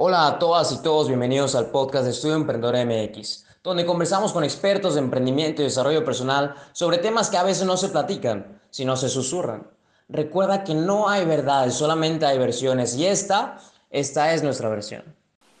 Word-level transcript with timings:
Hola 0.00 0.28
a 0.28 0.38
todas 0.38 0.70
y 0.70 0.80
todos, 0.80 1.08
bienvenidos 1.08 1.56
al 1.56 1.72
podcast 1.72 2.04
de 2.04 2.12
Estudio 2.12 2.36
Emprendedor 2.36 2.76
MX, 2.86 3.44
donde 3.64 3.84
conversamos 3.84 4.32
con 4.32 4.44
expertos 4.44 4.94
de 4.94 5.00
emprendimiento 5.00 5.60
y 5.60 5.64
desarrollo 5.64 6.04
personal 6.04 6.54
sobre 6.70 6.98
temas 6.98 7.30
que 7.30 7.36
a 7.36 7.42
veces 7.42 7.66
no 7.66 7.76
se 7.76 7.88
platican, 7.88 8.60
sino 8.70 8.94
se 8.96 9.08
susurran. 9.08 9.66
Recuerda 10.08 10.62
que 10.62 10.72
no 10.72 11.08
hay 11.08 11.24
verdades, 11.24 11.74
solamente 11.74 12.26
hay 12.26 12.38
versiones 12.38 12.94
y 12.96 13.06
esta, 13.06 13.58
esta 13.90 14.32
es 14.34 14.44
nuestra 14.44 14.68
versión. 14.68 15.02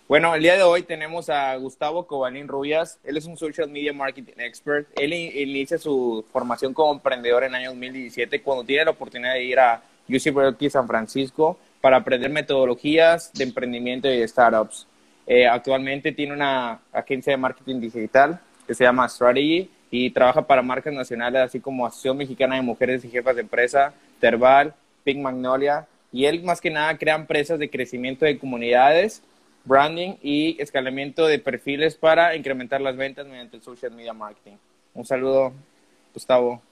Bueno, 0.06 0.32
el 0.36 0.42
día 0.42 0.54
de 0.54 0.62
hoy 0.62 0.84
tenemos 0.84 1.28
a 1.30 1.56
Gustavo 1.56 2.06
Cobalín 2.06 2.46
Rubias. 2.46 3.00
Él 3.02 3.16
es 3.16 3.26
un 3.26 3.36
social 3.36 3.68
media 3.68 3.92
marketing 3.92 4.34
expert. 4.38 4.86
Él 4.94 5.14
inicia 5.14 5.78
su 5.78 6.24
formación 6.32 6.72
como 6.72 6.92
emprendedor 6.92 7.42
en 7.42 7.48
el 7.48 7.54
año 7.56 7.70
2017 7.70 8.40
cuando 8.40 8.62
tiene 8.62 8.84
la 8.84 8.92
oportunidad 8.92 9.32
de 9.32 9.42
ir 9.42 9.58
a 9.58 9.82
UC 10.08 10.32
Berkeley 10.32 10.70
San 10.70 10.86
Francisco 10.86 11.58
para 11.80 11.98
aprender 11.98 12.30
metodologías 12.30 13.32
de 13.32 13.44
emprendimiento 13.44 14.08
y 14.08 14.18
de 14.18 14.28
startups. 14.28 14.86
Eh, 15.26 15.46
actualmente 15.46 16.12
tiene 16.12 16.32
una 16.32 16.80
agencia 16.92 17.32
de 17.32 17.36
marketing 17.36 17.80
digital 17.80 18.40
que 18.66 18.74
se 18.74 18.84
llama 18.84 19.08
Strategy 19.08 19.70
y 19.90 20.10
trabaja 20.10 20.46
para 20.46 20.62
marcas 20.62 20.92
nacionales 20.92 21.42
así 21.42 21.60
como 21.60 21.86
Asociación 21.86 22.18
Mexicana 22.18 22.56
de 22.56 22.62
Mujeres 22.62 23.04
y 23.04 23.10
Jefas 23.10 23.36
de 23.36 23.42
Empresa, 23.42 23.92
Terval, 24.20 24.74
Pink 25.04 25.18
Magnolia. 25.18 25.86
Y 26.12 26.24
él 26.24 26.42
más 26.42 26.60
que 26.60 26.70
nada 26.70 26.96
crea 26.96 27.14
empresas 27.14 27.58
de 27.58 27.70
crecimiento 27.70 28.24
de 28.24 28.38
comunidades, 28.38 29.22
branding 29.64 30.14
y 30.22 30.60
escalamiento 30.60 31.26
de 31.26 31.38
perfiles 31.38 31.94
para 31.96 32.34
incrementar 32.34 32.80
las 32.80 32.96
ventas 32.96 33.26
mediante 33.26 33.56
el 33.56 33.62
social 33.62 33.92
media 33.92 34.12
marketing. 34.12 34.56
Un 34.94 35.04
saludo, 35.04 35.52
Gustavo. 36.14 36.62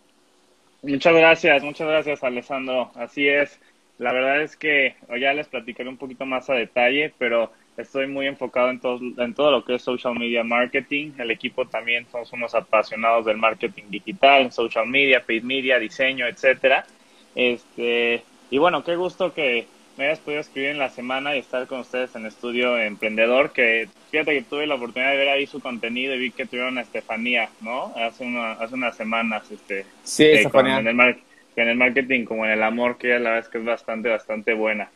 Muchas 0.82 1.14
gracias, 1.14 1.62
muchas 1.62 1.88
gracias, 1.88 2.23
Alessandro. 2.23 2.90
Así 2.95 3.28
es. 3.28 3.59
La 3.98 4.12
verdad 4.12 4.42
es 4.42 4.56
que 4.56 4.95
ya 5.18 5.32
les 5.32 5.48
platicaré 5.48 5.88
un 5.88 5.96
poquito 5.96 6.27
más 6.27 6.50
a 6.50 6.54
detalle, 6.54 7.12
pero 7.18 7.50
estoy 7.77 8.06
muy 8.06 8.27
enfocado 8.27 8.70
en 8.70 8.80
todo, 8.80 9.00
en 9.00 9.34
todo 9.34 9.50
lo 9.50 9.64
que 9.64 9.77
es 9.77 9.82
social 9.82 10.18
media 10.18 10.45
marketing. 10.45 11.12
El 11.18 11.30
equipo 11.30 11.66
también 11.66 12.07
somos 12.10 12.32
unos 12.32 12.54
apasionados 12.54 13.24
del 13.24 13.38
marketing 13.38 13.85
digital, 13.88 14.52
social 14.52 14.87
media, 14.87 15.24
paid 15.24 15.43
media, 15.43 15.79
diseño, 15.79 16.26
etcétera. 16.26 16.87
Este, 17.35 18.23
y 18.51 18.59
bueno, 18.59 18.85
qué 18.85 18.96
gusto 18.96 19.32
que 19.32 19.66
me 19.96 20.07
hayas 20.07 20.18
podido 20.18 20.40
escribir 20.40 20.70
en 20.70 20.79
la 20.79 20.90
semana 20.90 21.35
y 21.35 21.38
estar 21.38 21.66
con 21.66 21.80
ustedes 21.80 22.15
en 22.16 22.26
Estudio 22.26 22.79
Emprendedor, 22.79 23.52
que 23.52 23.88
fíjate 24.10 24.32
que 24.35 24.42
tuve 24.42 24.66
la 24.66 24.74
oportunidad 24.74 25.13
de 25.13 25.16
ver 25.16 25.29
ahí 25.29 25.46
su 25.46 25.60
contenido 25.60 26.15
y 26.15 26.18
vi 26.18 26.30
que 26.30 26.45
tuvieron 26.45 26.76
a 26.76 26.82
Estefanía, 26.82 27.48
¿no? 27.63 27.95
Hace, 27.96 28.24
una, 28.24 28.52
hace 28.52 28.74
unas 28.74 28.96
semanas, 28.96 29.51
este, 29.51 29.87
sí, 30.02 30.24
eh, 30.24 30.35
Estefanía. 30.35 30.79
En 30.79 30.88
el, 30.88 31.16
en 31.62 31.68
el 31.68 31.76
marketing 31.76 32.24
como 32.24 32.45
en 32.45 32.52
el 32.52 32.62
amor, 32.62 32.99
que 32.99 33.09
la 33.09 33.30
verdad 33.30 33.38
es 33.38 33.49
que 33.49 33.59
es 33.59 33.65
bastante, 33.65 34.09
bastante 34.09 34.54
buena. 34.54 34.90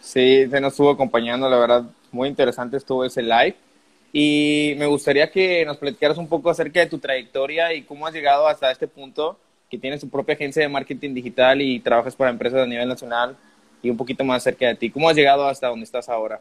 Sí, 0.00 0.46
se 0.48 0.60
nos 0.60 0.72
estuvo 0.72 0.90
acompañando, 0.90 1.48
la 1.50 1.58
verdad, 1.58 1.84
muy 2.12 2.28
interesante 2.28 2.76
estuvo 2.76 3.04
ese 3.04 3.22
live. 3.22 3.56
Y 4.12 4.74
me 4.78 4.86
gustaría 4.86 5.30
que 5.30 5.64
nos 5.66 5.76
platicaras 5.76 6.16
un 6.16 6.28
poco 6.28 6.48
acerca 6.48 6.80
de 6.80 6.86
tu 6.86 6.98
trayectoria 6.98 7.74
y 7.74 7.82
cómo 7.82 8.06
has 8.06 8.14
llegado 8.14 8.48
hasta 8.48 8.70
este 8.70 8.88
punto, 8.88 9.38
que 9.70 9.76
tienes 9.76 10.00
tu 10.00 10.08
propia 10.08 10.34
agencia 10.34 10.62
de 10.62 10.68
marketing 10.68 11.12
digital 11.12 11.60
y 11.60 11.80
trabajas 11.80 12.16
para 12.16 12.30
empresas 12.30 12.60
a 12.60 12.66
nivel 12.66 12.88
nacional 12.88 13.36
y 13.82 13.90
un 13.90 13.96
poquito 13.96 14.24
más 14.24 14.38
acerca 14.38 14.66
de 14.68 14.76
ti. 14.76 14.90
¿Cómo 14.90 15.08
has 15.10 15.16
llegado 15.16 15.46
hasta 15.46 15.68
donde 15.68 15.84
estás 15.84 16.08
ahora? 16.08 16.40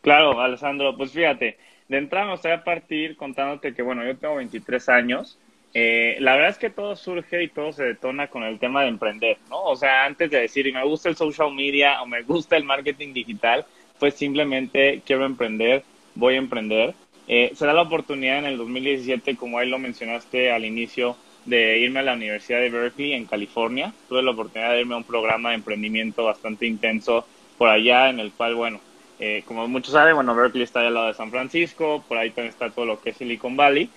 Claro, 0.00 0.40
Alessandro, 0.40 0.96
pues 0.96 1.10
fíjate, 1.10 1.58
de 1.88 1.98
entrada 1.98 2.26
me 2.26 2.32
gustaría 2.32 2.62
partir 2.62 3.16
contándote 3.16 3.74
que, 3.74 3.82
bueno, 3.82 4.04
yo 4.04 4.16
tengo 4.16 4.36
23 4.36 4.88
años 4.88 5.38
eh, 5.78 6.16
la 6.20 6.32
verdad 6.32 6.48
es 6.48 6.56
que 6.56 6.70
todo 6.70 6.96
surge 6.96 7.42
y 7.42 7.48
todo 7.48 7.70
se 7.70 7.84
detona 7.84 8.28
con 8.28 8.42
el 8.44 8.58
tema 8.58 8.80
de 8.80 8.88
emprender, 8.88 9.36
¿no? 9.50 9.62
O 9.62 9.76
sea, 9.76 10.06
antes 10.06 10.30
de 10.30 10.40
decir 10.40 10.72
me 10.72 10.82
gusta 10.82 11.10
el 11.10 11.16
social 11.16 11.52
media 11.52 12.00
o 12.00 12.06
me 12.06 12.22
gusta 12.22 12.56
el 12.56 12.64
marketing 12.64 13.12
digital, 13.12 13.66
pues 13.98 14.14
simplemente 14.14 15.02
quiero 15.04 15.26
emprender, 15.26 15.84
voy 16.14 16.36
a 16.36 16.38
emprender. 16.38 16.94
Eh, 17.28 17.52
se 17.54 17.66
da 17.66 17.74
la 17.74 17.82
oportunidad 17.82 18.38
en 18.38 18.46
el 18.46 18.56
2017, 18.56 19.36
como 19.36 19.58
ahí 19.58 19.68
lo 19.68 19.78
mencionaste 19.78 20.50
al 20.50 20.64
inicio, 20.64 21.14
de 21.44 21.78
irme 21.80 22.00
a 22.00 22.04
la 22.04 22.14
Universidad 22.14 22.60
de 22.60 22.70
Berkeley 22.70 23.12
en 23.12 23.26
California. 23.26 23.92
Tuve 24.08 24.22
la 24.22 24.30
oportunidad 24.30 24.72
de 24.72 24.80
irme 24.80 24.94
a 24.94 24.98
un 24.98 25.04
programa 25.04 25.50
de 25.50 25.56
emprendimiento 25.56 26.24
bastante 26.24 26.64
intenso 26.64 27.26
por 27.58 27.68
allá, 27.68 28.08
en 28.08 28.20
el 28.20 28.32
cual, 28.32 28.54
bueno, 28.54 28.80
eh, 29.18 29.42
como 29.44 29.68
muchos 29.68 29.92
saben, 29.92 30.14
bueno, 30.14 30.34
Berkeley 30.34 30.64
está 30.64 30.80
al 30.80 30.94
lado 30.94 31.08
de 31.08 31.12
San 31.12 31.30
Francisco, 31.30 32.02
por 32.08 32.16
ahí 32.16 32.30
también 32.30 32.48
está 32.48 32.70
todo 32.70 32.86
lo 32.86 32.98
que 32.98 33.10
es 33.10 33.18
Silicon 33.18 33.58
Valley. 33.58 33.90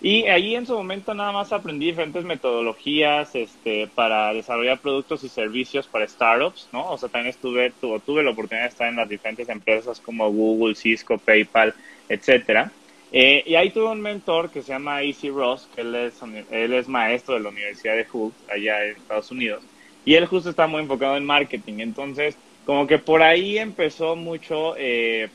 Y 0.00 0.24
ahí 0.24 0.54
en 0.54 0.66
su 0.66 0.74
momento 0.74 1.14
nada 1.14 1.32
más 1.32 1.52
aprendí 1.52 1.86
diferentes 1.86 2.22
metodologías 2.24 3.34
este, 3.34 3.88
para 3.88 4.32
desarrollar 4.34 4.78
productos 4.78 5.24
y 5.24 5.28
servicios 5.28 5.88
para 5.88 6.06
startups, 6.06 6.68
¿no? 6.72 6.90
O 6.90 6.98
sea, 6.98 7.08
también 7.08 7.30
estuve, 7.30 7.70
tuve, 7.70 8.00
tuve 8.00 8.22
la 8.22 8.30
oportunidad 8.30 8.64
de 8.64 8.70
estar 8.70 8.88
en 8.88 8.96
las 8.96 9.08
diferentes 9.08 9.48
empresas 9.48 10.00
como 10.00 10.30
Google, 10.30 10.74
Cisco, 10.74 11.16
PayPal, 11.16 11.74
etcétera. 12.08 12.70
Eh, 13.10 13.42
y 13.46 13.54
ahí 13.54 13.70
tuve 13.70 13.88
un 13.90 14.02
mentor 14.02 14.50
que 14.50 14.62
se 14.62 14.72
llama 14.72 15.02
Easy 15.02 15.30
Ross, 15.30 15.68
que 15.74 15.80
él 15.80 15.94
es, 15.94 16.20
él 16.50 16.74
es 16.74 16.88
maestro 16.88 17.34
de 17.34 17.40
la 17.40 17.48
Universidad 17.48 17.96
de 17.96 18.04
Hook, 18.04 18.34
allá 18.52 18.84
en 18.84 18.96
Estados 18.96 19.30
Unidos. 19.30 19.64
Y 20.04 20.14
él 20.14 20.26
justo 20.26 20.50
está 20.50 20.66
muy 20.66 20.82
enfocado 20.82 21.16
en 21.16 21.24
marketing. 21.24 21.78
Entonces, 21.78 22.36
como 22.66 22.86
que 22.86 22.98
por 22.98 23.22
ahí 23.22 23.56
empezó 23.58 24.14
mucho... 24.14 24.74
Eh, 24.76 25.30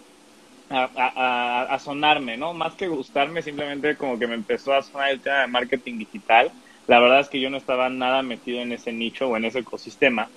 a, 0.73 1.79
sonarme, 1.79 2.37
¿no? 2.37 2.53
Más 2.53 2.73
que 2.73 2.87
gustarme, 2.87 3.41
simplemente 3.41 3.95
como 3.95 4.17
que 4.17 4.27
me 4.27 4.35
empezó 4.35 4.73
a 4.73 4.81
sonar 4.81 5.11
el 5.11 5.21
tema 5.21 5.41
de 5.41 5.47
marketing 5.47 5.97
digital. 5.99 6.51
La 6.87 6.99
verdad 6.99 7.21
es 7.21 7.29
que 7.29 7.39
yo 7.39 7.49
no 7.49 7.57
estaba 7.57 7.89
nada 7.89 8.21
metido 8.21 8.59
en 8.59 8.71
ese 8.71 8.91
nicho 8.91 9.27
o 9.27 9.37
en 9.37 9.45
ese 9.45 9.59
ecosistema. 9.59 10.29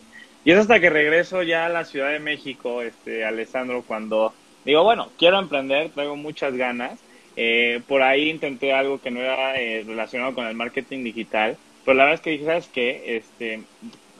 Y 0.45 0.53
es 0.53 0.59
hasta 0.59 0.81
que 0.81 0.91
regreso 0.91 1.43
ya 1.43 1.67
a 1.67 1.71
la 1.71 1.85
Ciudad 1.85 2.11
de 2.11 2.21
México, 2.21 2.83
este, 2.83 3.25
Alessandro, 3.25 3.83
cuando 3.87 4.35
digo, 4.65 4.83
bueno, 4.83 5.09
quiero 5.19 5.39
emprender, 5.39 5.91
traigo 5.91 6.17
muchas 6.17 6.55
ganas. 6.55 6.99
Eh, 7.37 7.81
por 7.89 8.03
ahí 8.03 8.31
intenté 8.31 8.73
algo 8.73 9.01
que 9.01 9.11
no 9.11 9.21
era 9.21 9.59
eh, 9.61 9.83
relacionado 9.87 10.35
con 10.35 10.47
el 10.47 10.55
marketing 10.55 11.03
digital, 11.03 11.57
pero 11.85 11.97
la 11.97 12.05
verdad 12.05 12.21
es 12.21 12.21
que 12.21 12.31
dije, 12.31 12.45
¿sabes 12.45 12.69
qué? 12.73 13.17
Este, 13.17 13.63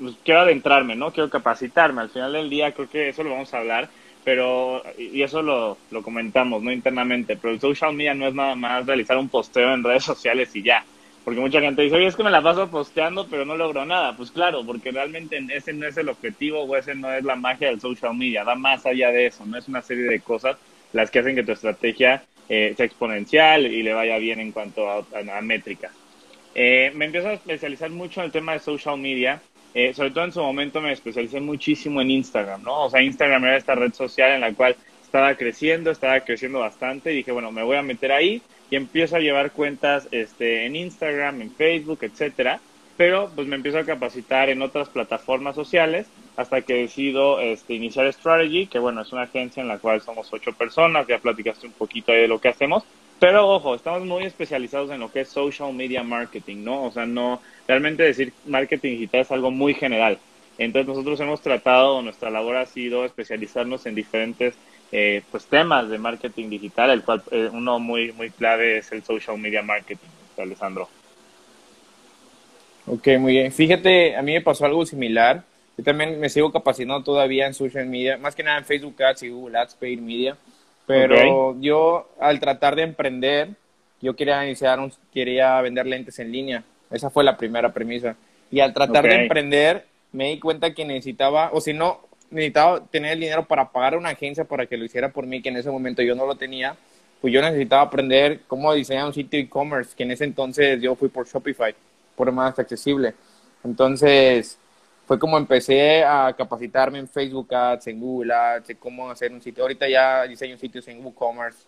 pues, 0.01 0.17
quiero 0.25 0.41
adentrarme, 0.41 0.97
¿no? 0.97 1.13
Quiero 1.13 1.31
capacitarme. 1.31 2.01
Al 2.01 2.11
final 2.11 2.33
del 2.33 2.51
día 2.51 2.73
creo 2.73 2.89
que 2.89 3.11
eso 3.11 3.23
lo 3.23 3.31
vamos 3.31 3.55
a 3.55 3.59
hablar 3.59 3.89
pero, 4.25 4.83
y 4.99 5.23
eso 5.23 5.43
lo, 5.43 5.77
lo 5.91 6.03
comentamos, 6.03 6.63
¿no? 6.63 6.73
Internamente, 6.73 7.37
pero 7.37 7.53
el 7.53 7.61
social 7.61 7.93
media 7.95 8.15
no 8.15 8.27
es 8.27 8.35
nada 8.35 8.55
más 8.55 8.87
realizar 8.87 9.19
un 9.19 9.29
posteo 9.29 9.75
en 9.75 9.85
redes 9.85 10.05
sociales 10.05 10.55
y 10.57 10.63
ya. 10.63 10.85
Porque 11.25 11.41
mucha 11.41 11.61
gente 11.61 11.83
dice, 11.83 11.97
oye, 11.97 12.07
es 12.07 12.17
que 12.17 12.23
me 12.23 12.31
la 12.31 12.43
paso 12.43 12.71
posteando, 12.71 13.27
pero 13.29 13.47
no 13.47 13.57
logro 13.57 13.87
nada. 13.87 14.15
Pues 14.17 14.31
claro, 14.31 14.65
porque 14.65 14.91
realmente 14.91 15.43
ese 15.51 15.73
no 15.73 15.87
es 15.87 15.97
el 15.97 16.11
objetivo 16.11 16.63
o 16.63 16.77
ese 16.77 16.95
no 16.95 17.11
es 17.13 17.25
la 17.25 17.35
magia 17.35 17.69
del 17.69 17.81
social 17.81 18.15
media. 18.15 18.45
Va 18.45 18.55
más 18.55 18.85
allá 18.85 19.11
de 19.11 19.27
eso, 19.27 19.47
no 19.47 19.57
es 19.57 19.67
una 19.67 19.81
serie 19.81 20.05
de 20.05 20.21
cosas 20.21 20.57
las 20.93 21.11
que 21.11 21.21
hacen 21.21 21.35
que 21.35 21.43
tu 21.43 21.53
estrategia 21.53 22.25
eh, 22.49 22.75
sea 22.77 22.85
exponencial 22.85 23.67
y 23.67 23.83
le 23.83 23.95
vaya 23.95 24.19
bien 24.19 24.39
en 24.39 24.53
cuanto 24.53 24.89
a, 24.89 24.99
a, 24.99 25.41
métricas. 25.41 25.93
Eh, 26.55 26.93
me 26.95 27.07
empiezo 27.07 27.29
a 27.29 27.33
especializar 27.33 27.91
mucho 27.91 28.21
en 28.21 28.27
el 28.27 28.33
tema 28.33 28.53
de 28.53 28.59
social 28.59 28.99
media 28.99 29.41
eh, 29.75 29.93
sobre 29.93 30.13
todo 30.13 30.25
en 30.25 30.33
su 30.33 30.41
momento 30.41 30.81
me 30.81 30.93
especialicé 30.93 31.41
muchísimo 31.41 32.01
en 32.01 32.11
Instagram, 32.11 32.63
¿no? 32.63 32.85
O 32.85 32.91
sea, 32.91 33.03
Instagram 33.03 33.45
era 33.45 33.57
esta 33.57 33.75
red 33.75 33.93
social 33.93 34.33
en 34.33 34.41
la 34.41 34.55
cual 34.55 34.77
estaba 35.03 35.35
creciendo, 35.35 35.91
estaba 35.91 36.21
creciendo 36.21 36.61
bastante 36.61 37.13
y 37.13 37.17
dije, 37.17 37.33
bueno, 37.33 37.51
me 37.53 37.63
voy 37.63 37.77
a 37.77 37.83
meter 37.83 38.13
ahí 38.13 38.41
y 38.71 38.77
empiezo 38.77 39.17
a 39.17 39.21
llevar 39.21 39.53
cuentas 39.53 40.09
este, 40.11 40.67
en 40.67 40.77
Instagram, 40.77 41.43
en 41.43 41.51
Facebook, 41.53 41.99
etcétera. 42.03 42.61
Pero 42.97 43.31
pues 43.35 43.49
me 43.49 43.57
empiezo 43.57 43.79
a 43.79 43.85
capacitar 43.85 44.49
en 44.49 44.63
otras 44.63 44.89
plataformas 44.89 45.57
sociales 45.57 46.07
hasta 46.37 46.63
que 46.63 46.75
decido 46.75 47.41
este, 47.41 47.75
iniciar 47.75 48.13
Strategy, 48.13 48.67
que 48.67 48.79
bueno, 48.79 49.03
es 49.03 49.13
una 49.13 49.23
agencia 49.23 49.61
en 49.61 49.69
la 49.69 49.79
cual 49.79 50.01
somos 50.01 50.33
ocho 50.33 50.53
personas, 50.53 51.07
ya 51.07 51.19
platicaste 51.19 51.67
un 51.67 51.73
poquito 51.73 52.13
de 52.13 52.29
lo 52.29 52.41
que 52.41 52.49
hacemos, 52.49 52.85
pero 53.19 53.49
ojo, 53.49 53.75
estamos 53.75 54.05
muy 54.05 54.25
especializados 54.25 54.91
en 54.91 55.01
lo 55.01 55.11
que 55.11 55.21
es 55.21 55.29
social 55.29 55.73
media 55.73 56.03
marketing, 56.03 56.65
¿no? 56.65 56.85
O 56.85 56.93
sea, 56.93 57.07
no, 57.07 57.41
realmente 57.67 58.03
decir 58.03 58.33
marketing 58.47 58.93
digital 58.93 59.21
es 59.21 59.31
algo 59.31 59.51
muy 59.51 59.75
general. 59.75 60.19
Entonces 60.59 60.89
nosotros 60.89 61.19
hemos 61.21 61.41
tratado, 61.41 62.03
nuestra 62.03 62.31
labor 62.31 62.57
ha 62.57 62.67
sido 62.67 63.05
especializarnos 63.05 63.87
en 63.87 63.95
diferentes 63.95 64.55
eh, 64.93 65.23
pues 65.31 65.47
temas 65.47 65.89
de 65.89 65.99
marketing 65.99 66.49
digital, 66.49 66.91
el 66.91 67.03
cual 67.03 67.23
eh, 67.31 67.49
uno 67.53 67.81
muy, 67.81 68.13
muy 68.13 68.31
clave 68.31 68.79
es 68.79 68.93
el 68.93 69.03
social 69.03 69.37
media 69.39 69.63
marketing, 69.63 70.07
Alessandro. 70.39 70.89
Ok, 72.87 73.09
muy 73.19 73.33
bien. 73.33 73.51
Fíjate, 73.51 74.15
a 74.15 74.23
mí 74.23 74.33
me 74.33 74.41
pasó 74.41 74.67
algo 74.67 74.85
similar. 74.85 75.43
Yo 75.77 75.83
también 75.83 76.21
me 76.21 76.29
sigo 76.29 76.53
capacitando 76.53 77.03
todavía 77.03 77.47
en 77.47 77.55
social 77.55 77.87
media, 77.87 78.19
más 78.19 78.35
que 78.35 78.45
nada 78.45 78.59
en 78.59 78.65
Facebook 78.65 79.03
Ads 79.03 79.25
y 79.25 79.31
Google 79.31 79.59
Ads, 79.59 79.75
Paid 79.75 79.99
Media. 79.99 80.37
Pero 80.87 81.59
yo, 81.61 82.11
al 82.21 82.41
tratar 82.41 82.77
de 82.77 82.83
emprender, 82.83 83.51
yo 84.01 84.15
quería 84.15 84.45
iniciar, 84.45 84.79
un, 84.81 84.93
quería 85.13 85.61
vender 85.61 85.87
lentes 85.87 86.19
en 86.19 86.31
línea. 86.31 86.63
Esa 86.91 87.11
fue 87.11 87.25
la 87.25 87.37
primera 87.37 87.73
premisa. 87.73 88.17
Y 88.51 88.61
al 88.61 88.75
tratar 88.75 89.05
de 89.05 89.23
emprender, 89.23 89.87
me 90.13 90.29
di 90.29 90.39
cuenta 90.39 90.75
que 90.75 90.85
necesitaba, 90.85 91.51
o 91.53 91.61
si 91.61 91.73
no, 91.73 92.01
necesitaba 92.31 92.85
tener 92.87 93.13
el 93.13 93.21
dinero 93.21 93.47
para 93.47 93.71
pagar 93.71 93.95
a 93.95 93.99
una 93.99 94.11
agencia 94.11 94.45
para 94.45 94.67
que 94.67 94.77
lo 94.77 94.85
hiciera 94.85 95.09
por 95.09 95.27
mí, 95.27 95.41
que 95.41 95.49
en 95.49 95.57
ese 95.57 95.71
momento 95.71 96.03
yo 96.03 96.15
no 96.15 96.27
lo 96.27 96.37
tenía. 96.37 96.77
Pues 97.21 97.33
yo 97.33 97.41
necesitaba 97.41 97.83
aprender 97.83 98.41
cómo 98.47 98.75
diseñar 98.75 99.07
un 99.07 99.15
sitio 99.15 99.41
e-commerce, 99.41 99.95
que 99.97 100.03
en 100.03 100.11
ese 100.11 100.25
entonces 100.25 100.81
yo 100.83 100.95
fui 100.95 101.09
por 101.09 101.27
Shopify, 101.27 101.75
por 102.15 102.31
más 102.31 102.59
accesible. 102.59 103.15
Entonces, 103.65 104.59
fue 105.07 105.19
como 105.19 105.37
empecé 105.37 106.03
a 106.03 106.35
capacitarme 106.37 106.99
en 106.99 107.09
Facebook 107.09 107.55
Ads, 107.55 107.89
en 107.89 108.01
Google 108.01 108.33
Ads, 108.33 108.71
en 108.71 108.77
cómo 108.79 109.11
hacer 109.11 109.33
un 109.33 109.43
sitio. 109.43 109.63
Ahorita 109.63 109.89
ya 109.89 110.25
diseño 110.25 110.57
sitios 110.57 110.87
en 110.89 111.05
WooCommerce. 111.05 111.65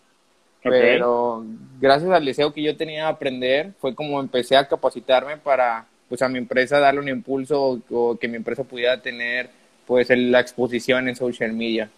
Pero 0.63 1.45
gracias 1.79 2.09
al 2.11 2.25
deseo 2.25 2.51
que 2.51 2.63
yo 2.63 2.75
tenía 2.75 3.03
de 3.03 3.09
aprender, 3.09 3.71
fue 3.79 3.95
como 3.95 4.19
empecé 4.19 4.57
a 4.57 4.67
capacitarme 4.67 5.37
para, 5.37 5.85
pues, 6.09 6.21
a 6.21 6.27
mi 6.27 6.39
empresa 6.39 6.79
darle 6.79 6.99
un 6.99 7.09
impulso 7.09 7.79
o, 7.89 8.17
que 8.17 8.27
mi 8.27 8.37
empresa 8.37 8.63
pudiera 8.63 9.01
tener, 9.01 9.49
pues, 9.85 10.09
la 10.09 10.39
exposición 10.39 11.07
en 11.07 11.15
social 11.15 11.53
media. 11.53 11.89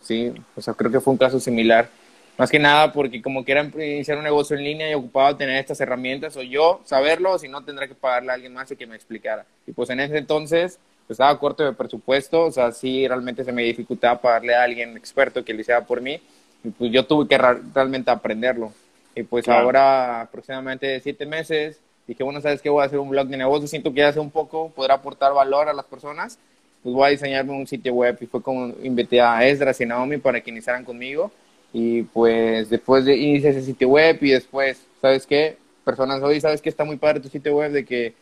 Sí, 0.00 0.32
o 0.54 0.60
sea, 0.62 0.74
creo 0.74 0.90
que 0.90 1.00
fue 1.00 1.12
un 1.12 1.18
caso 1.18 1.40
similar. 1.40 1.88
Más 2.36 2.50
que 2.50 2.58
nada 2.58 2.92
porque 2.92 3.22
como 3.22 3.44
quiera 3.44 3.62
iniciar 3.62 4.18
un 4.18 4.24
negocio 4.24 4.56
en 4.56 4.64
línea 4.64 4.90
y 4.90 4.94
ocupado 4.94 5.36
tener 5.36 5.56
estas 5.56 5.80
herramientas, 5.80 6.36
o 6.36 6.42
yo 6.42 6.80
saberlo, 6.84 7.32
o 7.32 7.38
si 7.38 7.48
no 7.48 7.62
tendrá 7.62 7.86
que 7.86 7.94
pagarle 7.94 8.32
a 8.32 8.34
alguien 8.34 8.52
más 8.52 8.70
y 8.72 8.76
que 8.76 8.86
me 8.86 8.96
explicara. 8.96 9.46
Y 9.66 9.72
pues 9.72 9.88
en 9.90 10.00
ese 10.00 10.18
entonces 10.18 10.80
pues, 11.06 11.14
estaba 11.14 11.38
corto 11.38 11.64
de 11.64 11.72
presupuesto, 11.72 12.42
o 12.42 12.50
sea, 12.50 12.72
sí 12.72 13.06
realmente 13.06 13.44
se 13.44 13.52
me 13.52 13.62
dificultaba 13.62 14.20
pagarle 14.20 14.54
a 14.54 14.64
alguien 14.64 14.96
experto 14.96 15.44
que 15.44 15.54
lo 15.54 15.60
hiciera 15.60 15.86
por 15.86 16.00
mí, 16.00 16.20
y 16.64 16.70
pues 16.70 16.90
yo 16.90 17.06
tuve 17.06 17.28
que 17.28 17.38
realmente 17.38 18.10
aprenderlo. 18.10 18.72
Y 19.14 19.22
pues 19.22 19.46
ahora 19.48 20.22
aproximadamente 20.22 20.98
siete 20.98 21.26
meses, 21.26 21.78
dije, 22.08 22.24
bueno, 22.24 22.40
¿sabes 22.40 22.60
qué? 22.60 22.68
Voy 22.68 22.82
a 22.82 22.86
hacer 22.86 22.98
un 22.98 23.10
blog 23.10 23.28
de 23.28 23.36
negocios, 23.36 23.70
siento 23.70 23.92
que 23.92 24.00
ya 24.00 24.08
hace 24.08 24.18
un 24.18 24.32
poco, 24.32 24.70
podrá 24.70 24.94
aportar 24.94 25.32
valor 25.32 25.68
a 25.68 25.72
las 25.72 25.84
personas, 25.84 26.36
pues 26.82 26.92
voy 26.92 27.06
a 27.06 27.10
diseñarme 27.10 27.52
un 27.52 27.68
sitio 27.68 27.94
web 27.94 28.18
y 28.20 28.26
fue 28.26 28.42
como 28.42 28.74
invité 28.82 29.20
a 29.20 29.46
Esdras 29.46 29.80
y 29.80 29.86
Naomi 29.86 30.16
para 30.16 30.40
que 30.40 30.50
iniciaran 30.50 30.84
conmigo 30.84 31.30
y 31.76 32.02
pues 32.02 32.70
después 32.70 33.04
de 33.04 33.16
iniciar 33.16 33.50
ese 33.50 33.62
sitio 33.62 33.88
web 33.88 34.16
y 34.20 34.30
después, 34.30 34.80
¿sabes 35.02 35.26
qué? 35.26 35.56
Personas, 35.84 36.22
hoy 36.22 36.40
¿sabes 36.40 36.62
qué? 36.62 36.68
Está 36.68 36.84
muy 36.84 36.96
padre 36.96 37.18
tu 37.18 37.28
sitio 37.28 37.56
web 37.56 37.72
de 37.72 37.84
que 37.84 38.14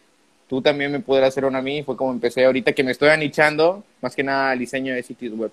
tú 0.49 0.63
también 0.63 0.91
me 0.91 1.01
pudieras 1.01 1.29
hacer 1.29 1.45
una 1.45 1.59
a 1.59 1.63
mí. 1.63 1.83
Fue 1.83 1.95
como 1.95 2.13
empecé 2.13 2.47
ahorita 2.47 2.73
que 2.73 2.83
me 2.83 2.93
estoy 2.93 3.11
anichando 3.11 3.85
más 4.01 4.17
que 4.17 4.23
nada 4.23 4.53
al 4.53 4.59
diseño 4.59 4.95
de 4.95 5.03
sitios 5.03 5.35
web. 5.35 5.53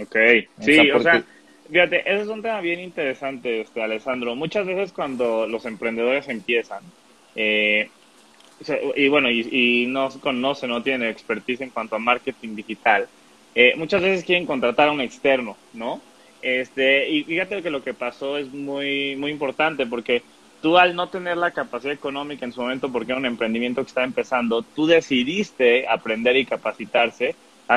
Ok, 0.00 0.16
sí, 0.60 0.92
o 0.92 1.00
sea, 1.00 1.24
fíjate, 1.68 2.00
ese 2.00 2.22
es 2.22 2.28
un 2.28 2.40
tema 2.40 2.60
bien 2.60 2.78
interesante, 2.78 3.62
este, 3.62 3.82
Alessandro. 3.82 4.36
Muchas 4.36 4.64
veces 4.64 4.92
cuando 4.92 5.48
los 5.48 5.66
emprendedores 5.66 6.28
empiezan, 6.28 6.84
eh, 7.34 7.90
y 8.94 9.08
bueno, 9.08 9.28
y, 9.28 9.86
no 9.88 10.08
conocen, 10.20 10.70
no 10.70 10.84
tienen 10.84 11.08
expertise 11.08 11.62
en 11.62 11.70
cuanto 11.70 11.96
a 11.96 11.98
marketing 11.98 12.54
digital, 12.54 13.08
eh, 13.56 13.74
muchas 13.76 14.02
veces 14.02 14.24
quieren 14.24 14.46
contratar 14.46 14.88
a 14.88 14.92
un 14.92 15.00
externo, 15.00 15.56
¿no? 15.72 16.00
Este, 16.42 17.08
y 17.08 17.24
fíjate 17.24 17.62
que 17.62 17.70
lo 17.70 17.82
que 17.82 17.94
pasó 17.94 18.36
es 18.36 18.52
muy, 18.52 19.16
muy 19.16 19.30
importante 19.30 19.86
porque 19.86 20.22
tú 20.60 20.76
al 20.76 20.94
no 20.94 21.08
tener 21.08 21.36
la 21.36 21.52
capacidad 21.52 21.92
económica 21.92 22.44
en 22.44 22.52
su 22.52 22.60
momento 22.60 22.90
porque 22.90 23.12
era 23.12 23.18
un 23.18 23.26
emprendimiento 23.26 23.82
que 23.82 23.88
estaba 23.88 24.06
empezando, 24.06 24.62
tú 24.62 24.86
decidiste 24.86 25.86
aprender 25.88 26.36
y 26.36 26.44
capacitarse 26.44 27.34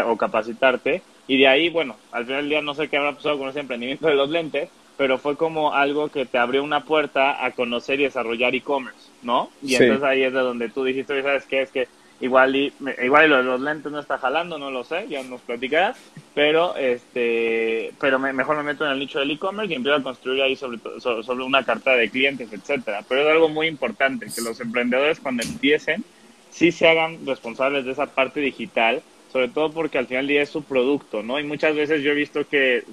o 0.07 0.17
capacitarte 0.17 1.01
y 1.27 1.38
de 1.38 1.47
ahí, 1.47 1.69
bueno, 1.69 1.95
al 2.12 2.25
final 2.25 2.41
del 2.41 2.50
día 2.50 2.62
no 2.62 2.75
sé 2.75 2.88
qué 2.88 2.97
habrá 2.97 3.13
pasado 3.13 3.38
con 3.38 3.50
ese 3.50 3.59
emprendimiento 3.59 4.07
de 4.07 4.15
los 4.15 4.29
lentes, 4.29 4.69
pero 4.97 5.17
fue 5.17 5.35
como 5.35 5.73
algo 5.73 6.09
que 6.09 6.25
te 6.25 6.38
abrió 6.38 6.63
una 6.63 6.85
puerta 6.85 7.44
a 7.44 7.51
conocer 7.51 8.00
y 8.00 8.03
desarrollar 8.03 8.56
e-commerce, 8.56 9.09
¿no? 9.23 9.50
Y 9.62 9.75
entonces 9.75 10.03
ahí 10.03 10.23
es 10.23 10.33
de 10.33 10.39
donde 10.39 10.69
tú 10.69 10.83
dijiste, 10.83 11.21
¿sabes 11.21 11.45
qué? 11.45 11.63
Es 11.63 11.71
que 11.71 11.88
igual 12.21 12.56
y, 12.56 12.73
igual 13.03 13.29
los, 13.29 13.45
los, 13.45 13.62
lentes 13.62 13.91
no 13.91 14.00
está 14.00 14.17
jalando, 14.17 14.57
no 14.57 14.71
lo 14.71 14.83
sé, 14.83 15.07
ya 15.09 15.23
nos 15.23 15.41
platicarás, 15.41 15.97
pero 16.33 16.75
este, 16.75 17.94
pero 18.00 18.19
mejor 18.19 18.57
me 18.57 18.63
meto 18.63 18.85
en 18.85 18.91
el 18.91 19.00
nicho 19.00 19.19
del 19.19 19.31
e-commerce 19.31 19.73
y 19.73 19.75
empiezo 19.75 19.97
a 19.97 20.03
construir 20.03 20.41
ahí 20.41 20.56
sobre, 20.56 20.79
sobre 21.00 21.44
una 21.44 21.63
carta 21.63 21.91
de 21.91 22.09
clientes, 22.09 22.51
etcétera. 22.51 23.03
Pero 23.07 23.21
es 23.21 23.27
algo 23.27 23.50
muy 23.50 23.67
importante 23.67 24.27
que 24.33 24.41
los 24.41 24.59
emprendedores 24.59 25.19
cuando 25.19 25.44
empiecen 25.44 26.03
sí 26.51 26.71
se 26.71 26.88
hagan 26.88 27.25
responsables 27.25 27.85
de 27.85 27.91
esa 27.91 28.06
parte 28.07 28.39
digital, 28.39 29.01
sobre 29.31 29.50
todo 29.50 29.71
porque 29.71 29.97
al 29.97 30.07
final 30.07 30.25
del 30.25 30.35
día 30.35 30.44
es 30.44 30.50
su 30.50 30.63
producto, 30.63 31.21
¿no? 31.21 31.39
Y 31.39 31.44
muchas 31.44 31.75
veces 31.75 32.01
yo 32.01 32.12
he 32.12 32.15
visto 32.15 32.47
que 32.47 32.83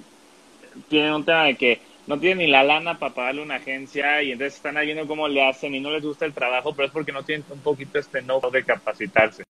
tienen 0.89 1.13
un 1.13 1.25
tema 1.25 1.45
de 1.45 1.55
que 1.55 1.81
no 2.07 2.19
tienen 2.19 2.39
ni 2.39 2.47
la 2.49 2.65
lana 2.65 2.99
para 2.99 3.15
pagarle 3.15 3.43
una 3.43 3.57
agencia 3.57 4.23
y 4.23 4.33
entonces 4.33 4.57
están 4.57 4.77
ahí 4.77 4.87
viendo 4.87 5.07
cómo 5.07 5.29
le 5.29 5.47
hacen 5.47 5.75
y 5.75 5.81
no 5.81 5.91
les 5.91 6.03
gusta 6.03 6.25
el 6.25 6.33
trabajo, 6.33 6.75
pero 6.75 6.87
es 6.87 6.93
porque 6.93 7.13
no 7.13 7.23
tienen 7.23 7.45
un 7.51 7.61
poquito 7.61 7.99
este 7.99 8.23
know-how 8.23 8.51
de 8.51 8.65
capacitarse. 8.65 9.45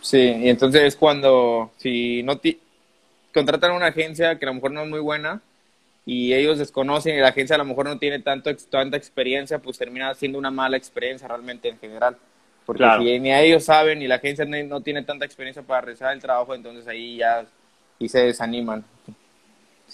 Sí, 0.00 0.18
y 0.18 0.48
entonces 0.48 0.82
es 0.82 0.96
cuando 0.96 1.70
si 1.76 2.22
no 2.22 2.40
contratan 3.32 3.72
una 3.72 3.86
agencia 3.86 4.38
que 4.38 4.44
a 4.44 4.48
lo 4.48 4.54
mejor 4.54 4.72
no 4.72 4.82
es 4.82 4.88
muy 4.88 5.00
buena 5.00 5.40
y 6.04 6.34
ellos 6.34 6.58
desconocen 6.58 7.16
y 7.16 7.20
la 7.20 7.28
agencia 7.28 7.54
a 7.54 7.58
lo 7.58 7.64
mejor 7.64 7.86
no 7.86 7.98
tiene 7.98 8.18
tanto 8.18 8.54
tanta 8.56 8.96
experiencia, 8.96 9.60
pues 9.60 9.78
termina 9.78 10.14
siendo 10.14 10.38
una 10.38 10.50
mala 10.50 10.76
experiencia 10.76 11.28
realmente 11.28 11.68
en 11.68 11.78
general. 11.78 12.16
Porque 12.66 12.84
si 12.98 13.18
ni 13.18 13.32
a 13.32 13.40
ellos 13.40 13.64
saben 13.64 14.02
y 14.02 14.08
la 14.08 14.16
agencia 14.16 14.44
no, 14.44 14.60
no 14.64 14.80
tiene 14.80 15.02
tanta 15.02 15.24
experiencia 15.24 15.62
para 15.62 15.82
realizar 15.82 16.12
el 16.12 16.20
trabajo, 16.20 16.54
entonces 16.54 16.86
ahí 16.86 17.16
ya 17.16 17.44
y 17.98 18.08
se 18.08 18.20
desaniman. 18.20 18.84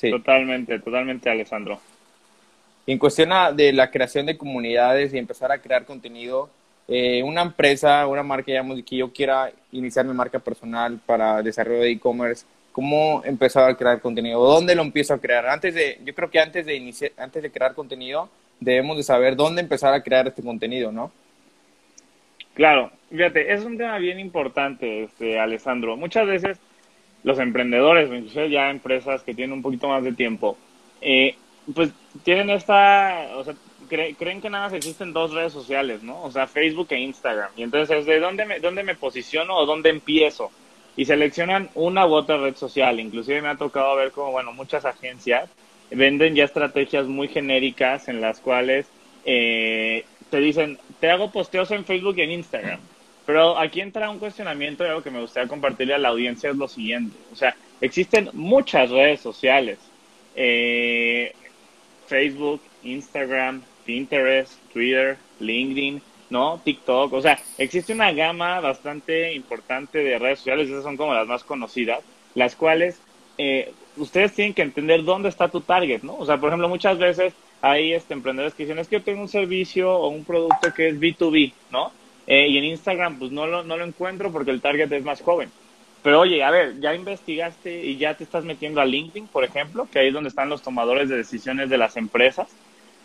Totalmente, 0.00 0.78
totalmente, 0.78 1.30
Alessandro. 1.30 1.80
En 2.86 2.98
cuestión 2.98 3.30
de 3.54 3.72
la 3.72 3.90
creación 3.90 4.26
de 4.26 4.38
comunidades 4.38 5.12
y 5.12 5.18
empezar 5.18 5.52
a 5.52 5.58
crear 5.58 5.84
contenido, 5.84 6.48
eh, 6.86 7.22
una 7.22 7.42
empresa, 7.42 8.06
una 8.06 8.22
marca, 8.22 8.50
digamos, 8.50 8.82
que 8.82 8.96
yo 8.96 9.12
quiera 9.12 9.52
iniciar 9.72 10.06
mi 10.06 10.14
marca 10.14 10.38
personal 10.38 10.98
para 11.04 11.42
desarrollo 11.42 11.80
de 11.80 11.90
e-commerce, 11.90 12.46
¿cómo 12.72 13.22
empezar 13.24 13.68
a 13.68 13.76
crear 13.76 14.00
contenido? 14.00 14.42
¿Dónde 14.42 14.74
lo 14.74 14.82
empiezo 14.82 15.12
a 15.12 15.18
crear? 15.18 15.46
Antes 15.46 15.74
de, 15.74 15.98
yo 16.04 16.14
creo 16.14 16.30
que 16.30 16.40
antes 16.40 16.64
de 16.64 16.76
iniciar, 16.76 17.12
antes 17.18 17.42
de 17.42 17.50
crear 17.50 17.74
contenido, 17.74 18.30
debemos 18.58 18.96
de 18.96 19.02
saber 19.02 19.36
dónde 19.36 19.60
empezar 19.60 19.92
a 19.92 20.02
crear 20.02 20.28
este 20.28 20.42
contenido, 20.42 20.90
¿no? 20.90 21.12
Claro, 22.54 22.90
fíjate, 23.10 23.52
es 23.52 23.64
un 23.64 23.76
tema 23.76 23.98
bien 23.98 24.18
importante, 24.18 25.04
este, 25.04 25.38
Alessandro. 25.38 25.96
Muchas 25.96 26.26
veces 26.26 26.58
los 27.24 27.38
emprendedores, 27.38 28.10
incluso 28.10 28.46
ya 28.46 28.70
empresas 28.70 29.22
que 29.22 29.34
tienen 29.34 29.52
un 29.52 29.62
poquito 29.62 29.88
más 29.88 30.04
de 30.04 30.12
tiempo, 30.12 30.56
eh, 31.00 31.34
pues 31.74 31.90
tienen 32.22 32.50
esta, 32.50 33.28
o 33.36 33.44
sea, 33.44 33.54
creen 33.88 34.40
que 34.40 34.50
nada 34.50 34.64
más 34.64 34.72
existen 34.72 35.12
dos 35.12 35.32
redes 35.32 35.52
sociales, 35.52 36.02
¿no? 36.02 36.22
O 36.22 36.30
sea, 36.30 36.46
Facebook 36.46 36.88
e 36.90 37.00
Instagram. 37.00 37.50
Y 37.56 37.62
entonces 37.62 37.98
es 37.98 38.06
de 38.06 38.20
dónde 38.20 38.44
me, 38.44 38.60
dónde 38.60 38.82
me 38.82 38.94
posiciono 38.94 39.56
o 39.56 39.66
dónde 39.66 39.90
empiezo. 39.90 40.50
Y 40.96 41.04
seleccionan 41.04 41.70
una 41.74 42.06
u 42.06 42.12
otra 42.14 42.38
red 42.38 42.56
social. 42.56 42.98
Inclusive 42.98 43.40
me 43.40 43.48
ha 43.48 43.56
tocado 43.56 43.94
ver 43.96 44.10
como, 44.10 44.32
bueno, 44.32 44.52
muchas 44.52 44.84
agencias 44.84 45.48
venden 45.90 46.34
ya 46.34 46.44
estrategias 46.44 47.06
muy 47.06 47.28
genéricas 47.28 48.08
en 48.08 48.20
las 48.20 48.40
cuales 48.40 48.86
eh, 49.24 50.04
te 50.30 50.38
dicen, 50.38 50.78
te 51.00 51.10
hago 51.10 51.30
posteos 51.30 51.70
en 51.70 51.84
Facebook 51.84 52.18
y 52.18 52.22
en 52.22 52.32
Instagram. 52.32 52.80
Pero 53.28 53.58
aquí 53.58 53.82
entra 53.82 54.08
un 54.08 54.18
cuestionamiento 54.18 54.84
y 54.84 54.86
algo 54.86 55.02
que 55.02 55.10
me 55.10 55.20
gustaría 55.20 55.50
compartirle 55.50 55.92
a 55.92 55.98
la 55.98 56.08
audiencia 56.08 56.48
es 56.48 56.56
lo 56.56 56.66
siguiente. 56.66 57.14
O 57.30 57.36
sea, 57.36 57.54
existen 57.78 58.30
muchas 58.32 58.88
redes 58.88 59.20
sociales. 59.20 59.78
Eh, 60.34 61.34
Facebook, 62.06 62.62
Instagram, 62.84 63.60
Pinterest, 63.84 64.54
Twitter, 64.72 65.18
LinkedIn, 65.40 66.00
¿no? 66.30 66.58
TikTok. 66.64 67.12
O 67.12 67.20
sea, 67.20 67.38
existe 67.58 67.92
una 67.92 68.12
gama 68.12 68.60
bastante 68.60 69.34
importante 69.34 69.98
de 69.98 70.18
redes 70.18 70.38
sociales, 70.38 70.70
esas 70.70 70.84
son 70.84 70.96
como 70.96 71.12
las 71.12 71.26
más 71.26 71.44
conocidas, 71.44 72.00
las 72.34 72.56
cuales 72.56 72.98
eh, 73.36 73.74
ustedes 73.98 74.32
tienen 74.32 74.54
que 74.54 74.62
entender 74.62 75.04
dónde 75.04 75.28
está 75.28 75.48
tu 75.48 75.60
target, 75.60 76.00
¿no? 76.00 76.16
O 76.16 76.24
sea, 76.24 76.38
por 76.38 76.48
ejemplo, 76.48 76.70
muchas 76.70 76.96
veces 76.96 77.34
hay 77.60 77.92
este, 77.92 78.14
emprendedores 78.14 78.54
que 78.54 78.62
dicen, 78.62 78.78
es 78.78 78.88
que 78.88 79.00
yo 79.00 79.04
tengo 79.04 79.20
un 79.20 79.28
servicio 79.28 79.92
o 79.92 80.08
un 80.08 80.24
producto 80.24 80.72
que 80.72 80.88
es 80.88 80.98
B2B, 80.98 81.52
¿no? 81.70 81.92
Eh, 82.30 82.46
y 82.48 82.58
en 82.58 82.64
Instagram, 82.64 83.18
pues 83.18 83.32
no 83.32 83.46
lo, 83.46 83.64
no 83.64 83.78
lo 83.78 83.86
encuentro 83.86 84.30
porque 84.30 84.50
el 84.50 84.60
target 84.60 84.92
es 84.92 85.02
más 85.02 85.22
joven. 85.22 85.50
Pero 86.02 86.20
oye, 86.20 86.44
a 86.44 86.50
ver, 86.50 86.78
ya 86.78 86.94
investigaste 86.94 87.86
y 87.86 87.96
ya 87.96 88.14
te 88.14 88.22
estás 88.22 88.44
metiendo 88.44 88.82
a 88.82 88.84
LinkedIn, 88.84 89.28
por 89.28 89.44
ejemplo, 89.44 89.88
que 89.90 89.98
ahí 89.98 90.08
es 90.08 90.12
donde 90.12 90.28
están 90.28 90.50
los 90.50 90.60
tomadores 90.60 91.08
de 91.08 91.16
decisiones 91.16 91.70
de 91.70 91.78
las 91.78 91.96
empresas. 91.96 92.46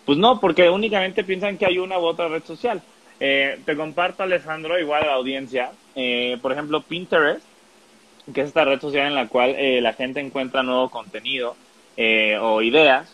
Pues 0.06 0.18
no, 0.18 0.42
porque 0.42 0.70
únicamente 0.70 1.24
piensan 1.24 1.58
que 1.58 1.66
hay 1.66 1.78
una 1.78 1.98
u 1.98 2.04
otra 2.04 2.28
red 2.28 2.44
social. 2.44 2.82
Eh, 3.22 3.60
te 3.66 3.78
comparto, 3.78 4.24
Alejandro, 4.24 4.78
igual 4.78 5.04
a 5.04 5.08
la 5.08 5.14
audiencia. 5.14 5.72
Eh, 5.96 6.38
por 6.42 6.52
ejemplo, 6.52 6.82
Pinterest, 6.82 7.46
que 8.34 8.42
es 8.42 8.48
esta 8.48 8.66
red 8.66 8.82
social 8.82 9.08
en 9.08 9.16
la 9.16 9.30
cual 9.30 9.56
la 9.82 9.94
gente 9.94 10.20
encuentra 10.20 10.64
nuevo 10.64 10.90
contenido 10.90 11.56
o 12.42 12.62
ideas 12.62 13.14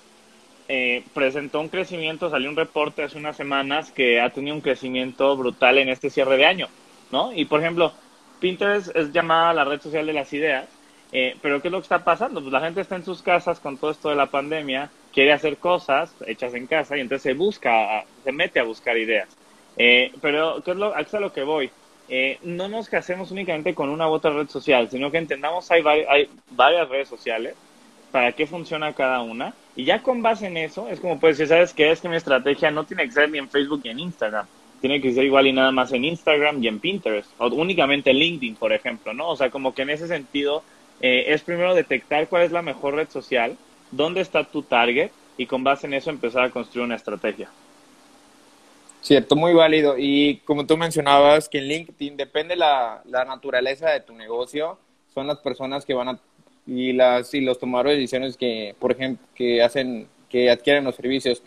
eh, 0.71 1.03
presentó 1.15 1.61
un 1.61 1.69
crecimiento, 1.69 2.29
salió 2.29 2.47
un 2.47 2.55
reporte 2.55 3.01
hace 3.01 3.17
unas 3.17 3.35
semanas 3.35 3.91
que 3.91 4.21
ha 4.21 4.29
tenido 4.29 4.55
un 4.55 4.61
crecimiento 4.61 5.35
brutal 5.35 5.79
en 5.79 5.89
este 5.89 6.11
cierre 6.11 6.37
de 6.37 6.45
año, 6.45 6.67
¿no? 7.11 7.33
Y 7.33 7.45
por 7.45 7.59
ejemplo, 7.59 7.91
Pinterest 8.39 8.95
es 8.95 9.11
llamada 9.11 9.51
la 9.55 9.65
red 9.65 9.81
social 9.81 10.05
de 10.05 10.13
las 10.13 10.31
ideas, 10.31 10.67
eh, 11.11 11.35
pero 11.41 11.59
¿qué 11.59 11.69
es 11.69 11.71
lo 11.71 11.79
que 11.79 11.85
está 11.85 12.03
pasando? 12.03 12.39
Pues 12.39 12.53
la 12.53 12.61
gente 12.61 12.81
está 12.81 12.95
en 12.95 13.03
sus 13.03 13.23
casas 13.23 13.59
con 13.59 13.79
todo 13.79 13.89
esto 13.89 14.09
de 14.09 14.15
la 14.15 14.27
pandemia, 14.27 14.91
quiere 15.11 15.33
hacer 15.33 15.57
cosas 15.57 16.13
hechas 16.27 16.53
en 16.53 16.67
casa 16.67 16.95
y 16.95 16.99
entonces 16.99 17.23
se 17.23 17.33
busca, 17.33 18.05
se 18.23 18.31
mete 18.31 18.59
a 18.59 18.63
buscar 18.63 18.95
ideas. 18.95 19.27
Eh, 19.75 20.11
pero 20.21 20.61
¿qué 20.63 20.69
es 20.69 20.77
lo, 20.77 20.93
a 20.95 21.19
lo 21.19 21.33
que 21.33 21.41
voy? 21.41 21.71
no 22.41 22.67
nos 22.67 22.89
casemos 22.89 23.29
únicamente 23.31 23.75
con 23.75 23.89
una 23.89 24.07
u 24.07 24.11
otra 24.11 24.31
red 24.31 24.49
social, 24.49 24.89
sino 24.89 25.11
que 25.11 25.19
entendamos 25.19 25.69
hay, 25.69 25.83
hay 26.07 26.29
varias 26.51 26.89
redes 26.89 27.07
sociales, 27.07 27.55
para 28.11 28.31
qué 28.31 28.47
funciona 28.47 28.93
cada 28.93 29.21
una 29.21 29.53
y 29.75 29.85
ya 29.85 30.01
con 30.01 30.21
base 30.21 30.47
en 30.47 30.57
eso, 30.57 30.89
es 30.89 30.99
como 30.99 31.19
pues 31.19 31.37
si 31.37 31.47
sabes 31.47 31.73
que 31.73 31.91
es 31.91 32.01
que 32.01 32.09
mi 32.09 32.15
estrategia 32.15 32.71
no 32.71 32.83
tiene 32.83 33.05
que 33.05 33.11
ser 33.11 33.29
ni 33.29 33.37
en 33.37 33.49
Facebook 33.49 33.81
ni 33.83 33.91
en 33.91 33.99
Instagram. 33.99 34.45
tiene 34.81 35.01
que 35.01 35.13
ser 35.13 35.25
igual 35.25 35.47
y 35.47 35.53
nada 35.53 35.71
más 35.71 35.91
en 35.91 36.05
Instagram 36.05 36.63
y 36.63 36.67
en 36.67 36.79
Pinterest, 36.79 37.29
o 37.37 37.47
únicamente 37.47 38.11
en 38.11 38.17
LinkedIn, 38.17 38.55
por 38.55 38.71
ejemplo, 38.71 39.13
¿no? 39.13 39.29
O 39.29 39.35
sea, 39.35 39.49
como 39.49 39.73
que 39.73 39.81
en 39.81 39.89
ese 39.89 40.07
sentido 40.07 40.63
eh, 41.01 41.25
es 41.27 41.41
primero 41.41 41.75
detectar 41.75 42.27
cuál 42.27 42.43
es 42.43 42.51
la 42.51 42.61
mejor 42.61 42.95
red 42.95 43.09
social, 43.09 43.57
dónde 43.91 44.21
está 44.21 44.43
tu 44.43 44.63
target 44.63 45.11
y 45.37 45.45
con 45.45 45.63
base 45.63 45.87
en 45.87 45.93
eso 45.93 46.09
empezar 46.09 46.43
a 46.43 46.49
construir 46.49 46.85
una 46.85 46.95
estrategia. 46.95 47.49
Cierto, 49.01 49.35
muy 49.35 49.53
válido. 49.53 49.95
Y 49.97 50.41
como 50.45 50.65
tú 50.65 50.75
mencionabas, 50.75 51.47
que 51.47 51.59
en 51.59 51.67
LinkedIn 51.69 52.17
depende 52.17 52.55
la, 52.55 53.01
la 53.05 53.23
naturaleza 53.23 53.89
de 53.91 54.01
tu 54.01 54.13
negocio, 54.13 54.77
son 55.13 55.27
las 55.27 55.39
personas 55.39 55.85
que 55.85 55.93
van 55.93 56.09
a 56.09 56.19
y 56.69 56.93
las 56.93 57.33
y 57.33 57.41
los 57.41 57.57
tomadores 57.57 57.93
de 57.93 58.01
decisiones 58.01 58.37
que, 58.37 58.75
por 58.79 58.91
ejemplo, 58.91 59.25
que 59.35 59.63
hacen 59.63 60.07
que 60.29 60.49
adquieren 60.51 60.83
los 60.83 60.95
servicios. 60.95 61.41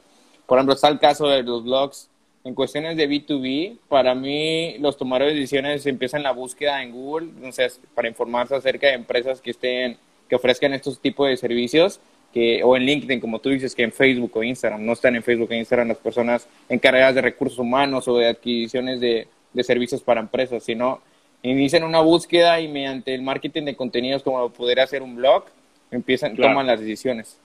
Por 0.47 0.59
ejemplo, 0.59 0.75
está 0.75 0.89
el 0.89 0.99
caso 0.99 1.29
de 1.29 1.43
los 1.43 1.65
blogs. 1.65 2.09
En 2.45 2.55
cuestiones 2.55 2.97
de 2.97 3.09
B2B, 3.09 3.79
para 3.89 4.17
mí 4.17 4.77
los 4.81 4.97
tomadores 4.97 5.35
de 5.35 5.41
decisiones 5.41 5.87
empiezan 5.87 6.25
la 6.25 6.33
búsqueda 6.33 6.83
en 6.83 6.91
Google, 6.91 7.29
entonces, 7.29 7.81
para 7.95 8.09
informarse 8.09 8.57
acerca 8.57 8.89
de 8.89 8.95
empresas 8.95 9.41
que 9.41 9.53
estén 9.53 9.97
que 10.29 10.35
ofrezcan 10.35 10.73
estos 10.73 10.99
tipos 10.99 11.29
de 11.29 11.37
servicios 11.37 12.01
que, 12.33 12.65
o 12.65 12.77
en 12.77 12.85
LinkedIn, 12.85 13.21
como 13.21 13.39
tú 13.39 13.51
dices, 13.51 13.75
que 13.75 13.83
en 13.85 13.93
Facebook 13.93 14.33
o 14.35 14.43
Instagram. 14.43 14.85
No 14.85 14.95
están 14.95 15.15
en 15.15 15.23
Facebook 15.23 15.53
e 15.53 15.59
Instagram 15.59 15.89
las 15.89 15.99
personas 15.99 16.49
encargadas 16.69 17.15
de 17.15 17.21
recursos 17.21 17.59
humanos 17.59 18.09
o 18.09 18.17
de 18.17 18.29
adquisiciones 18.29 18.99
de, 19.01 19.29
de 19.53 19.63
servicios 19.63 20.03
para 20.03 20.21
empresas, 20.21 20.65
sino 20.65 21.01
inician 21.43 21.85
una 21.85 22.01
búsqueda 22.01 22.61
y 22.61 22.69
mediante 22.69 23.15
el 23.15 23.23
marketing 23.23 23.65
de 23.65 23.77
contenidos 23.77 24.23
como 24.23 24.49
poder 24.51 24.81
hacer 24.81 25.03
un 25.03 25.17
blog, 25.17 25.45
empiezan, 25.91 26.37
toman 26.37 26.67
las 26.67 26.81
decisiones. 26.81 27.39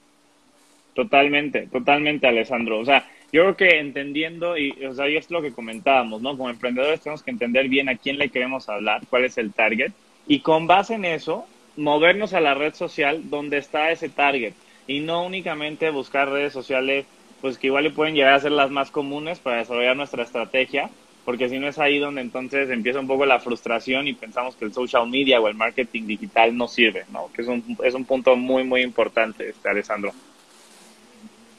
Totalmente, 0.94 1.68
totalmente, 1.68 2.28
Alessandro. 2.28 2.80
O 2.80 2.86
sea, 2.86 3.08
yo 3.32 3.44
creo 3.44 3.58
que 3.58 3.80
entendiendo, 3.80 4.58
y, 4.58 4.72
o 4.86 4.94
sea, 4.94 5.10
y 5.10 5.18
es 5.18 5.30
lo 5.30 5.42
que 5.42 5.52
comentábamos, 5.52 6.22
¿no? 6.22 6.32
Como 6.32 6.50
emprendedores 6.50 7.02
tenemos 7.02 7.24
que 7.24 7.32
entender 7.32 7.68
bien 7.68 7.90
a 7.90 7.98
quién 7.98 8.18
le 8.18 8.30
queremos 8.30 8.70
hablar, 8.70 9.02
cuál 9.10 9.26
es 9.26 9.38
el 9.38 9.52
target, 9.52 9.92
y 10.28 10.40
con 10.40 10.66
base 10.66 10.96
en 10.96 11.06
eso, 11.06 11.46
movernos 11.76 12.34
a 12.34 12.40
la 12.40 12.54
red 12.54 12.74
social 12.74 13.30
donde 13.30 13.58
está 13.58 13.92
ese 13.92 14.10
target, 14.10 14.54
y 14.88 15.02
no 15.02 15.26
únicamente 15.26 15.90
buscar 15.90 16.30
redes 16.30 16.54
sociales, 16.54 17.06
pues 17.42 17.58
que 17.58 17.68
igual 17.68 17.84
le 17.84 17.92
pueden 17.92 18.16
llegar 18.16 18.34
a 18.34 18.40
ser 18.40 18.52
las 18.52 18.72
más 18.72 18.90
comunes 18.90 19.40
para 19.40 19.58
desarrollar 19.58 19.98
nuestra 19.98 20.24
estrategia, 20.24 20.90
porque 21.28 21.50
si 21.50 21.60
no 21.60 21.68
es 21.68 21.78
ahí 21.78 22.00
donde 22.00 22.22
entonces 22.22 22.70
empieza 22.70 23.02
un 23.02 23.08
poco 23.08 23.26
la 23.26 23.42
frustración 23.42 24.08
y 24.08 24.14
pensamos 24.14 24.56
que 24.56 24.64
el 24.64 24.72
social 24.72 25.10
media 25.10 25.42
o 25.42 25.50
el 25.50 25.56
marketing 25.56 26.08
digital 26.08 26.56
no 26.56 26.70
sirve, 26.70 27.04
¿no? 27.12 27.30
Que 27.34 27.42
es 27.42 27.50
un, 27.50 27.78
es 27.84 27.94
un 27.96 28.06
punto 28.06 28.38
muy, 28.38 28.64
muy 28.64 28.82
importante, 28.82 29.50
este, 29.50 29.68
Alessandro. 29.68 30.14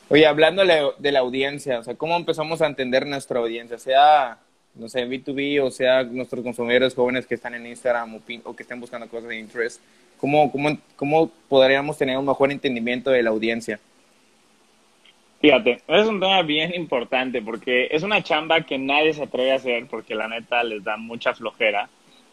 Oye, 0.09 0.25
hablando 0.27 0.65
de 0.65 1.13
la 1.13 1.19
audiencia, 1.19 1.81
o 1.81 1.85
sea, 1.85 1.95
¿cómo 1.97 2.17
empezamos 2.17 2.63
a 2.63 2.67
entender 2.67 3.07
nuestra 3.07 3.41
audiencia? 3.41 3.79
Sea, 3.79 4.39
no 4.75 4.89
sé, 4.89 5.07
B2B 5.07 5.63
o 5.63 5.71
sea 5.71 6.03
nuestros 6.03 6.43
consumidores 6.43 6.95
jóvenes 6.95 7.27
que 7.27 7.35
están 7.35 7.53
en 7.53 7.67
Instagram 7.67 8.23
o, 8.45 8.57
que 8.57 8.63
estén 8.63 8.81
buscando 8.81 9.07
cosas 9.07 9.29
de 9.29 9.39
interés. 9.39 9.83
¿Cómo, 10.17 10.51
cómo, 10.51 10.79
¿Cómo 10.97 11.31
podríamos 11.47 11.99
tener 11.99 12.17
un 12.17 12.25
mejor 12.25 12.51
entendimiento 12.51 13.11
de 13.11 13.23
la 13.23 13.29
audiencia? 13.29 13.79
Fíjate, 15.41 15.79
es 15.87 16.07
un 16.07 16.19
tema 16.19 16.43
bien 16.43 16.75
importante 16.75 17.43
porque 17.43 17.89
es 17.91 18.03
una 18.03 18.23
chamba 18.23 18.63
que 18.63 18.77
nadie 18.77 19.13
se 19.13 19.23
atreve 19.23 19.53
a 19.53 19.57
hacer 19.57 19.87
porque 19.87 20.15
la 20.15 20.29
neta 20.29 20.65
les 20.65 20.83
da 20.83 20.97
mucha 20.97 21.33
flojera. 21.35 21.89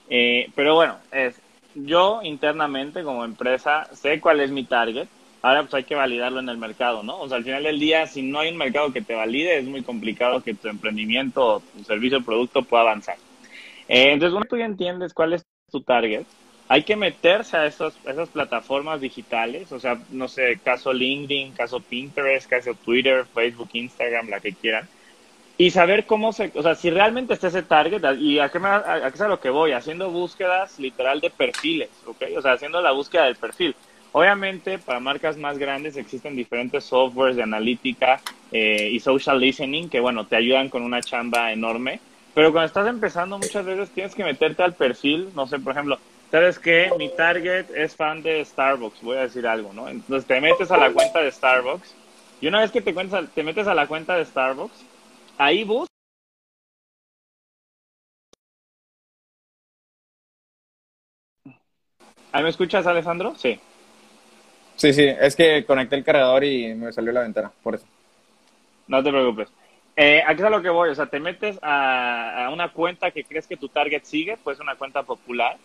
Eh, 0.09 0.49
pero 0.55 0.75
bueno, 0.75 0.97
es, 1.11 1.39
yo 1.75 2.21
internamente 2.23 3.03
como 3.03 3.23
empresa 3.23 3.87
sé 3.93 4.19
cuál 4.19 4.39
es 4.39 4.51
mi 4.51 4.63
target, 4.63 5.07
Ahora 5.45 5.61
pues 5.61 5.75
hay 5.75 5.83
que 5.83 5.93
validarlo 5.93 6.39
en 6.39 6.49
el 6.49 6.57
mercado, 6.57 7.03
¿no? 7.03 7.19
O 7.19 7.27
sea, 7.27 7.37
al 7.37 7.43
final 7.43 7.61
del 7.61 7.79
día, 7.79 8.07
si 8.07 8.23
no 8.23 8.39
hay 8.39 8.49
un 8.49 8.57
mercado 8.57 8.91
que 8.91 9.03
te 9.03 9.13
valide, 9.13 9.59
es 9.59 9.65
muy 9.65 9.83
complicado 9.83 10.41
que 10.41 10.55
tu 10.55 10.67
emprendimiento, 10.67 11.61
tu 11.71 11.83
servicio 11.83 12.17
o 12.17 12.23
producto 12.23 12.63
pueda 12.63 12.81
avanzar. 12.81 13.17
Eh, 13.87 14.13
entonces, 14.13 14.31
cuando 14.31 14.49
tú 14.49 14.57
ya 14.57 14.65
entiendes 14.65 15.13
cuál 15.13 15.33
es 15.33 15.43
tu 15.71 15.81
target, 15.81 16.25
hay 16.67 16.83
que 16.83 16.95
meterse 16.95 17.57
a 17.57 17.65
esas, 17.65 17.93
esas 18.05 18.29
plataformas 18.29 19.01
digitales, 19.01 19.71
o 19.71 19.79
sea, 19.79 19.99
no 20.11 20.27
sé, 20.27 20.59
caso 20.63 20.93
LinkedIn, 20.93 21.53
caso 21.53 21.79
Pinterest, 21.79 22.49
caso 22.49 22.73
Twitter, 22.73 23.25
Facebook, 23.33 23.69
Instagram, 23.73 24.29
la 24.29 24.39
que 24.39 24.53
quieran, 24.53 24.87
y 25.57 25.71
saber 25.71 26.05
cómo 26.05 26.33
se, 26.33 26.51
o 26.55 26.63
sea, 26.63 26.75
si 26.75 26.89
realmente 26.89 27.33
está 27.33 27.47
ese 27.47 27.63
target, 27.63 28.01
y 28.19 28.39
a 28.39 28.49
qué, 28.49 28.59
me, 28.59 28.67
a 28.67 29.01
qué 29.09 29.15
es 29.15 29.21
a 29.21 29.27
lo 29.27 29.39
que 29.39 29.49
voy, 29.49 29.71
haciendo 29.71 30.09
búsquedas 30.09 30.79
literal 30.79 31.21
de 31.21 31.29
perfiles, 31.29 31.89
¿ok? 32.05 32.23
O 32.37 32.41
sea, 32.41 32.53
haciendo 32.53 32.81
la 32.81 32.91
búsqueda 32.91 33.25
del 33.25 33.35
perfil. 33.35 33.75
Obviamente, 34.11 34.79
para 34.79 35.01
marcas 35.01 35.35
más 35.35 35.57
grandes 35.57 35.97
existen 35.97 36.37
diferentes 36.37 36.85
softwares 36.85 37.35
de 37.35 37.43
analítica 37.43 38.21
eh, 38.49 38.89
y 38.89 38.99
social 39.01 39.37
listening 39.37 39.89
que, 39.89 39.99
bueno, 39.99 40.25
te 40.25 40.37
ayudan 40.37 40.69
con 40.69 40.83
una 40.83 41.01
chamba 41.01 41.51
enorme. 41.51 41.99
Pero 42.33 42.53
cuando 42.53 42.67
estás 42.67 42.87
empezando, 42.87 43.37
muchas 43.37 43.65
veces 43.65 43.89
tienes 43.89 44.15
que 44.15 44.23
meterte 44.23 44.63
al 44.63 44.73
perfil. 44.73 45.29
No 45.35 45.47
sé, 45.47 45.59
por 45.59 45.73
ejemplo, 45.73 45.99
¿sabes 46.31 46.59
qué? 46.59 46.91
Mi 46.97 47.09
target 47.09 47.65
es 47.75 47.95
fan 47.95 48.21
de 48.21 48.43
Starbucks, 48.43 49.01
voy 49.01 49.17
a 49.17 49.21
decir 49.21 49.47
algo, 49.47 49.73
¿no? 49.73 49.87
Entonces 49.87 50.25
te 50.25 50.39
metes 50.41 50.71
a 50.71 50.77
la 50.77 50.91
cuenta 50.91 51.21
de 51.21 51.31
Starbucks 51.31 51.95
y 52.41 52.47
una 52.47 52.61
vez 52.61 52.71
que 52.71 52.81
te, 52.81 52.93
te 52.93 53.43
metes 53.43 53.67
a 53.67 53.73
la 53.73 53.87
cuenta 53.87 54.15
de 54.15 54.25
Starbucks, 54.25 54.85
ahí 55.37 55.63
buscas. 55.63 55.89
¿Ahí 62.31 62.43
me 62.43 62.49
escuchas, 62.49 62.85
Alejandro? 62.85 63.33
Sí. 63.37 63.59
Sí, 64.75 64.91
sí, 64.91 65.05
es 65.07 65.35
que 65.35 65.65
conecté 65.65 65.95
el 65.95 66.03
cargador 66.03 66.43
y 66.43 66.73
me 66.73 66.91
salió 66.91 67.13
la 67.13 67.21
ventana, 67.21 67.51
por 67.63 67.75
eso. 67.75 67.85
No 68.87 69.01
te 69.01 69.09
preocupes. 69.09 69.49
Eh, 69.95 70.21
aquí 70.25 70.41
es 70.41 70.45
a 70.45 70.49
lo 70.49 70.61
que 70.61 70.69
voy, 70.69 70.89
o 70.89 70.95
sea, 70.95 71.05
te 71.05 71.19
metes 71.19 71.57
a, 71.61 72.49
una 72.51 72.73
cuenta 72.73 73.11
que 73.11 73.23
crees 73.23 73.47
que 73.47 73.55
tu 73.55 73.69
target 73.69 74.03
sigue, 74.03 74.37
pues 74.43 74.59
una 74.59 74.75
cuenta 74.75 75.03
popular, 75.03 75.57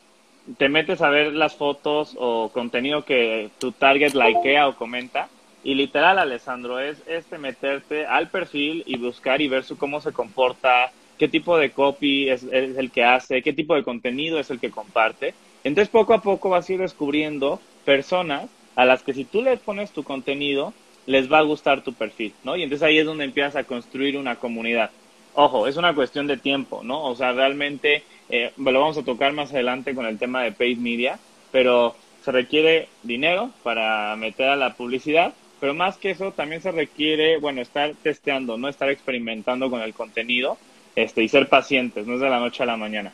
te 0.59 0.68
metes 0.68 1.02
a 1.02 1.11
ver 1.11 1.32
las 1.32 1.54
fotos 1.54 2.16
o 2.18 2.50
contenido 2.52 3.04
que 3.04 3.50
tu 3.59 3.73
target 3.73 4.14
likea 4.14 4.68
o 4.68 4.76
comenta, 4.76 5.28
y 5.62 5.75
literal, 5.75 6.18
Alessandro, 6.18 6.78
es 6.80 7.02
este 7.06 7.37
meterte 7.37 8.06
al 8.06 8.28
perfil 8.28 8.82
y 8.87 8.97
buscar 8.97 9.42
y 9.42 9.49
ver 9.49 9.64
su 9.64 9.76
cómo 9.76 10.00
se 10.00 10.12
comporta, 10.12 10.90
qué 11.18 11.28
tipo 11.28 11.59
de 11.59 11.70
copy 11.70 12.30
es, 12.30 12.44
es 12.44 12.78
el 12.78 12.90
que 12.90 13.04
hace, 13.04 13.42
qué 13.42 13.52
tipo 13.52 13.75
de 13.75 13.82
contenido 13.82 14.40
es 14.40 14.50
el 14.50 14.59
que 14.59 14.70
comparte. 14.70 15.35
Entonces, 15.62 15.90
poco 15.90 16.14
a 16.14 16.23
poco 16.23 16.49
vas 16.49 16.68
a 16.68 16.73
ir 16.73 16.80
descubriendo 16.80 17.61
personas 17.85 18.49
a 18.75 18.87
las 18.87 19.02
que 19.02 19.12
si 19.12 19.25
tú 19.25 19.42
les 19.42 19.61
pones 19.61 19.90
tu 19.90 20.02
contenido, 20.02 20.73
les 21.06 21.30
va 21.30 21.38
a 21.38 21.42
gustar 21.42 21.82
tu 21.82 21.92
perfil, 21.92 22.32
¿no? 22.44 22.56
Y 22.56 22.62
entonces 22.62 22.87
ahí 22.87 22.99
es 22.99 23.04
donde 23.04 23.25
empiezas 23.25 23.56
a 23.56 23.64
construir 23.64 24.16
una 24.16 24.37
comunidad. 24.37 24.90
Ojo, 25.35 25.66
es 25.66 25.76
una 25.76 25.94
cuestión 25.94 26.26
de 26.26 26.38
tiempo, 26.38 26.82
¿no? 26.82 27.04
O 27.04 27.14
sea, 27.14 27.32
realmente 27.32 28.02
eh, 28.30 28.52
lo 28.56 28.80
vamos 28.80 28.99
a 28.99 29.02
tocar 29.02 29.32
más 29.32 29.52
adelante 29.52 29.94
con 29.94 30.06
el 30.06 30.18
tema 30.18 30.42
de 30.42 30.52
paid 30.52 30.78
media, 30.78 31.18
pero 31.50 31.96
se 32.25 32.32
requiere 32.32 32.88
dinero 33.02 33.50
para 33.62 34.14
meter 34.16 34.49
a 34.49 34.56
la 34.56 34.75
publicidad, 34.75 35.34
pero 35.58 35.75
más 35.75 35.96
que 35.96 36.10
eso 36.10 36.32
también 36.32 36.62
se 36.62 36.70
requiere, 36.70 37.38
bueno, 37.38 37.60
estar 37.60 37.94
testeando, 38.02 38.56
no 38.56 38.68
estar 38.68 38.90
experimentando 38.90 39.70
con 39.70 39.80
el 39.82 39.94
contenido, 39.94 40.58
este, 40.96 41.22
y 41.22 41.28
ser 41.28 41.49
pacientes, 41.49 42.06
no 42.06 42.14
es 42.14 42.20
de 42.20 42.30
la 42.30 42.40
noche 42.40 42.62
a 42.62 42.66
la 42.66 42.76
mañana. 42.76 43.12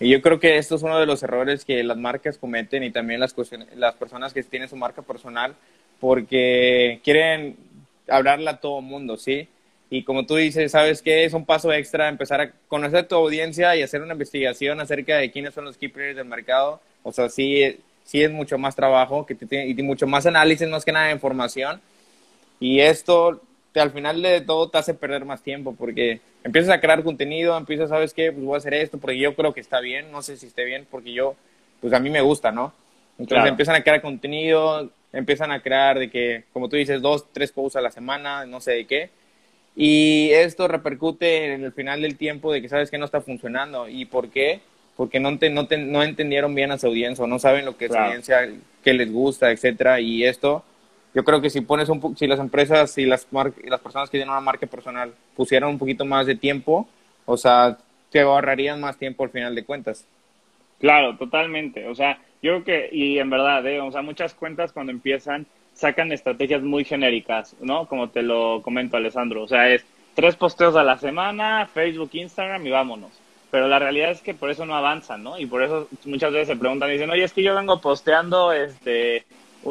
Y 0.00 0.10
yo 0.10 0.20
creo 0.20 0.40
que 0.40 0.58
esto 0.58 0.74
es 0.74 0.82
uno 0.82 0.98
de 0.98 1.06
los 1.06 1.22
errores 1.22 1.64
que 1.64 1.82
las 1.84 1.96
marcas 1.96 2.36
cometen 2.36 2.82
y 2.82 2.90
también 2.90 3.20
las, 3.20 3.34
las 3.76 3.94
personas 3.94 4.34
que 4.34 4.42
tienen 4.42 4.68
su 4.68 4.76
marca 4.76 5.02
personal 5.02 5.54
porque 6.00 7.00
quieren 7.04 7.56
hablarle 8.08 8.50
a 8.50 8.56
todo 8.58 8.80
mundo, 8.80 9.16
¿sí? 9.16 9.48
Y 9.90 10.02
como 10.02 10.26
tú 10.26 10.36
dices, 10.36 10.72
¿sabes 10.72 11.02
qué? 11.02 11.24
Es 11.24 11.34
un 11.34 11.44
paso 11.44 11.72
extra 11.72 12.08
empezar 12.08 12.40
a 12.40 12.52
conocer 12.68 13.06
tu 13.06 13.14
audiencia 13.14 13.76
y 13.76 13.82
hacer 13.82 14.02
una 14.02 14.14
investigación 14.14 14.80
acerca 14.80 15.18
de 15.18 15.30
quiénes 15.30 15.54
son 15.54 15.64
los 15.64 15.76
key 15.76 15.88
players 15.88 16.16
del 16.16 16.26
mercado. 16.26 16.80
O 17.02 17.12
sea, 17.12 17.28
sí, 17.28 17.78
sí 18.04 18.22
es 18.22 18.30
mucho 18.30 18.58
más 18.58 18.74
trabajo 18.74 19.26
que 19.26 19.34
te, 19.34 19.66
y 19.66 19.74
mucho 19.82 20.06
más 20.06 20.26
análisis, 20.26 20.68
más 20.68 20.84
que 20.84 20.92
nada 20.92 21.06
de 21.06 21.12
información. 21.12 21.80
Y 22.60 22.80
esto 22.80 23.40
al 23.80 23.90
final 23.90 24.22
de 24.22 24.40
todo 24.40 24.70
te 24.70 24.78
hace 24.78 24.94
perder 24.94 25.24
más 25.24 25.42
tiempo 25.42 25.74
porque 25.74 26.20
empiezas 26.44 26.70
a 26.70 26.80
crear 26.80 27.02
contenido, 27.02 27.56
empiezas, 27.56 27.88
¿sabes 27.88 28.14
qué? 28.14 28.30
Pues 28.32 28.44
voy 28.44 28.54
a 28.54 28.58
hacer 28.58 28.74
esto 28.74 28.98
porque 28.98 29.18
yo 29.18 29.34
creo 29.34 29.52
que 29.52 29.60
está 29.60 29.80
bien, 29.80 30.12
no 30.12 30.22
sé 30.22 30.36
si 30.36 30.46
esté 30.46 30.64
bien 30.64 30.86
porque 30.90 31.12
yo, 31.12 31.34
pues 31.80 31.92
a 31.92 32.00
mí 32.00 32.10
me 32.10 32.20
gusta, 32.20 32.52
¿no? 32.52 32.72
Entonces 33.18 33.48
empiezan 33.48 33.76
a 33.76 33.82
crear 33.82 34.00
contenido, 34.00 34.90
empiezan 35.12 35.52
a 35.52 35.60
crear 35.60 35.98
de 35.98 36.10
que, 36.10 36.44
como 36.52 36.68
tú 36.68 36.76
dices, 36.76 37.00
dos, 37.00 37.26
tres 37.32 37.52
posts 37.52 37.76
a 37.76 37.80
la 37.80 37.90
semana, 37.90 38.44
no 38.46 38.60
sé 38.60 38.72
de 38.72 38.86
qué. 38.86 39.10
Y 39.76 40.30
esto 40.30 40.68
repercute 40.68 41.54
en 41.54 41.64
el 41.64 41.72
final 41.72 42.02
del 42.02 42.16
tiempo 42.16 42.52
de 42.52 42.62
que 42.62 42.68
sabes 42.68 42.90
que 42.90 42.98
no 42.98 43.04
está 43.04 43.20
funcionando. 43.20 43.88
¿Y 43.88 44.04
por 44.04 44.28
qué? 44.30 44.60
Porque 44.96 45.18
no, 45.18 45.36
te, 45.38 45.50
no, 45.50 45.66
te, 45.66 45.78
no 45.78 46.02
entendieron 46.02 46.54
bien 46.54 46.70
a 46.70 46.78
su 46.78 46.86
audiencia 46.86 47.24
o 47.24 47.28
no 47.28 47.38
saben 47.38 47.64
lo 47.64 47.76
que 47.76 47.86
es 47.86 47.94
audiencia, 47.94 48.48
qué 48.84 48.94
les 48.94 49.12
gusta, 49.12 49.50
etcétera. 49.50 50.00
Y 50.00 50.24
esto 50.24 50.64
yo 51.14 51.24
creo 51.24 51.40
que 51.40 51.50
si 51.50 51.60
pones 51.60 51.88
un 51.88 52.16
si 52.16 52.26
las 52.26 52.40
empresas 52.40 52.98
y 52.98 53.06
las 53.06 53.26
las 53.30 53.80
personas 53.80 54.10
que 54.10 54.18
tienen 54.18 54.30
una 54.30 54.40
marca 54.40 54.66
personal 54.66 55.12
pusieran 55.36 55.70
un 55.70 55.78
poquito 55.78 56.04
más 56.04 56.26
de 56.26 56.34
tiempo, 56.34 56.88
o 57.24 57.36
sea, 57.36 57.78
te 58.10 58.20
ahorrarían 58.20 58.80
más 58.80 58.96
tiempo 58.96 59.22
al 59.22 59.30
final 59.30 59.54
de 59.54 59.64
cuentas. 59.64 60.06
Claro, 60.80 61.16
totalmente. 61.16 61.86
O 61.86 61.94
sea, 61.94 62.18
yo 62.42 62.62
creo 62.62 62.64
que, 62.64 62.88
y 62.92 63.18
en 63.18 63.30
verdad, 63.30 63.64
¿eh? 63.66 63.80
o 63.80 63.90
sea, 63.92 64.02
muchas 64.02 64.34
cuentas 64.34 64.72
cuando 64.72 64.92
empiezan 64.92 65.46
sacan 65.74 66.12
estrategias 66.12 66.62
muy 66.62 66.84
genéricas, 66.84 67.56
¿no? 67.60 67.86
Como 67.86 68.08
te 68.08 68.22
lo 68.22 68.62
comento, 68.62 68.96
Alessandro. 68.96 69.42
O 69.42 69.48
sea, 69.48 69.70
es, 69.70 69.84
tres 70.14 70.36
posteos 70.36 70.76
a 70.76 70.84
la 70.84 70.98
semana, 70.98 71.68
Facebook, 71.72 72.10
Instagram 72.12 72.66
y 72.66 72.70
vámonos. 72.70 73.10
Pero 73.50 73.68
la 73.68 73.78
realidad 73.78 74.10
es 74.10 74.20
que 74.20 74.34
por 74.34 74.50
eso 74.50 74.66
no 74.66 74.74
avanzan, 74.74 75.22
¿no? 75.22 75.38
Y 75.38 75.46
por 75.46 75.62
eso 75.62 75.88
muchas 76.06 76.32
veces 76.32 76.48
se 76.48 76.56
preguntan 76.56 76.88
y 76.88 76.94
dicen, 76.94 77.10
oye, 77.10 77.24
es 77.24 77.32
que 77.32 77.42
yo 77.42 77.54
vengo 77.54 77.80
posteando 77.80 78.52
este 78.52 79.24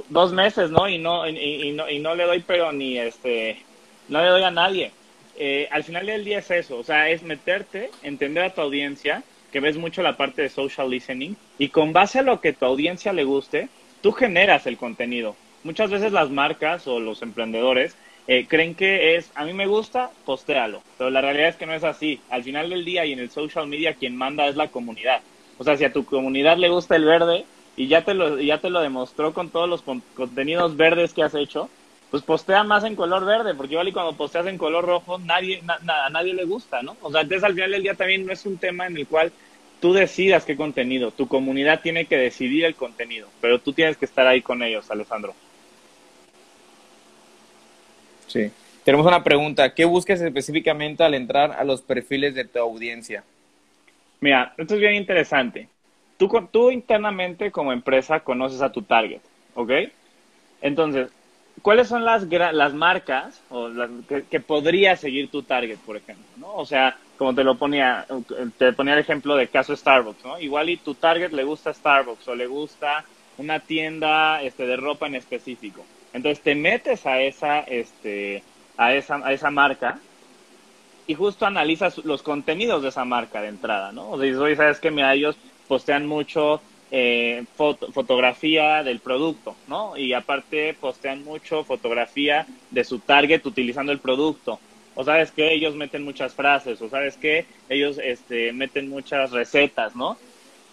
dos 0.09 0.33
meses, 0.33 0.71
¿no? 0.71 0.87
Y 0.87 0.97
no, 0.97 1.27
y, 1.27 1.71
no, 1.71 1.89
y 1.89 1.99
no 1.99 2.15
le 2.15 2.25
doy, 2.25 2.43
pero 2.45 2.71
ni 2.71 2.97
este, 2.97 3.61
no 4.09 4.21
le 4.21 4.27
doy 4.27 4.43
a 4.43 4.51
nadie. 4.51 4.91
Eh, 5.37 5.67
al 5.71 5.83
final 5.83 6.05
del 6.05 6.23
día 6.23 6.39
es 6.39 6.51
eso, 6.51 6.77
o 6.77 6.83
sea, 6.83 7.09
es 7.09 7.23
meterte, 7.23 7.89
entender 8.03 8.43
a 8.43 8.53
tu 8.53 8.61
audiencia, 8.61 9.23
que 9.51 9.59
ves 9.59 9.77
mucho 9.77 10.01
la 10.01 10.17
parte 10.17 10.43
de 10.43 10.49
social 10.49 10.89
listening, 10.89 11.35
y 11.57 11.69
con 11.69 11.93
base 11.93 12.19
a 12.19 12.23
lo 12.23 12.41
que 12.41 12.53
tu 12.53 12.65
audiencia 12.65 13.13
le 13.13 13.23
guste, 13.23 13.69
tú 14.01 14.11
generas 14.11 14.65
el 14.65 14.77
contenido. 14.77 15.35
Muchas 15.63 15.89
veces 15.89 16.11
las 16.11 16.29
marcas 16.29 16.87
o 16.87 16.99
los 16.99 17.21
emprendedores 17.21 17.95
eh, 18.27 18.45
creen 18.47 18.75
que 18.75 19.15
es, 19.15 19.31
a 19.35 19.45
mí 19.45 19.53
me 19.53 19.67
gusta, 19.67 20.11
postéalo, 20.25 20.81
pero 20.97 21.09
la 21.09 21.21
realidad 21.21 21.49
es 21.49 21.55
que 21.55 21.65
no 21.65 21.73
es 21.73 21.83
así. 21.83 22.19
Al 22.29 22.43
final 22.43 22.69
del 22.69 22.85
día 22.85 23.05
y 23.05 23.13
en 23.13 23.19
el 23.19 23.29
social 23.29 23.67
media 23.67 23.93
quien 23.93 24.15
manda 24.15 24.47
es 24.47 24.55
la 24.55 24.69
comunidad. 24.69 25.21
O 25.57 25.63
sea, 25.63 25.77
si 25.77 25.85
a 25.85 25.93
tu 25.93 26.05
comunidad 26.05 26.57
le 26.57 26.69
gusta 26.69 26.95
el 26.95 27.05
verde 27.05 27.45
y 27.75 27.87
ya 27.87 28.03
te 28.03 28.13
lo, 28.13 28.39
ya 28.39 28.59
te 28.59 28.69
lo 28.69 28.81
demostró 28.81 29.33
con 29.33 29.49
todos 29.49 29.69
los 29.69 29.81
contenidos 29.81 30.75
verdes 30.77 31.13
que 31.13 31.23
has 31.23 31.35
hecho, 31.35 31.69
pues 32.11 32.23
postea 32.23 32.63
más 32.63 32.83
en 32.83 32.95
color 32.95 33.25
verde, 33.25 33.55
porque 33.55 33.73
igual 33.73 33.87
y 33.87 33.91
cuando 33.91 34.15
posteas 34.15 34.45
en 34.47 34.57
color 34.57 34.85
rojo, 34.85 35.17
nadie, 35.17 35.63
a 35.65 36.09
nadie 36.09 36.33
le 36.33 36.45
gusta, 36.45 36.81
¿no? 36.83 36.95
O 37.01 37.11
sea, 37.11 37.21
entonces 37.21 37.43
al 37.43 37.55
final 37.55 37.71
del 37.71 37.83
día 37.83 37.95
también 37.95 38.25
no 38.25 38.33
es 38.33 38.45
un 38.45 38.57
tema 38.57 38.85
en 38.85 38.97
el 38.97 39.07
cual 39.07 39.31
tú 39.79 39.93
decidas 39.93 40.45
qué 40.45 40.55
contenido, 40.55 41.11
tu 41.11 41.27
comunidad 41.27 41.81
tiene 41.81 42.05
que 42.05 42.17
decidir 42.17 42.65
el 42.65 42.75
contenido, 42.75 43.27
pero 43.41 43.59
tú 43.59 43.73
tienes 43.73 43.97
que 43.97 44.05
estar 44.05 44.27
ahí 44.27 44.41
con 44.41 44.61
ellos, 44.61 44.91
Alessandro. 44.91 45.33
Sí. 48.33 48.51
Tenemos 48.83 49.05
una 49.05 49.23
pregunta, 49.23 49.73
¿qué 49.75 49.85
buscas 49.85 50.19
específicamente 50.19 51.03
al 51.03 51.13
entrar 51.13 51.51
a 51.51 51.63
los 51.63 51.81
perfiles 51.81 52.33
de 52.33 52.45
tu 52.45 52.59
audiencia? 52.59 53.23
Mira, 54.19 54.53
esto 54.57 54.73
es 54.73 54.79
bien 54.79 54.95
interesante. 54.95 55.69
Tú, 56.17 56.27
tú 56.51 56.71
internamente 56.71 57.51
como 57.51 57.71
empresa 57.71 58.21
conoces 58.21 58.61
a 58.61 58.71
tu 58.71 58.81
target, 58.81 59.21
¿ok? 59.53 59.71
Entonces, 60.61 61.09
¿cuáles 61.61 61.87
son 61.87 62.03
las, 62.05 62.23
las 62.23 62.73
marcas 62.73 63.39
o 63.49 63.69
que, 64.07 64.39
podría 64.39 64.95
seguir 64.95 65.29
tu 65.29 65.43
target, 65.43 65.77
por 65.77 65.95
ejemplo? 65.95 66.25
¿no? 66.37 66.55
O 66.55 66.65
sea, 66.65 66.97
como 67.17 67.35
te 67.35 67.43
lo 67.43 67.55
ponía, 67.55 68.07
te 68.57 68.73
ponía 68.73 68.95
el 68.95 68.99
ejemplo 68.99 69.35
de 69.35 69.47
caso 69.47 69.75
Starbucks, 69.75 70.25
¿no? 70.25 70.39
Igual 70.39 70.71
y 70.71 70.77
tu 70.77 70.95
target 70.95 71.31
le 71.31 71.43
gusta 71.43 71.73
Starbucks 71.73 72.27
o 72.27 72.35
le 72.35 72.47
gusta 72.47 73.05
una 73.37 73.59
tienda 73.59 74.41
este, 74.41 74.65
de 74.65 74.75
ropa 74.75 75.05
en 75.05 75.15
específico. 75.15 75.85
Entonces 76.13 76.41
te 76.43 76.55
metes 76.55 77.05
a 77.05 77.21
esa, 77.21 77.59
este, 77.61 78.43
a 78.77 78.93
esa, 78.93 79.15
a 79.15 79.33
esa 79.33 79.51
marca 79.51 79.99
y 81.07 81.15
justo 81.15 81.45
analizas 81.45 81.97
los 81.99 82.23
contenidos 82.23 82.81
de 82.83 82.89
esa 82.89 83.03
marca 83.03 83.41
de 83.41 83.49
entrada, 83.49 83.91
¿no? 83.91 84.11
O 84.11 84.17
sea, 84.17 84.25
dices, 84.25 84.57
¿sabes 84.57 84.79
qué? 84.79 84.91
Mira, 84.91 85.13
ellos 85.13 85.35
postean 85.67 86.05
mucho 86.05 86.61
eh, 86.91 87.43
fotografía 87.55 88.83
del 88.83 88.99
producto, 88.99 89.55
¿no? 89.67 89.97
Y 89.97 90.13
aparte 90.13 90.75
postean 90.79 91.23
mucho 91.23 91.63
fotografía 91.63 92.45
de 92.69 92.83
su 92.83 92.99
target 92.99 93.45
utilizando 93.45 93.91
el 93.91 93.99
producto. 93.99 94.59
O 94.95 95.03
sabes 95.03 95.31
que 95.31 95.51
ellos 95.53 95.75
meten 95.75 96.03
muchas 96.03 96.35
frases, 96.35 96.79
o 96.81 96.89
sabes 96.89 97.17
que 97.17 97.47
ellos 97.67 97.97
este, 97.97 98.53
meten 98.53 98.89
muchas 98.89 99.31
recetas, 99.31 99.95
¿no? 99.95 100.17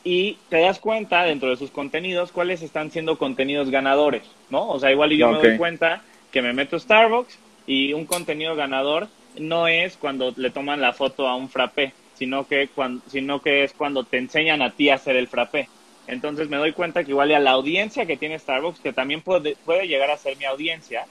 Y 0.02 0.38
te 0.48 0.60
das 0.60 0.78
cuenta 0.78 1.24
dentro 1.24 1.50
de 1.50 1.56
sus 1.56 1.70
contenidos 1.70 2.32
cuáles 2.32 2.62
están 2.62 2.90
siendo 2.90 3.18
contenidos 3.18 3.70
ganadores, 3.70 4.22
¿no? 4.48 4.68
O 4.68 4.80
sea, 4.80 4.90
igual 4.90 5.10
yo 5.10 5.30
me 5.30 5.38
doy 5.38 5.58
cuenta 5.58 6.02
que 6.30 6.40
me 6.42 6.52
meto 6.52 6.78
Starbucks 6.78 7.38
y 7.66 7.92
un 7.92 8.06
contenido 8.06 8.56
ganador 8.56 9.08
no 9.38 9.68
es 9.68 9.96
cuando 9.96 10.32
le 10.36 10.50
toman 10.50 10.80
la 10.80 10.92
foto 10.92 11.28
a 11.28 11.36
un 11.36 11.48
frappé, 11.48 11.92
sino 12.14 12.46
que, 12.46 12.68
cuando, 12.68 13.02
sino 13.08 13.40
que 13.40 13.64
es 13.64 13.72
cuando 13.72 14.04
te 14.04 14.18
enseñan 14.18 14.62
a 14.62 14.70
ti 14.70 14.88
a 14.88 14.94
hacer 14.94 15.16
el 15.16 15.28
frappé. 15.28 15.68
Entonces 16.06 16.48
me 16.48 16.56
doy 16.56 16.72
cuenta 16.72 17.04
que 17.04 17.10
igual 17.10 17.32
a 17.32 17.38
la 17.38 17.52
audiencia 17.52 18.06
que 18.06 18.16
tiene 18.16 18.38
Starbucks, 18.38 18.80
que 18.80 18.92
también 18.92 19.20
puede, 19.20 19.56
puede 19.64 19.86
llegar 19.86 20.10
a 20.10 20.16
ser 20.16 20.36
mi 20.36 20.44
audiencia, 20.44 21.06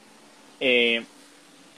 eh, 0.59 1.03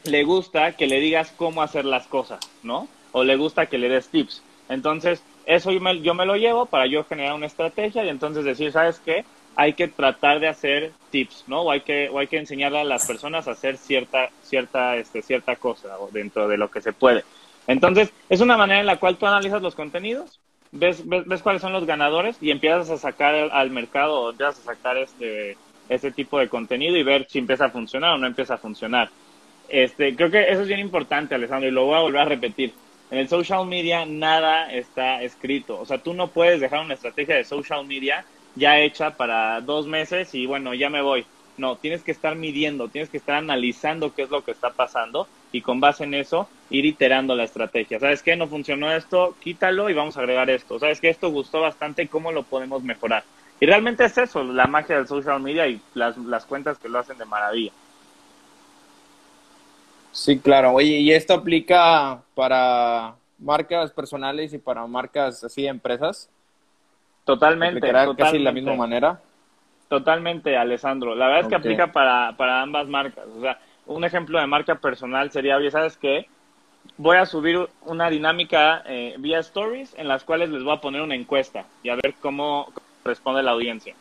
le 0.06 0.24
gusta 0.24 0.72
que 0.74 0.88
le 0.88 1.00
digas 1.00 1.32
cómo 1.36 1.62
hacer 1.62 1.86
las 1.86 2.08
cosas, 2.08 2.40
¿no? 2.64 2.88
O 3.12 3.24
le 3.24 3.36
gusta 3.36 3.68
que 3.68 3.78
le 3.78 3.90
des 3.90 4.08
tips. 4.08 4.42
Entonces, 4.72 5.24
eso 5.46 5.72
yo 5.72 5.80
me, 5.80 6.02
yo 6.02 6.14
me 6.14 6.26
lo 6.26 6.36
llevo 6.36 6.66
para 6.66 6.88
yo 6.88 7.04
generar 7.04 7.34
una 7.34 7.46
estrategia 7.46 8.04
y 8.04 8.10
entonces 8.10 8.44
decir, 8.44 8.72
¿sabes 8.72 9.00
qué? 9.04 9.26
Hay 9.56 9.74
que 9.74 9.88
tratar 9.88 10.40
de 10.40 10.48
hacer 10.48 10.92
tips, 11.10 11.46
¿no? 11.48 11.62
O 11.62 11.72
hay 11.72 11.82
que, 11.82 12.10
o 12.10 12.20
hay 12.20 12.28
que 12.28 12.38
enseñarle 12.38 12.80
a 12.80 12.84
las 12.84 13.06
personas 13.06 13.48
a 13.48 13.52
hacer 13.52 13.78
cierta, 13.78 14.30
cierta, 14.44 14.96
este, 14.96 15.22
cierta 15.22 15.56
cosa 15.58 15.98
dentro 16.12 16.48
de 16.48 16.58
lo 16.58 16.72
que 16.72 16.82
se 16.82 16.94
puede. 16.94 17.24
Entonces, 17.68 18.12
es 18.30 18.42
una 18.42 18.58
manera 18.58 18.80
en 18.80 18.86
la 18.86 18.98
cual 18.98 19.18
tú 19.18 19.28
analizas 19.28 19.62
los 19.62 19.76
contenidos 19.76 20.40
ves, 20.72 21.04
ves, 21.06 21.42
cuáles 21.42 21.62
son 21.62 21.74
los 21.74 21.86
ganadores 21.86 22.38
y 22.42 22.52
empiezas 22.52 22.90
a 22.90 22.98
sacar 22.98 23.36
al 23.36 23.72
mercado, 23.72 24.32
empiezas 24.32 24.60
a 24.60 24.74
sacar 24.74 24.98
este, 24.98 25.58
este 25.90 26.12
tipo 26.12 26.40
de 26.40 26.50
contenido 26.50 26.98
y 26.98 27.04
ver 27.04 27.28
si 27.30 27.40
empieza 27.40 27.66
a 27.66 27.70
funcionar 27.70 28.14
o 28.14 28.18
no 28.18 28.28
empieza 28.28 28.56
a 28.56 28.58
funcionar. 28.58 29.10
Este, 29.70 30.16
creo 30.16 30.32
que 30.32 30.50
eso 30.50 30.62
es 30.62 30.68
bien 30.68 30.80
importante, 30.80 31.36
Alessandro, 31.36 31.70
y 31.70 31.72
lo 31.72 31.86
voy 31.86 31.96
a 31.96 32.02
volver 32.02 32.22
a 32.22 32.26
repetir. 32.26 32.74
En 33.12 33.18
el 33.18 33.28
social 33.28 33.68
media 33.68 34.06
nada 34.06 34.72
está 34.72 35.22
escrito. 35.22 35.78
O 35.80 35.86
sea, 35.86 35.98
tú 35.98 36.14
no 36.14 36.30
puedes 36.30 36.62
dejar 36.62 36.80
una 36.80 36.94
estrategia 36.94 37.36
de 37.36 37.44
social 37.44 37.86
media 37.86 38.26
ya 38.56 38.80
hecha 38.80 39.18
para 39.18 39.60
dos 39.60 39.86
meses 39.86 40.34
y 40.34 40.46
bueno, 40.46 40.74
ya 40.74 40.90
me 40.90 41.02
voy. 41.02 41.26
No, 41.58 41.76
tienes 41.76 42.04
que 42.04 42.12
estar 42.12 42.36
midiendo, 42.36 42.88
tienes 42.88 43.10
que 43.10 43.18
estar 43.18 43.36
analizando 43.36 44.16
qué 44.16 44.24
es 44.24 44.30
lo 44.30 44.44
que 44.46 44.52
está 44.52 44.72
pasando 44.72 45.28
y 45.52 45.62
con 45.62 45.82
base 45.82 46.06
en 46.06 46.14
eso 46.14 46.48
ir 46.70 46.86
iterando 46.86 47.36
la 47.36 47.44
estrategia. 47.44 48.00
¿Sabes 48.00 48.24
qué? 48.24 48.38
No 48.38 48.48
funcionó 48.48 48.90
esto, 48.94 49.36
quítalo 49.42 49.90
y 49.90 49.94
vamos 49.94 50.16
a 50.16 50.22
agregar 50.22 50.50
esto. 50.50 50.80
¿Sabes 50.80 51.02
qué? 51.02 51.10
Esto 51.10 51.30
gustó 51.32 51.60
bastante, 51.60 52.08
¿cómo 52.08 52.32
lo 52.32 52.44
podemos 52.44 52.82
mejorar? 52.82 53.26
Y 53.60 53.66
realmente 53.66 54.06
es 54.06 54.18
eso, 54.18 54.42
la 54.44 54.68
magia 54.68 54.96
del 54.96 55.08
social 55.08 55.42
media 55.42 55.68
y 55.68 55.82
las, 55.94 56.18
las 56.18 56.46
cuentas 56.46 56.80
que 56.80 56.88
lo 56.88 57.00
hacen 57.00 57.18
de 57.18 57.26
maravilla. 57.26 57.74
Sí, 60.12 60.40
claro. 60.40 60.74
Oye, 60.74 61.00
¿y 61.00 61.12
esto 61.12 61.34
aplica 61.34 62.22
para 62.36 63.16
marcas 63.40 63.92
personales 63.92 64.54
y 64.54 64.58
para 64.58 64.86
marcas 64.86 65.44
así 65.44 65.64
de 65.64 65.70
empresas? 65.70 66.30
Totalmente. 67.24 67.80
totalmente. 67.80 68.24
casi 68.24 68.40
la 68.40 68.52
misma 68.52 68.76
manera? 68.76 69.22
Totalmente, 69.88 70.58
Alessandro. 70.58 71.16
La 71.16 71.28
verdad 71.28 71.42
es 71.42 71.48
que 71.48 71.56
aplica 71.56 71.92
para, 71.92 72.36
para 72.38 72.62
ambas 72.62 72.88
marcas. 72.88 73.26
O 73.38 73.42
sea, 73.42 73.60
un 73.86 74.04
ejemplo 74.04 74.40
de 74.40 74.48
marca 74.48 74.76
personal 74.76 75.32
sería, 75.32 75.58
oye, 75.58 75.72
¿sabes 75.72 75.98
qué? 75.98 76.28
Voy 76.98 77.18
a 77.18 77.26
subir 77.26 77.68
una 77.86 78.10
dinámica 78.10 78.84
eh, 78.86 79.16
vía 79.20 79.40
stories 79.40 79.94
en 79.98 80.08
las 80.08 80.24
cuales 80.24 80.50
les 80.50 80.64
voy 80.64 80.74
a 80.74 80.82
poner 80.82 81.02
una 81.02 81.16
encuesta 81.16 81.66
y 81.84 81.90
a 81.90 81.96
ver 81.96 82.16
cómo 82.22 82.72
responde 83.04 83.44
la 83.44 83.52
audiencia. 83.52 83.96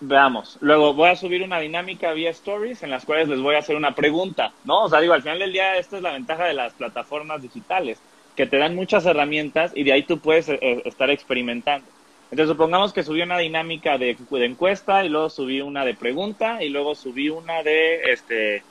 Veamos. 0.00 0.58
Luego 0.60 0.92
voy 0.92 1.10
a 1.10 1.16
subir 1.16 1.42
una 1.42 1.60
dinámica 1.60 2.12
vía 2.12 2.30
stories 2.30 2.82
en 2.82 2.90
las 2.90 3.04
cuales 3.04 3.28
les 3.28 3.40
voy 3.40 3.54
a 3.54 3.60
hacer 3.60 3.76
una 3.76 3.94
pregunta, 3.94 4.52
¿no? 4.64 4.84
O 4.84 4.88
sea, 4.88 5.00
digo, 5.00 5.14
al 5.14 5.22
final 5.22 5.38
del 5.38 5.52
día 5.52 5.76
esta 5.76 5.96
es 5.96 6.02
la 6.02 6.12
ventaja 6.12 6.44
de 6.44 6.54
las 6.54 6.72
plataformas 6.74 7.42
digitales, 7.42 8.00
que 8.36 8.46
te 8.46 8.58
dan 8.58 8.74
muchas 8.74 9.06
herramientas 9.06 9.72
y 9.74 9.84
de 9.84 9.92
ahí 9.92 10.02
tú 10.02 10.18
puedes 10.18 10.48
eh, 10.48 10.82
estar 10.84 11.10
experimentando. 11.10 11.86
Entonces, 12.30 12.52
supongamos 12.52 12.92
que 12.92 13.04
subí 13.04 13.22
una 13.22 13.38
dinámica 13.38 13.96
de, 13.96 14.16
encuesta 14.30 15.04
y 15.04 15.08
luego 15.08 15.30
subí 15.30 15.60
una 15.60 15.84
de 15.84 15.94
pregunta 15.94 16.62
y 16.62 16.68
luego 16.68 16.96
subí 16.96 17.28
una 17.28 17.62
de, 17.62 18.12
este, 18.12 18.64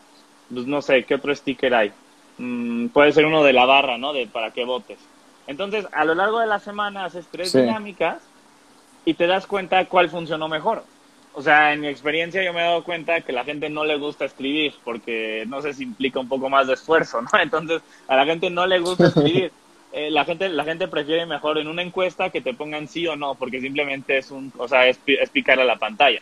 pues 0.54 0.68
no 0.68 0.82
sé, 0.82 1.04
¿qué 1.04 1.16
otro 1.16 1.34
sticker 1.34 1.74
hay? 1.74 1.94
Mm, 2.40 2.88
puede 2.88 3.14
ser 3.14 3.26
uno 3.26 3.44
de 3.44 3.54
la 3.54 3.66
barra, 3.66 3.98
¿no? 3.98 4.12
De 4.12 4.28
para 4.28 4.52
que 4.52 4.66
votes. 4.66 5.00
Entonces, 5.48 5.88
a 5.94 6.04
lo 6.04 6.14
largo 6.14 6.40
de 6.40 6.48
la 6.48 6.60
semana 6.60 7.06
haces 7.06 7.26
tres 7.32 7.54
dinámicas 7.54 8.22
y 9.06 9.14
te 9.14 9.28
das 9.28 9.48
cuenta 9.48 9.86
cuál 9.86 10.10
funcionó 10.10 10.48
mejor. 10.48 10.84
O 11.36 11.42
sea, 11.42 11.74
en 11.74 11.82
mi 11.82 11.88
experiencia 11.88 12.44
yo 12.44 12.54
me 12.54 12.62
he 12.62 12.64
dado 12.64 12.84
cuenta 12.84 13.22
que 13.22 13.34
la 13.34 13.44
gente 13.44 13.70
no 13.70 13.84
le 13.84 13.98
gusta 13.98 14.26
escribir 14.26 14.74
porque 14.84 15.46
no 15.48 15.62
sé 15.62 15.74
si 15.74 15.84
implica 15.84 16.20
un 16.20 16.28
poco 16.30 16.50
más 16.50 16.68
de 16.68 16.74
esfuerzo, 16.74 17.22
¿no? 17.22 17.30
Entonces, 17.42 17.82
a 18.08 18.16
la 18.16 18.26
gente 18.26 18.50
no 18.50 18.68
le 18.68 18.80
gusta 18.80 19.08
escribir. 19.08 19.52
Eh, 19.96 20.10
la 20.10 20.26
gente 20.26 20.50
la 20.50 20.64
gente 20.64 20.88
prefiere 20.88 21.28
mejor 21.28 21.60
en 21.60 21.68
una 21.68 21.84
encuesta 21.84 22.32
que 22.32 22.42
te 22.42 22.56
pongan 22.56 22.88
sí 22.88 23.06
o 23.06 23.16
no, 23.16 23.36
porque 23.36 23.62
simplemente 23.62 24.18
es 24.18 24.32
un, 24.32 24.52
o 24.58 24.68
sea, 24.68 24.88
es, 24.88 24.98
picar 25.32 25.60
a 25.60 25.64
la 25.64 25.76
pantalla. 25.76 26.20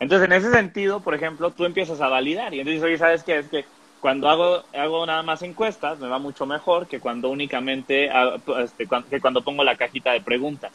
Entonces, 0.00 0.24
en 0.24 0.32
ese 0.32 0.50
sentido, 0.50 1.00
por 1.00 1.14
ejemplo, 1.14 1.50
tú 1.50 1.66
empiezas 1.66 2.00
a 2.00 2.08
validar 2.08 2.54
y 2.54 2.60
entonces, 2.60 2.82
oye, 2.82 2.96
¿sabes 2.96 3.22
qué? 3.22 3.36
Es 3.36 3.48
que 3.48 3.66
cuando 4.00 4.30
hago, 4.30 4.62
hago 4.74 5.04
nada 5.04 5.22
más 5.22 5.42
encuestas 5.42 5.98
me 5.98 6.08
va 6.08 6.18
mucho 6.18 6.46
mejor 6.46 6.86
que 6.86 7.00
cuando 7.00 7.28
únicamente, 7.28 8.10
este, 8.64 8.88
que 9.10 9.20
cuando 9.20 9.42
pongo 9.42 9.62
la 9.62 9.76
cajita 9.76 10.12
de 10.12 10.22
preguntas. 10.22 10.72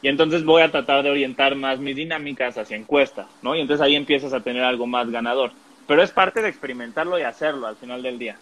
Y 0.00 0.08
entonces 0.08 0.44
voy 0.44 0.62
a 0.62 0.70
tratar 0.70 1.02
de 1.02 1.10
orientar 1.10 1.54
más 1.56 1.78
mis 1.78 1.96
dinámicas 1.96 2.56
hacia 2.56 2.76
encuestas, 2.76 3.26
¿no? 3.42 3.56
Y 3.56 3.60
entonces 3.60 3.84
ahí 3.84 3.96
empiezas 3.96 4.32
a 4.32 4.40
tener 4.40 4.62
algo 4.62 4.86
más 4.86 5.10
ganador. 5.10 5.50
Pero 5.86 6.02
es 6.02 6.10
parte 6.10 6.42
de 6.42 6.48
experimentarlo 6.48 7.18
y 7.18 7.22
hacerlo 7.22 7.66
al 7.66 7.76
final 7.76 8.02
del 8.02 8.18
día. 8.18 8.36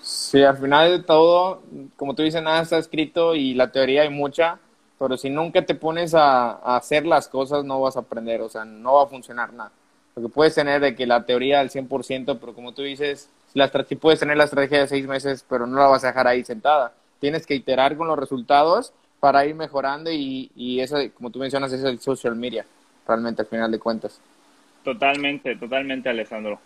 Sí, 0.00 0.42
al 0.42 0.56
final 0.58 0.90
de 0.90 1.02
todo, 1.02 1.62
como 1.96 2.14
tú 2.14 2.22
dices, 2.22 2.42
nada 2.42 2.62
está 2.62 2.78
escrito 2.78 3.34
y 3.34 3.54
la 3.54 3.72
teoría 3.72 4.02
hay 4.02 4.10
mucha, 4.10 4.58
pero 4.98 5.16
si 5.16 5.30
nunca 5.30 5.64
te 5.64 5.74
pones 5.74 6.14
a, 6.14 6.76
hacer 6.76 7.06
las 7.06 7.28
cosas 7.28 7.64
no 7.64 7.80
vas 7.80 7.96
a 7.96 8.00
aprender, 8.00 8.40
o 8.40 8.48
sea, 8.48 8.64
no 8.64 8.94
va 8.94 9.04
a 9.04 9.08
funcionar 9.08 9.52
nada. 9.52 9.72
Porque 10.14 10.28
puedes 10.28 10.54
tener 10.54 10.80
de 10.80 10.94
que 10.94 11.06
la 11.06 11.24
teoría 11.26 11.60
al 11.60 11.70
100%, 11.70 12.38
pero 12.38 12.54
como 12.54 12.72
tú 12.72 12.82
dices, 12.82 13.28
la 13.54 13.70
puedes 14.00 14.20
tener 14.20 14.36
la 14.36 14.44
estrategia 14.44 14.80
de 14.80 14.88
seis 14.88 15.06
meses, 15.06 15.44
pero 15.48 15.66
no 15.66 15.78
la 15.78 15.88
vas 15.88 16.04
a 16.04 16.08
dejar 16.08 16.28
ahí 16.28 16.44
sentada. 16.44 16.92
Tienes 17.18 17.46
que 17.46 17.54
iterar 17.54 17.96
con 17.96 18.06
los 18.06 18.18
resultados 18.18 18.92
para 19.26 19.44
ir 19.44 19.56
mejorando 19.56 20.08
y, 20.08 20.52
y 20.54 20.78
eso, 20.78 20.98
como 21.14 21.30
tú 21.30 21.40
mencionas, 21.40 21.72
es 21.72 21.82
el 21.82 21.98
social 21.98 22.36
media, 22.36 22.64
realmente 23.08 23.42
al 23.42 23.48
final 23.48 23.72
de 23.72 23.80
cuentas. 23.80 24.20
Totalmente, 24.84 25.56
totalmente, 25.56 26.08
Alessandro. 26.08 26.60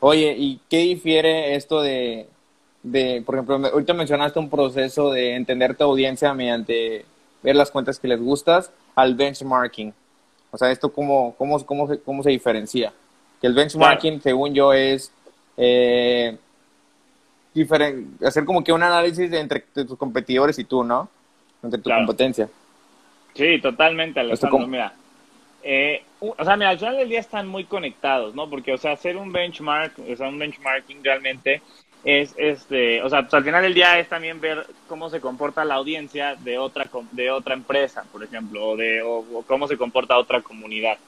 Oye, 0.00 0.34
¿y 0.34 0.60
qué 0.70 0.78
difiere 0.78 1.54
esto 1.54 1.82
de, 1.82 2.26
de, 2.82 3.22
por 3.26 3.34
ejemplo, 3.34 3.56
ahorita 3.70 3.92
mencionaste 3.92 4.38
un 4.38 4.48
proceso 4.48 5.12
de 5.12 5.34
entender 5.34 5.76
tu 5.76 5.84
audiencia 5.84 6.32
mediante 6.32 7.04
ver 7.42 7.54
las 7.54 7.70
cuentas 7.70 7.98
que 7.98 8.08
les 8.08 8.18
gustas 8.18 8.70
al 8.94 9.14
benchmarking? 9.14 9.92
O 10.52 10.56
sea, 10.56 10.70
¿esto 10.70 10.90
cómo, 10.90 11.34
cómo, 11.36 11.66
cómo, 11.66 11.86
cómo 12.02 12.22
se 12.22 12.30
diferencia? 12.30 12.94
Que 13.42 13.46
el 13.46 13.52
benchmarking, 13.52 14.22
según 14.22 14.54
yo, 14.54 14.72
es 14.72 15.12
eh, 15.58 16.34
hacer 18.24 18.46
como 18.46 18.64
que 18.64 18.72
un 18.72 18.82
análisis 18.82 19.30
de 19.30 19.38
entre 19.38 19.60
tus 19.60 19.98
competidores 19.98 20.58
y 20.58 20.64
tú, 20.64 20.82
¿no? 20.82 21.10
Entre 21.62 21.80
tu 21.80 21.90
competencia. 21.90 22.48
Sí, 23.34 23.60
totalmente. 23.60 24.20
Mira, 24.66 24.92
eh, 25.62 26.02
o 26.20 26.44
sea, 26.44 26.56
mira, 26.56 26.70
al 26.70 26.78
final 26.78 26.96
del 26.96 27.08
día 27.08 27.20
están 27.20 27.46
muy 27.46 27.64
conectados, 27.64 28.34
¿no? 28.34 28.50
Porque, 28.50 28.72
o 28.72 28.78
sea, 28.78 28.92
hacer 28.92 29.16
un 29.16 29.32
benchmark, 29.32 29.94
o 29.98 30.16
sea, 30.16 30.28
un 30.28 30.38
benchmarking 30.38 31.02
realmente 31.02 31.62
es, 32.04 32.34
este, 32.36 33.00
o 33.02 33.08
sea, 33.08 33.22
pues 33.22 33.34
al 33.34 33.44
final 33.44 33.62
del 33.62 33.74
día 33.74 33.98
es 33.98 34.08
también 34.08 34.40
ver 34.40 34.66
cómo 34.88 35.08
se 35.08 35.20
comporta 35.20 35.64
la 35.64 35.76
audiencia 35.76 36.34
de 36.34 36.58
otra, 36.58 36.88
de 37.12 37.30
otra 37.30 37.54
empresa, 37.54 38.04
por 38.10 38.24
ejemplo, 38.24 38.70
o, 38.70 38.76
de, 38.76 39.02
o, 39.02 39.44
cómo 39.46 39.68
se 39.68 39.76
comporta 39.76 40.18
otra 40.18 40.40
comunidad. 40.40 40.98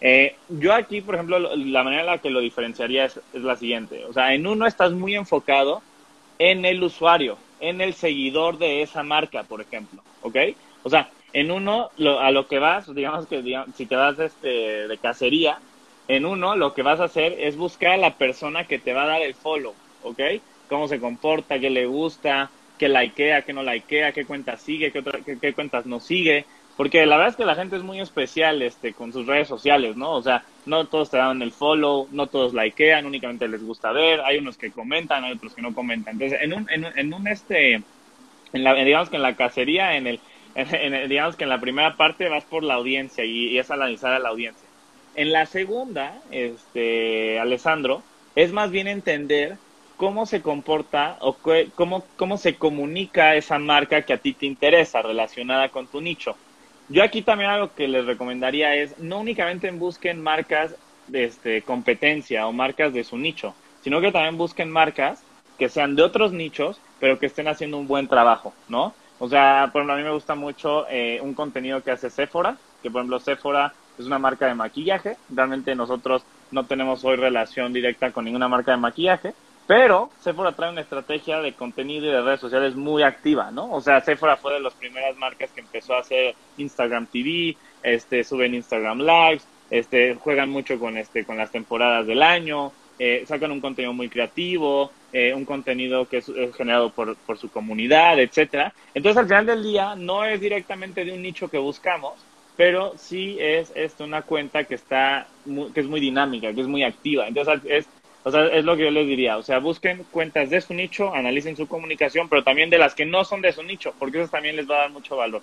Eh, 0.00 0.36
yo 0.48 0.74
aquí, 0.74 1.00
por 1.00 1.14
ejemplo, 1.14 1.38
la 1.38 1.82
manera 1.84 2.02
en 2.02 2.06
la 2.06 2.18
que 2.18 2.28
lo 2.28 2.40
diferenciaría 2.40 3.06
es, 3.06 3.18
es, 3.32 3.42
la 3.42 3.56
siguiente. 3.56 4.04
O 4.04 4.12
sea, 4.12 4.34
en 4.34 4.46
uno 4.46 4.66
estás 4.66 4.92
muy 4.92 5.14
enfocado 5.14 5.80
en 6.38 6.64
el 6.64 6.82
usuario, 6.82 7.38
en 7.62 7.80
el 7.80 7.94
seguidor 7.94 8.58
de 8.58 8.82
esa 8.82 9.02
marca, 9.02 9.44
por 9.44 9.62
ejemplo, 9.62 10.02
¿ok? 10.20 10.36
O 10.82 10.90
sea, 10.90 11.08
en 11.32 11.50
uno, 11.50 11.90
a 12.20 12.30
lo 12.30 12.46
que 12.46 12.58
vas, 12.58 12.92
digamos 12.94 13.26
que 13.26 13.64
si 13.74 13.86
te 13.86 13.96
vas 13.96 14.18
este, 14.18 14.88
de 14.88 14.98
cacería, 14.98 15.58
en 16.08 16.26
uno 16.26 16.56
lo 16.56 16.74
que 16.74 16.82
vas 16.82 17.00
a 17.00 17.04
hacer 17.04 17.36
es 17.38 17.56
buscar 17.56 17.92
a 17.92 17.96
la 17.96 18.14
persona 18.16 18.66
que 18.66 18.78
te 18.78 18.92
va 18.92 19.04
a 19.04 19.06
dar 19.06 19.22
el 19.22 19.34
follow, 19.34 19.74
¿ok? 20.02 20.20
Cómo 20.68 20.88
se 20.88 21.00
comporta, 21.00 21.58
qué 21.60 21.70
le 21.70 21.86
gusta, 21.86 22.50
qué 22.78 22.88
likea, 22.88 23.42
qué 23.42 23.52
no 23.52 23.62
likea, 23.62 24.12
qué 24.12 24.24
cuentas 24.24 24.60
sigue, 24.60 24.90
qué, 24.90 25.02
qué, 25.40 25.52
cuentas 25.54 25.86
no 25.86 26.00
sigue. 26.00 26.44
Porque 26.76 27.06
la 27.06 27.16
verdad 27.16 27.30
es 27.30 27.36
que 27.36 27.44
la 27.44 27.54
gente 27.54 27.76
es 27.76 27.82
muy 27.82 28.00
especial 28.00 28.60
este, 28.60 28.92
con 28.92 29.12
sus 29.12 29.26
redes 29.26 29.46
sociales, 29.46 29.96
¿no? 29.96 30.12
O 30.12 30.22
sea, 30.22 30.42
no 30.66 30.86
todos 30.86 31.10
te 31.10 31.16
dan 31.16 31.42
el 31.42 31.52
follow, 31.52 32.08
no 32.12 32.26
todos 32.26 32.54
likean, 32.54 33.06
únicamente 33.06 33.48
les 33.48 33.64
gusta 33.64 33.92
ver, 33.92 34.20
hay 34.20 34.38
unos 34.38 34.56
que 34.56 34.70
comentan, 34.70 35.24
hay 35.24 35.32
otros 35.32 35.54
que 35.54 35.62
no 35.62 35.74
comentan. 35.74 36.14
Entonces, 36.14 36.40
en 36.42 36.52
un, 36.52 36.70
en, 36.70 36.86
en 36.96 37.14
un 37.14 37.26
este, 37.26 37.82
en 38.52 38.64
la, 38.64 38.74
digamos 38.74 39.10
que 39.10 39.16
en 39.16 39.22
la 39.22 39.36
cacería, 39.36 39.96
en 39.96 40.06
el, 40.06 40.20
en, 40.54 41.08
digamos 41.08 41.36
que 41.36 41.44
en 41.44 41.50
la 41.50 41.60
primera 41.60 41.96
parte 41.96 42.28
vas 42.28 42.44
por 42.44 42.62
la 42.62 42.74
audiencia 42.74 43.24
y, 43.24 43.58
es 43.58 43.70
analizar 43.70 44.12
a 44.12 44.18
la 44.18 44.28
audiencia. 44.28 44.68
En 45.14 45.32
la 45.32 45.46
segunda, 45.46 46.22
este, 46.30 47.38
Alessandro, 47.38 48.02
es 48.34 48.52
más 48.52 48.70
bien 48.70 48.88
entender 48.88 49.58
cómo 49.96 50.26
se 50.26 50.42
comporta 50.42 51.16
o 51.20 51.36
cómo, 51.74 52.04
cómo 52.16 52.38
se 52.38 52.56
comunica 52.56 53.36
esa 53.36 53.58
marca 53.58 54.02
que 54.02 54.14
a 54.14 54.18
ti 54.18 54.32
te 54.32 54.46
interesa 54.46 55.02
relacionada 55.02 55.68
con 55.68 55.86
tu 55.86 56.00
nicho. 56.00 56.36
Yo 56.92 57.02
aquí 57.02 57.22
también 57.22 57.48
algo 57.48 57.74
que 57.74 57.88
les 57.88 58.04
recomendaría 58.04 58.74
es 58.74 58.98
no 58.98 59.20
únicamente 59.20 59.70
busquen 59.70 60.22
marcas 60.22 60.74
de 61.06 61.24
este, 61.24 61.62
competencia 61.62 62.46
o 62.46 62.52
marcas 62.52 62.92
de 62.92 63.02
su 63.02 63.16
nicho, 63.16 63.54
sino 63.80 64.02
que 64.02 64.12
también 64.12 64.36
busquen 64.36 64.70
marcas 64.70 65.24
que 65.58 65.70
sean 65.70 65.96
de 65.96 66.02
otros 66.02 66.32
nichos, 66.32 66.78
pero 67.00 67.18
que 67.18 67.26
estén 67.26 67.48
haciendo 67.48 67.78
un 67.78 67.88
buen 67.88 68.08
trabajo, 68.08 68.52
¿no? 68.68 68.92
O 69.20 69.28
sea, 69.30 69.70
por 69.72 69.80
ejemplo, 69.80 69.94
a 69.94 69.96
mí 69.96 70.02
me 70.02 70.12
gusta 70.12 70.34
mucho 70.34 70.86
eh, 70.90 71.18
un 71.22 71.32
contenido 71.32 71.82
que 71.82 71.92
hace 71.92 72.10
Sephora, 72.10 72.58
que 72.82 72.90
por 72.90 73.00
ejemplo 73.00 73.20
Sephora 73.20 73.72
es 73.98 74.04
una 74.04 74.18
marca 74.18 74.46
de 74.46 74.54
maquillaje. 74.54 75.16
Realmente 75.30 75.74
nosotros 75.74 76.24
no 76.50 76.66
tenemos 76.66 77.02
hoy 77.06 77.16
relación 77.16 77.72
directa 77.72 78.10
con 78.10 78.26
ninguna 78.26 78.48
marca 78.48 78.72
de 78.72 78.76
maquillaje, 78.76 79.32
pero 79.66 80.10
Sephora 80.20 80.52
trae 80.52 80.70
una 80.70 80.80
estrategia 80.80 81.40
de 81.40 81.52
contenido 81.52 82.06
y 82.06 82.10
de 82.10 82.22
redes 82.22 82.40
sociales 82.40 82.74
muy 82.74 83.02
activa, 83.02 83.50
¿no? 83.50 83.70
O 83.72 83.80
sea, 83.80 84.00
Sephora 84.00 84.36
fue 84.36 84.54
de 84.54 84.60
las 84.60 84.74
primeras 84.74 85.16
marcas 85.16 85.50
que 85.50 85.60
empezó 85.60 85.94
a 85.94 86.00
hacer 86.00 86.34
Instagram 86.58 87.06
TV, 87.06 87.56
este, 87.82 88.24
suben 88.24 88.54
Instagram 88.54 89.00
Lives, 89.00 89.46
este, 89.70 90.14
juegan 90.16 90.50
mucho 90.50 90.78
con, 90.78 90.96
este, 90.96 91.24
con 91.24 91.36
las 91.36 91.50
temporadas 91.50 92.06
del 92.06 92.22
año, 92.22 92.72
eh, 92.98 93.24
sacan 93.26 93.52
un 93.52 93.60
contenido 93.60 93.92
muy 93.92 94.08
creativo, 94.08 94.92
eh, 95.12 95.32
un 95.34 95.44
contenido 95.44 96.06
que 96.06 96.18
es, 96.18 96.30
generado 96.56 96.90
por, 96.90 97.16
por, 97.16 97.38
su 97.38 97.50
comunidad, 97.50 98.20
etcétera. 98.20 98.72
Entonces, 98.94 99.18
al 99.18 99.26
final 99.26 99.46
del 99.46 99.62
día, 99.62 99.94
no 99.94 100.24
es 100.24 100.40
directamente 100.40 101.04
de 101.04 101.12
un 101.12 101.22
nicho 101.22 101.48
que 101.48 101.58
buscamos, 101.58 102.14
pero 102.56 102.92
sí 102.96 103.36
es 103.40 103.72
esto 103.74 104.04
una 104.04 104.22
cuenta 104.22 104.64
que 104.64 104.74
está 104.74 105.26
que 105.74 105.80
es 105.80 105.86
muy 105.86 106.00
dinámica, 106.00 106.52
que 106.52 106.60
es 106.60 106.66
muy 106.66 106.84
activa. 106.84 107.26
Entonces, 107.26 107.60
es, 107.64 107.88
o 108.24 108.30
sea, 108.30 108.46
es 108.46 108.64
lo 108.64 108.76
que 108.76 108.84
yo 108.84 108.90
les 108.90 109.06
diría. 109.06 109.36
O 109.36 109.42
sea, 109.42 109.58
busquen 109.58 110.04
cuentas 110.10 110.50
de 110.50 110.60
su 110.60 110.74
nicho, 110.74 111.14
analicen 111.14 111.56
su 111.56 111.66
comunicación, 111.66 112.28
pero 112.28 112.44
también 112.44 112.70
de 112.70 112.78
las 112.78 112.94
que 112.94 113.06
no 113.06 113.24
son 113.24 113.42
de 113.42 113.52
su 113.52 113.62
nicho, 113.62 113.94
porque 113.98 114.20
eso 114.20 114.30
también 114.30 114.56
les 114.56 114.70
va 114.70 114.76
a 114.76 114.80
dar 114.82 114.90
mucho 114.90 115.16
valor. 115.16 115.42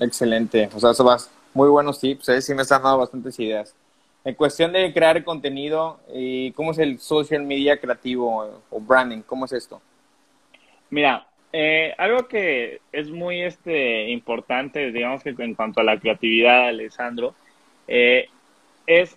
Excelente. 0.00 0.68
O 0.74 0.80
sea, 0.80 0.92
eso 0.92 1.04
va 1.04 1.18
muy 1.54 1.68
buenos 1.68 2.00
tips. 2.00 2.28
¿eh? 2.30 2.42
Sí 2.42 2.54
me 2.54 2.62
están 2.62 2.82
dando 2.82 2.98
bastantes 2.98 3.38
ideas. 3.38 3.74
En 4.24 4.34
cuestión 4.34 4.72
de 4.72 4.92
crear 4.92 5.22
contenido, 5.24 6.00
¿y 6.12 6.52
¿cómo 6.52 6.72
es 6.72 6.78
el 6.78 6.98
social 6.98 7.42
media 7.42 7.78
creativo 7.78 8.62
o 8.70 8.80
branding? 8.80 9.22
¿Cómo 9.22 9.44
es 9.44 9.52
esto? 9.52 9.80
Mira, 10.90 11.26
eh, 11.52 11.94
algo 11.96 12.28
que 12.28 12.80
es 12.92 13.10
muy 13.10 13.42
este, 13.42 14.10
importante, 14.10 14.90
digamos 14.92 15.22
que 15.22 15.30
en 15.30 15.54
cuanto 15.54 15.80
a 15.80 15.84
la 15.84 15.98
creatividad, 15.98 16.68
Alessandro, 16.68 17.34
eh, 17.86 18.28
es 18.86 19.16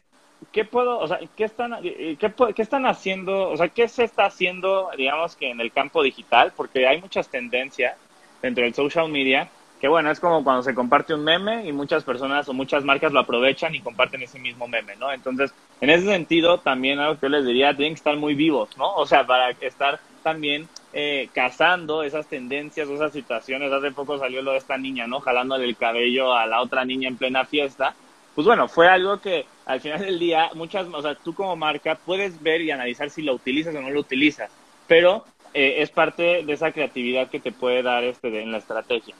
qué 0.52 0.66
puedo, 0.66 1.00
o 1.00 1.08
sea, 1.08 1.20
qué 1.36 1.44
están, 1.44 1.82
qué, 1.82 2.18
qué, 2.56 2.62
están 2.62 2.86
haciendo, 2.86 3.50
o 3.50 3.58
sea, 3.58 3.70
qué 3.70 3.88
se 3.88 4.04
está 4.04 4.26
haciendo, 4.26 4.90
digamos 4.98 5.36
que 5.36 5.50
en 5.50 5.62
el 5.62 5.72
campo 5.72 6.04
digital, 6.04 6.54
porque 6.56 6.88
hay 6.88 7.00
muchas 7.00 7.30
tendencias 7.30 7.96
dentro 8.42 8.64
del 8.64 8.74
social 8.74 9.10
media 9.10 9.50
que 9.82 9.88
bueno, 9.88 10.12
es 10.12 10.20
como 10.20 10.44
cuando 10.44 10.62
se 10.62 10.76
comparte 10.76 11.16
un 11.16 11.24
meme 11.24 11.66
y 11.66 11.72
muchas 11.72 12.04
personas 12.04 12.48
o 12.48 12.54
muchas 12.54 12.84
marcas 12.84 13.12
lo 13.12 13.20
aprovechan 13.20 13.74
y 13.74 13.82
comparten 13.82 14.22
ese 14.22 14.38
mismo 14.38 14.68
meme, 14.68 14.96
¿no? 14.96 15.12
Entonces, 15.12 15.52
en 15.82 15.90
ese 15.90 16.06
sentido, 16.06 16.60
también 16.60 17.00
algo 17.00 17.16
que 17.16 17.26
yo 17.26 17.30
les 17.30 17.46
diría, 17.46 17.76
tienen 17.76 17.96
que 17.96 17.98
estar 17.98 18.16
muy 18.16 18.36
vivos, 18.36 18.78
¿no? 18.78 18.94
O 18.94 19.08
sea, 19.08 19.26
para 19.26 19.50
estar 19.50 20.00
también 20.22 20.70
eh, 20.94 21.30
cazando 21.34 22.04
esas 22.04 22.28
tendencias 22.28 22.90
esas 22.90 23.12
situaciones. 23.12 23.74
Hace 23.74 23.90
poco 23.90 24.20
salió 24.20 24.44
lo 24.44 24.52
de 24.52 24.60
esta 24.60 24.78
niña, 24.78 25.08
¿no? 25.08 25.20
Jalándole 25.20 25.66
el 25.66 25.76
cabello 25.76 26.36
a 26.36 26.46
la 26.46 26.62
otra 26.62 26.86
niña 26.86 27.08
en 27.08 27.18
plena 27.18 27.46
fiesta. 27.46 27.96
Pues 28.36 28.46
bueno, 28.46 28.68
fue 28.68 28.88
algo 28.88 29.20
que 29.20 29.48
al 29.66 29.80
final 29.80 30.00
del 30.00 30.20
día, 30.20 30.50
muchas, 30.56 30.88
o 30.92 31.02
sea, 31.02 31.16
tú 31.16 31.34
como 31.34 31.56
marca 31.56 31.96
puedes 31.96 32.42
ver 32.42 32.62
y 32.62 32.72
analizar 32.72 33.10
si 33.10 33.22
lo 33.22 33.34
utilizas 33.34 33.76
o 33.76 33.82
no 33.82 33.90
lo 33.90 34.00
utilizas, 34.00 34.52
pero 34.88 35.26
eh, 35.54 35.76
es 35.80 35.90
parte 35.90 36.44
de 36.44 36.54
esa 36.54 36.72
creatividad 36.72 37.30
que 37.30 37.40
te 37.40 37.52
puede 37.52 37.84
dar 37.84 38.04
este 38.04 38.42
en 38.42 38.52
la 38.52 38.58
estrategia. 38.58 39.16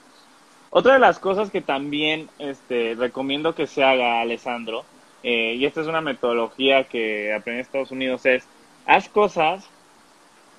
Otra 0.70 0.94
de 0.94 0.98
las 0.98 1.18
cosas 1.18 1.50
que 1.50 1.60
también 1.60 2.28
este, 2.38 2.94
recomiendo 2.94 3.54
que 3.54 3.66
se 3.66 3.84
haga, 3.84 4.20
Alessandro, 4.20 4.84
eh, 5.22 5.54
y 5.56 5.66
esta 5.66 5.82
es 5.82 5.86
una 5.86 6.00
metodología 6.00 6.84
que 6.84 7.32
aprendí 7.32 7.58
en 7.58 7.66
Estados 7.66 7.90
Unidos, 7.90 8.26
es 8.26 8.44
haz 8.86 9.08
cosas 9.08 9.68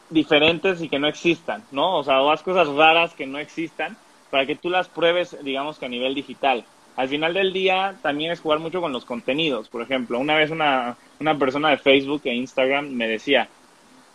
diferentes 0.09 0.81
y 0.81 0.89
que 0.89 0.99
no 0.99 1.07
existan, 1.07 1.63
¿no? 1.71 1.97
O 1.97 2.03
sea, 2.03 2.21
o 2.21 2.31
haz 2.31 2.43
cosas 2.43 2.67
raras 2.67 3.13
que 3.13 3.25
no 3.25 3.39
existan 3.39 3.97
para 4.29 4.45
que 4.45 4.55
tú 4.55 4.69
las 4.69 4.87
pruebes, 4.87 5.37
digamos 5.43 5.79
que 5.79 5.85
a 5.85 5.89
nivel 5.89 6.15
digital. 6.15 6.63
Al 6.95 7.09
final 7.09 7.33
del 7.33 7.53
día 7.53 7.95
también 8.01 8.31
es 8.31 8.39
jugar 8.39 8.59
mucho 8.59 8.81
con 8.81 8.91
los 8.91 9.05
contenidos. 9.05 9.69
Por 9.69 9.81
ejemplo, 9.81 10.19
una 10.19 10.35
vez 10.35 10.51
una, 10.51 10.97
una 11.19 11.37
persona 11.37 11.69
de 11.69 11.77
Facebook 11.77 12.21
e 12.25 12.33
Instagram 12.33 12.89
me 12.89 13.07
decía, 13.07 13.47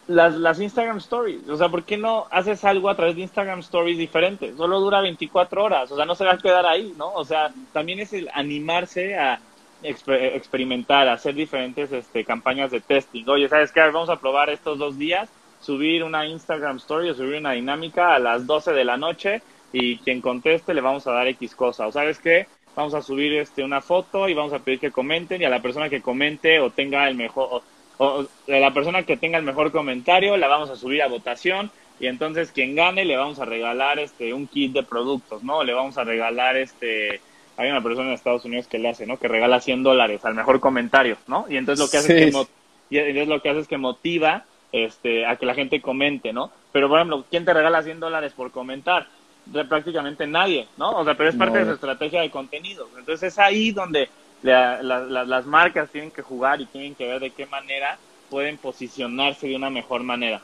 las, 0.08 0.34
las 0.34 0.58
Instagram 0.58 0.96
Stories. 0.96 1.48
O 1.48 1.56
sea, 1.56 1.68
¿por 1.68 1.84
qué 1.84 1.96
no 1.96 2.26
haces 2.30 2.64
algo 2.64 2.88
a 2.88 2.96
través 2.96 3.14
de 3.14 3.22
Instagram 3.22 3.60
Stories 3.60 3.98
diferentes? 3.98 4.56
Solo 4.56 4.80
dura 4.80 5.00
24 5.00 5.62
horas, 5.62 5.92
o 5.92 5.96
sea, 5.96 6.04
no 6.04 6.14
se 6.14 6.24
va 6.24 6.32
a 6.32 6.38
quedar 6.38 6.66
ahí, 6.66 6.94
¿no? 6.96 7.12
O 7.12 7.24
sea, 7.24 7.52
también 7.72 8.00
es 8.00 8.12
el 8.12 8.28
animarse 8.34 9.16
a 9.16 9.40
experimentar, 9.82 11.06
a 11.08 11.12
hacer 11.12 11.34
diferentes 11.34 11.92
este, 11.92 12.24
campañas 12.24 12.70
de 12.70 12.80
testing. 12.80 13.24
Oye, 13.28 13.48
¿sabes 13.48 13.70
qué? 13.70 13.80
Vamos 13.80 14.08
a 14.08 14.16
probar 14.16 14.50
estos 14.50 14.78
dos 14.78 14.98
días, 14.98 15.28
subir 15.60 16.02
una 16.02 16.26
Instagram 16.26 16.78
Story 16.78 17.10
o 17.10 17.14
subir 17.14 17.36
una 17.36 17.52
dinámica 17.52 18.14
a 18.14 18.18
las 18.18 18.46
12 18.46 18.72
de 18.72 18.84
la 18.84 18.96
noche 18.96 19.42
y 19.72 19.98
quien 19.98 20.20
conteste 20.20 20.74
le 20.74 20.80
vamos 20.80 21.06
a 21.06 21.12
dar 21.12 21.28
X 21.28 21.54
cosa. 21.54 21.86
O 21.86 21.92
sabes 21.92 22.18
qué? 22.18 22.46
Vamos 22.78 22.94
a 22.94 23.02
subir 23.02 23.34
este, 23.34 23.64
una 23.64 23.80
foto 23.80 24.28
y 24.28 24.34
vamos 24.34 24.52
a 24.52 24.60
pedir 24.60 24.78
que 24.78 24.92
comenten 24.92 25.42
y 25.42 25.44
a 25.44 25.48
la 25.48 25.60
persona 25.60 25.88
que 25.88 26.00
comente 26.00 26.60
o 26.60 26.70
tenga 26.70 27.08
el 27.08 27.16
mejor 27.16 27.62
o 27.96 28.24
la 28.46 28.72
persona 28.72 29.02
que 29.02 29.16
tenga 29.16 29.36
el 29.36 29.44
mejor 29.44 29.72
comentario 29.72 30.36
la 30.36 30.46
vamos 30.46 30.70
a 30.70 30.76
subir 30.76 31.02
a 31.02 31.08
votación 31.08 31.72
y 31.98 32.06
entonces 32.06 32.52
quien 32.52 32.76
gane 32.76 33.04
le 33.04 33.16
vamos 33.16 33.40
a 33.40 33.44
regalar 33.44 33.98
este 33.98 34.32
un 34.32 34.46
kit 34.46 34.74
de 34.74 34.84
productos, 34.84 35.42
¿no? 35.42 35.64
Le 35.64 35.74
vamos 35.74 35.98
a 35.98 36.04
regalar 36.04 36.56
este 36.56 37.20
hay 37.56 37.68
una 37.68 37.82
persona 37.82 38.10
en 38.10 38.14
Estados 38.14 38.44
Unidos 38.44 38.68
que 38.68 38.78
le 38.78 38.90
hace, 38.90 39.08
¿no? 39.08 39.16
Que 39.16 39.26
regala 39.26 39.60
100 39.60 39.82
dólares 39.82 40.24
al 40.24 40.36
mejor 40.36 40.60
comentario, 40.60 41.16
¿no? 41.26 41.46
Y 41.48 41.56
entonces 41.56 41.84
lo 41.84 41.90
que 41.90 41.96
hace 41.96 42.28
es 42.28 42.32
que 42.32 42.46
y 42.90 42.98
entonces 42.98 43.26
lo 43.26 43.42
que 43.42 43.50
hace 43.50 43.58
es 43.58 43.66
que 43.66 43.76
motiva 43.76 44.44
este, 44.70 45.26
a 45.26 45.34
que 45.34 45.46
la 45.46 45.54
gente 45.54 45.80
comente, 45.80 46.32
¿no? 46.32 46.52
Pero, 46.72 46.88
por 46.88 46.98
ejemplo, 46.98 47.24
¿quién 47.30 47.44
te 47.44 47.54
regala 47.54 47.82
100 47.82 48.00
dólares 48.00 48.32
por 48.34 48.50
comentar? 48.50 49.08
De 49.52 49.64
prácticamente 49.64 50.26
nadie, 50.26 50.66
¿no? 50.76 50.90
O 50.90 51.04
sea, 51.04 51.14
pero 51.16 51.30
es 51.30 51.36
parte 51.36 51.58
de 51.58 51.64
su 51.64 51.72
estrategia 51.72 52.20
de 52.20 52.30
contenido. 52.30 52.88
Entonces 52.98 53.32
es 53.32 53.38
ahí 53.38 53.70
donde 53.70 54.08
las 54.42 55.46
marcas 55.46 55.90
tienen 55.90 56.10
que 56.10 56.22
jugar 56.22 56.60
y 56.60 56.66
tienen 56.66 56.94
que 56.94 57.06
ver 57.06 57.20
de 57.20 57.30
qué 57.30 57.46
manera 57.46 57.98
pueden 58.30 58.58
posicionarse 58.58 59.48
de 59.48 59.56
una 59.56 59.70
mejor 59.70 60.02
manera. 60.02 60.42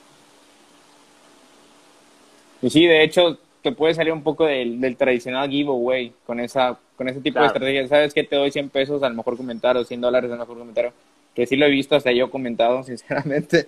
Y 2.63 2.71
sí, 2.71 2.87
de 2.87 3.03
hecho, 3.05 3.39
te 3.63 3.73
puede 3.73 3.95
salir 3.95 4.13
un 4.13 4.23
poco 4.23 4.47
del, 4.47 4.81
del 4.81 4.97
tradicional 4.97 5.51
giveaway 5.51 6.13
con 6.27 6.41
esa 6.41 6.79
con 6.97 7.09
ese 7.09 7.21
tipo 7.21 7.41
de 7.41 7.47
estrategia. 7.47 7.89
¿Sabes 7.89 8.15
que 8.15 8.25
Te 8.25 8.37
doy 8.37 8.51
100 8.51 8.71
pesos 8.71 9.03
al 9.03 9.15
mejor 9.15 9.37
comentario, 9.37 9.85
100 9.85 10.01
dólares 10.01 10.31
al 10.31 10.39
mejor 10.39 10.59
comentario. 10.59 10.93
Que 11.35 11.47
sí 11.47 11.57
lo 11.57 11.67
he 11.67 11.71
visto, 11.71 11.97
hasta 11.97 12.13
yo 12.13 12.31
comentado, 12.31 12.83
sinceramente. 12.85 13.67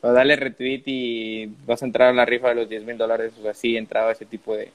O 0.00 0.12
dale 0.12 0.36
retweet 0.36 0.82
y 0.86 1.46
vas 1.66 1.82
a 1.82 1.86
entrar 1.86 2.10
a 2.10 2.12
la 2.12 2.24
rifa 2.24 2.50
de 2.50 2.54
los 2.54 2.68
10 2.68 2.84
mil 2.84 2.96
dólares. 2.96 3.32
O 3.38 3.42
sea, 3.42 3.54
sí 3.54 3.76
entraba 3.76 4.12
ese 4.12 4.26
tipo 4.26 4.54
de, 4.54 4.70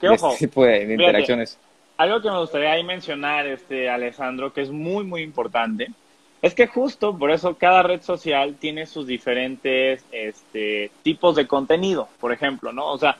¿Qué 0.00 0.08
ojo? 0.08 0.30
Ese 0.30 0.46
tipo 0.46 0.64
de, 0.64 0.92
interacciones. 0.92 1.58
algo 1.96 2.20
que 2.20 2.30
me 2.30 2.38
gustaría 2.38 2.72
ahí 2.72 2.84
mencionar, 2.84 3.46
este, 3.46 3.88
Alessandro, 3.88 4.52
que 4.52 4.62
es 4.62 4.70
muy, 4.70 5.04
muy 5.04 5.22
importante, 5.22 5.90
es 6.40 6.54
que 6.54 6.66
justo 6.68 7.16
por 7.16 7.30
eso 7.30 7.56
cada 7.56 7.82
red 7.82 8.00
social 8.02 8.56
tiene 8.60 8.86
sus 8.86 9.06
diferentes 9.06 10.04
este, 10.12 10.90
tipos 11.02 11.34
de 11.34 11.46
contenido, 11.46 12.08
por 12.20 12.32
ejemplo, 12.32 12.72
¿no? 12.72 12.92
O 12.92 12.98
sea, 12.98 13.16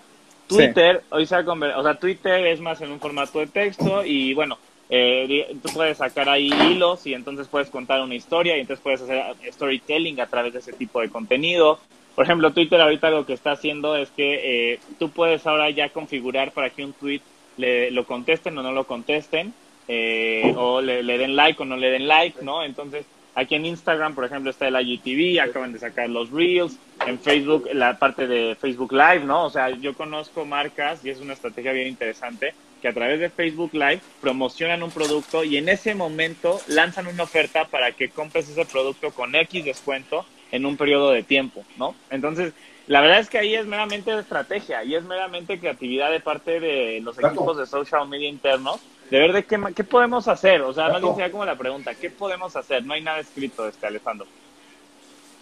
Twitter, 0.46 1.02
hoy 1.10 1.26
se 1.26 1.34
ha 1.34 1.40
o 1.40 1.82
sea, 1.82 1.94
Twitter 1.94 2.46
es 2.46 2.60
más 2.60 2.80
en 2.80 2.90
un 2.90 3.00
formato 3.00 3.40
de 3.40 3.48
texto 3.48 4.04
y 4.04 4.34
bueno, 4.34 4.56
eh, 4.88 5.54
tú 5.62 5.68
puedes 5.74 5.98
sacar 5.98 6.28
ahí 6.28 6.48
hilos 6.48 7.06
y 7.06 7.12
entonces 7.12 7.46
puedes 7.48 7.68
contar 7.68 8.00
una 8.00 8.14
historia 8.14 8.56
y 8.56 8.60
entonces 8.60 8.82
puedes 8.82 9.02
hacer 9.02 9.36
storytelling 9.52 10.20
a 10.20 10.26
través 10.26 10.54
de 10.54 10.60
ese 10.60 10.72
tipo 10.72 11.00
de 11.00 11.10
contenido. 11.10 11.78
Por 12.18 12.24
ejemplo, 12.24 12.52
Twitter 12.52 12.80
ahorita 12.80 13.10
lo 13.10 13.24
que 13.24 13.32
está 13.32 13.52
haciendo 13.52 13.94
es 13.94 14.10
que 14.10 14.72
eh, 14.72 14.80
tú 14.98 15.08
puedes 15.08 15.46
ahora 15.46 15.70
ya 15.70 15.90
configurar 15.90 16.50
para 16.50 16.68
que 16.68 16.84
un 16.84 16.92
tweet 16.92 17.20
le, 17.56 17.92
lo 17.92 18.06
contesten 18.06 18.58
o 18.58 18.62
no 18.64 18.72
lo 18.72 18.88
contesten, 18.88 19.54
eh, 19.86 20.52
o 20.56 20.80
le, 20.80 21.04
le 21.04 21.16
den 21.16 21.36
like 21.36 21.62
o 21.62 21.64
no 21.64 21.76
le 21.76 21.92
den 21.92 22.08
like, 22.08 22.44
¿no? 22.44 22.64
Entonces, 22.64 23.06
Aquí 23.36 23.54
en 23.54 23.66
Instagram, 23.66 24.16
por 24.16 24.24
ejemplo, 24.24 24.50
está 24.50 24.66
el 24.66 24.74
IGTV, 24.74 25.40
acaban 25.40 25.72
de 25.72 25.78
sacar 25.78 26.10
los 26.10 26.32
Reels, 26.32 26.76
en 27.06 27.20
Facebook, 27.20 27.68
la 27.72 27.96
parte 27.96 28.26
de 28.26 28.56
Facebook 28.56 28.92
Live, 28.92 29.20
¿no? 29.20 29.44
O 29.44 29.50
sea, 29.50 29.70
yo 29.70 29.94
conozco 29.94 30.44
marcas 30.44 31.04
y 31.04 31.10
es 31.10 31.20
una 31.20 31.34
estrategia 31.34 31.70
bien 31.70 31.86
interesante 31.86 32.52
que 32.82 32.88
a 32.88 32.92
través 32.92 33.20
de 33.20 33.30
Facebook 33.30 33.70
Live 33.74 34.00
promocionan 34.20 34.82
un 34.82 34.90
producto 34.90 35.44
y 35.44 35.56
en 35.56 35.68
ese 35.68 35.94
momento 35.94 36.60
lanzan 36.66 37.06
una 37.06 37.22
oferta 37.22 37.66
para 37.66 37.92
que 37.92 38.08
compres 38.08 38.48
ese 38.48 38.64
producto 38.64 39.12
con 39.12 39.36
X 39.36 39.64
descuento 39.64 40.26
en 40.50 40.66
un 40.66 40.76
periodo 40.76 41.10
de 41.10 41.22
tiempo, 41.22 41.64
¿no? 41.76 41.94
Entonces, 42.10 42.52
la 42.86 43.00
verdad 43.00 43.20
es 43.20 43.28
que 43.28 43.38
ahí 43.38 43.54
es 43.54 43.66
meramente 43.66 44.18
estrategia 44.18 44.82
y 44.82 44.94
es 44.94 45.04
meramente 45.04 45.58
creatividad 45.58 46.10
de 46.10 46.20
parte 46.20 46.58
de 46.58 47.00
los 47.02 47.18
equipos 47.18 47.58
de 47.58 47.66
social 47.66 48.08
media 48.08 48.28
internos 48.28 48.80
de 49.10 49.18
ver 49.18 49.32
de 49.32 49.44
qué, 49.44 49.58
qué 49.74 49.84
podemos 49.84 50.28
hacer. 50.28 50.62
O 50.62 50.72
sea, 50.72 50.88
no 50.88 51.14
sería 51.14 51.30
como 51.30 51.44
la 51.44 51.56
pregunta, 51.56 51.94
¿qué 51.94 52.10
podemos 52.10 52.56
hacer? 52.56 52.84
No 52.84 52.94
hay 52.94 53.02
nada 53.02 53.20
escrito, 53.20 53.66
este 53.68 53.86
Alejandro. 53.86 54.26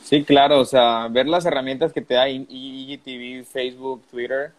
Sí, 0.03 0.23
claro, 0.23 0.61
o 0.61 0.65
sea, 0.65 1.09
ver 1.09 1.27
las 1.27 1.47
herramientas 1.47 1.93
que 1.93 2.01
te 2.01 2.15
da 2.15 2.29
IGTV, 2.29 3.45
Facebook, 3.45 4.05
Twitter, 4.09 4.53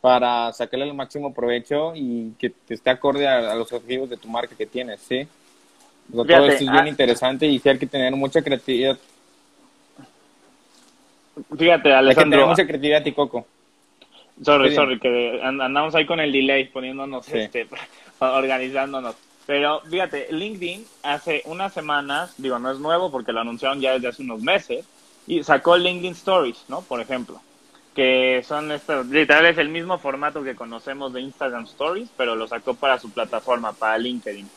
para 0.00 0.52
sacarle 0.52 0.86
el 0.86 0.94
máximo 0.94 1.32
provecho 1.32 1.92
y 1.94 2.32
que 2.38 2.50
te 2.50 2.74
esté 2.74 2.90
acorde 2.90 3.26
a, 3.26 3.54
los 3.54 3.72
objetivos 3.72 4.10
de 4.10 4.16
tu 4.16 4.28
marca 4.28 4.56
que 4.56 4.66
tienes, 4.66 5.00
¿sí? 5.00 5.26
todo 6.10 6.24
esto 6.24 6.46
es 6.46 6.60
bien 6.60 6.84
ah, 6.84 6.88
interesante 6.88 7.46
y 7.46 7.58
sí 7.58 7.68
hay 7.68 7.78
que 7.78 7.86
tener 7.86 8.14
mucha 8.16 8.42
creatividad. 8.42 8.98
Fíjate, 11.56 11.90
que 11.90 12.14
tener 12.14 12.46
mucha 12.46 12.66
creatividad 12.66 13.04
y 13.04 13.12
coco. 13.12 13.46
Sorry, 14.42 14.74
sorry, 14.74 15.00
que 15.00 15.40
andamos 15.42 15.94
ahí 15.94 16.06
con 16.06 16.20
el 16.20 16.30
delay, 16.30 16.66
poniéndonos 16.66 17.28
este, 17.28 17.66
organizándonos. 18.20 19.16
Pero 19.46 19.80
fíjate, 19.80 20.28
LinkedIn 20.30 20.84
hace 21.02 21.42
unas 21.46 21.72
semanas, 21.72 22.34
digo, 22.36 22.58
no 22.58 22.70
es 22.70 22.78
nuevo 22.78 23.10
porque 23.10 23.32
lo 23.32 23.40
anunciaron 23.40 23.80
ya 23.80 23.94
desde 23.94 24.08
hace 24.08 24.22
unos 24.22 24.42
meses, 24.42 24.84
y 25.26 25.42
sacó 25.42 25.76
LinkedIn 25.76 26.12
Stories, 26.12 26.64
¿no? 26.68 26.82
Por 26.82 27.00
ejemplo, 27.00 27.40
que 27.94 28.42
son 28.46 28.70
estos, 28.70 29.06
literal 29.06 29.46
es 29.46 29.58
el 29.58 29.68
mismo 29.68 29.98
formato 29.98 30.42
que 30.42 30.54
conocemos 30.54 31.12
de 31.12 31.20
Instagram 31.20 31.64
Stories, 31.64 32.08
pero 32.16 32.36
lo 32.36 32.46
sacó 32.46 32.74
para 32.74 32.98
su 32.98 33.10
plataforma, 33.10 33.72
para 33.72 33.98
LinkedIn. 33.98 34.48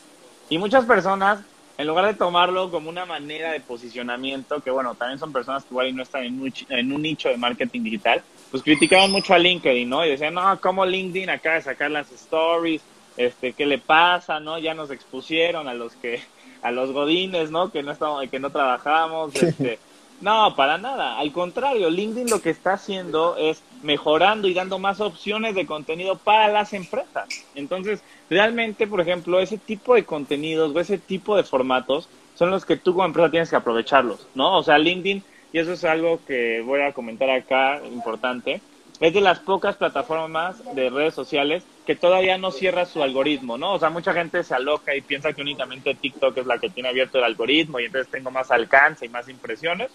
Y 0.48 0.58
muchas 0.58 0.84
personas, 0.84 1.40
en 1.78 1.86
lugar 1.86 2.06
de 2.06 2.14
tomarlo 2.14 2.70
como 2.70 2.88
una 2.88 3.04
manera 3.06 3.52
de 3.52 3.60
posicionamiento, 3.60 4.60
que 4.60 4.70
bueno, 4.70 4.94
también 4.94 5.18
son 5.18 5.32
personas 5.32 5.64
que 5.64 5.70
igual 5.70 5.94
no 5.96 6.02
están 6.02 6.24
en 6.24 6.40
un, 6.40 6.52
en 6.68 6.92
un 6.92 7.02
nicho 7.02 7.28
de 7.28 7.36
marketing 7.36 7.82
digital, 7.82 8.22
pues 8.50 8.62
criticaban 8.62 9.10
mucho 9.10 9.34
a 9.34 9.38
LinkedIn, 9.38 9.88
¿no? 9.88 10.04
Y 10.04 10.10
decían, 10.10 10.34
no, 10.34 10.60
¿cómo 10.60 10.84
LinkedIn 10.84 11.30
acaba 11.30 11.56
de 11.56 11.62
sacar 11.62 11.90
las 11.90 12.10
stories? 12.12 12.82
este, 13.16 13.52
qué 13.52 13.66
le 13.66 13.78
pasa, 13.78 14.40
¿no? 14.40 14.58
Ya 14.58 14.74
nos 14.74 14.90
expusieron 14.90 15.68
a 15.68 15.74
los 15.74 15.94
que, 15.96 16.20
a 16.62 16.70
los 16.70 16.92
godines, 16.92 17.50
¿no? 17.50 17.70
Que 17.70 17.82
no 17.82 17.92
estamos, 17.92 18.28
que 18.28 18.40
no 18.40 18.50
trabajamos, 18.50 19.34
este, 19.36 19.78
no, 20.22 20.54
para 20.54 20.78
nada. 20.78 21.18
Al 21.18 21.32
contrario, 21.32 21.90
LinkedIn 21.90 22.30
lo 22.30 22.40
que 22.40 22.50
está 22.50 22.74
haciendo 22.74 23.36
es 23.36 23.62
mejorando 23.82 24.46
y 24.46 24.54
dando 24.54 24.78
más 24.78 25.00
opciones 25.00 25.56
de 25.56 25.66
contenido 25.66 26.16
para 26.16 26.46
las 26.48 26.72
empresas. 26.72 27.28
Entonces, 27.56 28.04
realmente, 28.30 28.86
por 28.86 29.00
ejemplo, 29.00 29.40
ese 29.40 29.58
tipo 29.58 29.96
de 29.96 30.04
contenidos 30.04 30.74
o 30.74 30.80
ese 30.80 30.96
tipo 30.96 31.36
de 31.36 31.42
formatos 31.42 32.08
son 32.36 32.50
los 32.50 32.64
que 32.64 32.76
tú 32.76 32.92
como 32.92 33.04
empresa 33.04 33.30
tienes 33.32 33.50
que 33.50 33.56
aprovecharlos, 33.56 34.28
¿no? 34.36 34.56
O 34.58 34.62
sea, 34.62 34.78
LinkedIn, 34.78 35.24
y 35.52 35.58
eso 35.58 35.72
es 35.72 35.84
algo 35.84 36.20
que 36.24 36.62
voy 36.64 36.80
a 36.82 36.92
comentar 36.92 37.28
acá, 37.28 37.82
importante, 37.84 38.60
es 39.00 39.12
de 39.12 39.20
las 39.20 39.40
pocas 39.40 39.76
plataformas 39.76 40.62
de 40.76 40.88
redes 40.88 41.14
sociales 41.14 41.64
que 41.84 41.96
todavía 41.96 42.38
no 42.38 42.52
cierra 42.52 42.86
su 42.86 43.02
algoritmo, 43.02 43.58
¿no? 43.58 43.74
O 43.74 43.78
sea, 43.80 43.90
mucha 43.90 44.14
gente 44.14 44.44
se 44.44 44.54
aloca 44.54 44.94
y 44.94 45.00
piensa 45.00 45.32
que 45.32 45.42
únicamente 45.42 45.96
TikTok 45.96 46.38
es 46.38 46.46
la 46.46 46.58
que 46.58 46.70
tiene 46.70 46.88
abierto 46.88 47.18
el 47.18 47.24
algoritmo 47.24 47.80
y 47.80 47.86
entonces 47.86 48.08
tengo 48.12 48.30
más 48.30 48.52
alcance 48.52 49.04
y 49.04 49.08
más 49.08 49.28
impresiones. 49.28 49.90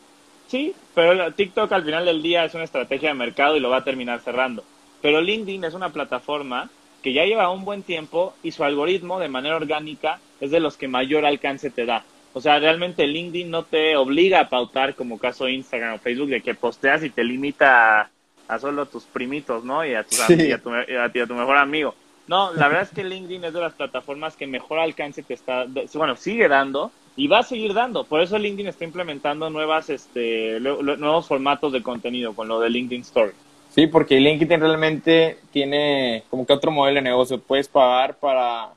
Sí, 0.47 0.73
pero 0.95 1.31
TikTok 1.33 1.71
al 1.71 1.83
final 1.83 2.05
del 2.05 2.21
día 2.21 2.45
es 2.45 2.53
una 2.53 2.63
estrategia 2.63 3.09
de 3.09 3.15
mercado 3.15 3.57
y 3.57 3.59
lo 3.59 3.69
va 3.69 3.77
a 3.77 3.83
terminar 3.83 4.21
cerrando. 4.21 4.63
Pero 5.01 5.21
LinkedIn 5.21 5.65
es 5.65 5.73
una 5.73 5.89
plataforma 5.89 6.69
que 7.03 7.13
ya 7.13 7.25
lleva 7.25 7.51
un 7.51 7.65
buen 7.65 7.83
tiempo 7.83 8.33
y 8.43 8.51
su 8.51 8.63
algoritmo 8.63 9.19
de 9.19 9.27
manera 9.27 9.55
orgánica 9.55 10.19
es 10.39 10.51
de 10.51 10.59
los 10.59 10.77
que 10.77 10.87
mayor 10.87 11.25
alcance 11.25 11.69
te 11.69 11.85
da. 11.85 12.03
O 12.33 12.41
sea, 12.41 12.59
realmente 12.59 13.07
LinkedIn 13.07 13.49
no 13.49 13.63
te 13.63 13.95
obliga 13.95 14.41
a 14.41 14.49
pautar 14.49 14.95
como 14.95 15.17
caso 15.17 15.49
Instagram 15.49 15.95
o 15.95 15.99
Facebook 15.99 16.29
de 16.29 16.41
que 16.41 16.53
posteas 16.53 17.03
y 17.03 17.09
te 17.09 17.23
limita 17.23 18.09
a 18.47 18.59
solo 18.59 18.85
tus 18.85 19.03
primitos, 19.03 19.63
¿no? 19.63 19.85
Y 19.85 19.93
a, 19.95 20.03
tu, 20.03 20.15
tu, 20.63 21.33
mejor 21.33 21.57
amigo. 21.57 21.95
No, 22.27 22.53
la 22.53 22.67
verdad 22.67 22.83
es 22.83 22.89
que 22.89 23.03
LinkedIn 23.03 23.45
es 23.45 23.53
de 23.53 23.59
las 23.59 23.73
plataformas 23.73 24.35
que 24.35 24.47
mejor 24.47 24.79
alcance 24.79 25.23
te 25.23 25.33
está, 25.33 25.65
bueno, 25.93 26.15
sigue 26.15 26.47
dando 26.47 26.91
y 27.17 27.27
va 27.27 27.39
a 27.39 27.43
seguir 27.43 27.73
dando. 27.73 28.03
Por 28.03 28.21
eso 28.21 28.37
LinkedIn 28.37 28.67
está 28.67 28.85
implementando 28.85 29.49
nuevas, 29.49 29.89
este, 29.89 30.59
nuevos 30.59 31.27
formatos 31.27 31.73
de 31.73 31.81
contenido 31.81 32.33
con 32.33 32.47
lo 32.47 32.59
de 32.59 32.69
LinkedIn 32.69 33.01
Story. 33.01 33.31
Sí, 33.71 33.87
porque 33.87 34.19
LinkedIn 34.19 34.59
realmente 34.59 35.39
tiene 35.51 36.23
como 36.29 36.45
que 36.45 36.53
otro 36.53 36.71
modelo 36.71 36.95
de 36.95 37.01
negocio. 37.01 37.39
Puedes 37.41 37.67
pagar 37.67 38.15
para, 38.17 38.69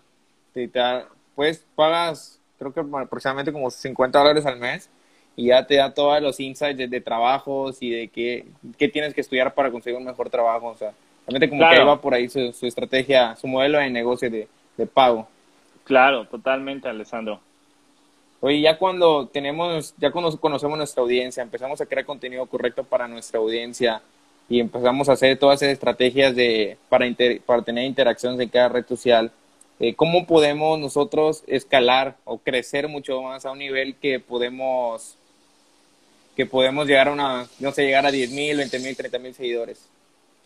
puedes 1.35 1.64
pagas, 1.74 2.40
creo 2.59 2.72
que 2.72 2.81
aproximadamente 2.81 3.53
como 3.53 3.70
50 3.70 4.18
dólares 4.18 4.46
al 4.46 4.59
mes 4.59 4.88
y 5.37 5.48
ya 5.48 5.66
te 5.66 5.76
da 5.76 5.92
todos 5.92 6.20
los 6.22 6.40
insights 6.40 6.90
de, 6.90 7.00
trabajos 7.00 7.83
y 7.83 7.90
de 7.90 8.09
qué, 8.09 8.46
qué, 8.79 8.88
tienes 8.88 9.12
que 9.12 9.20
estudiar 9.20 9.55
para 9.55 9.70
conseguir 9.70 9.98
un 9.98 10.05
mejor 10.05 10.31
trabajo. 10.31 10.68
O 10.68 10.76
sea, 10.76 10.92
realmente 11.26 11.48
como 11.50 11.68
que 11.68 11.85
va 11.85 12.00
por 12.00 12.14
ahí 12.14 12.29
su, 12.31 12.66
estrategia, 12.66 13.37
su 13.37 13.46
modelo 13.46 13.79
de 13.79 13.90
negocio 13.90 14.31
de, 14.31 14.48
de 14.79 14.87
pago. 14.87 15.29
Claro, 15.85 16.26
totalmente, 16.26 16.88
Alessandro. 16.88 17.40
Oye, 18.40 18.61
ya 18.61 18.79
cuando 18.79 19.26
tenemos, 19.29 19.94
ya 19.98 20.11
cuando 20.11 20.38
conocemos 20.40 20.79
nuestra 20.79 21.03
audiencia, 21.03 21.42
empezamos 21.42 21.81
a 21.81 21.87
crear 21.87 22.07
contenido 22.07 22.46
correcto 22.46 22.85
para 22.85 23.07
nuestra 23.07 23.38
audiencia 23.38 24.00
y 24.48 24.61
empezamos 24.61 25.09
a 25.09 25.12
hacer 25.12 25.38
todas 25.38 25.62
esas 25.62 25.74
estrategias 25.74 26.35
de, 26.35 26.76
para, 26.88 27.07
para 27.44 27.62
tener 27.62 27.85
interacciones 27.85 28.40
en 28.40 28.48
cada 28.48 28.70
red 28.70 28.87
social, 28.87 29.31
eh, 29.79 29.94
¿cómo 29.94 30.26
podemos 30.26 30.79
nosotros 30.79 31.44
escalar 31.46 32.16
o 32.24 32.38
crecer 32.38 32.88
mucho 32.88 33.20
más 33.22 33.46
a 33.46 33.53
un 33.53 33.59
nivel 33.59 33.94
que 33.96 34.20
podemos 34.20 35.16
que 36.37 36.46
podemos 36.46 36.87
llegar 36.87 37.09
a 37.09 37.12
una, 37.12 37.46
no 37.59 37.72
sé, 37.72 37.85
llegar 37.85 38.07
a 38.07 38.11
10 38.11 38.31
mil, 38.31 38.57
20 38.57 38.79
mil, 38.79 38.96
30 38.96 39.18
mil 39.18 39.35
seguidores. 39.35 39.88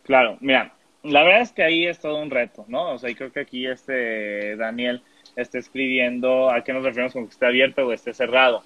Claro, 0.03 0.37
mira, 0.41 0.73
la 1.05 1.23
verdad 1.23 1.43
es 1.43 1.53
que 1.53 1.63
ahí 1.63 1.87
es 1.87 2.01
todo 2.01 2.21
un 2.21 2.31
reto, 2.31 2.65
¿no? 2.69 2.93
O 2.93 2.99
sea, 2.99 3.11
y 3.11 3.15
creo 3.15 3.33
que 3.33 3.41
aquí 3.41 3.67
este 3.67 4.57
Daniel 4.57 5.03
está 5.37 5.59
escribiendo 5.59 6.51
a 6.51 6.63
qué 6.63 6.73
nos 6.73 6.85
referimos 6.85 7.13
con 7.13 7.27
que 7.27 7.33
esté 7.33 7.47
abierto 7.47 7.87
o 7.87 7.93
esté 7.93 8.15
cerrado. 8.15 8.63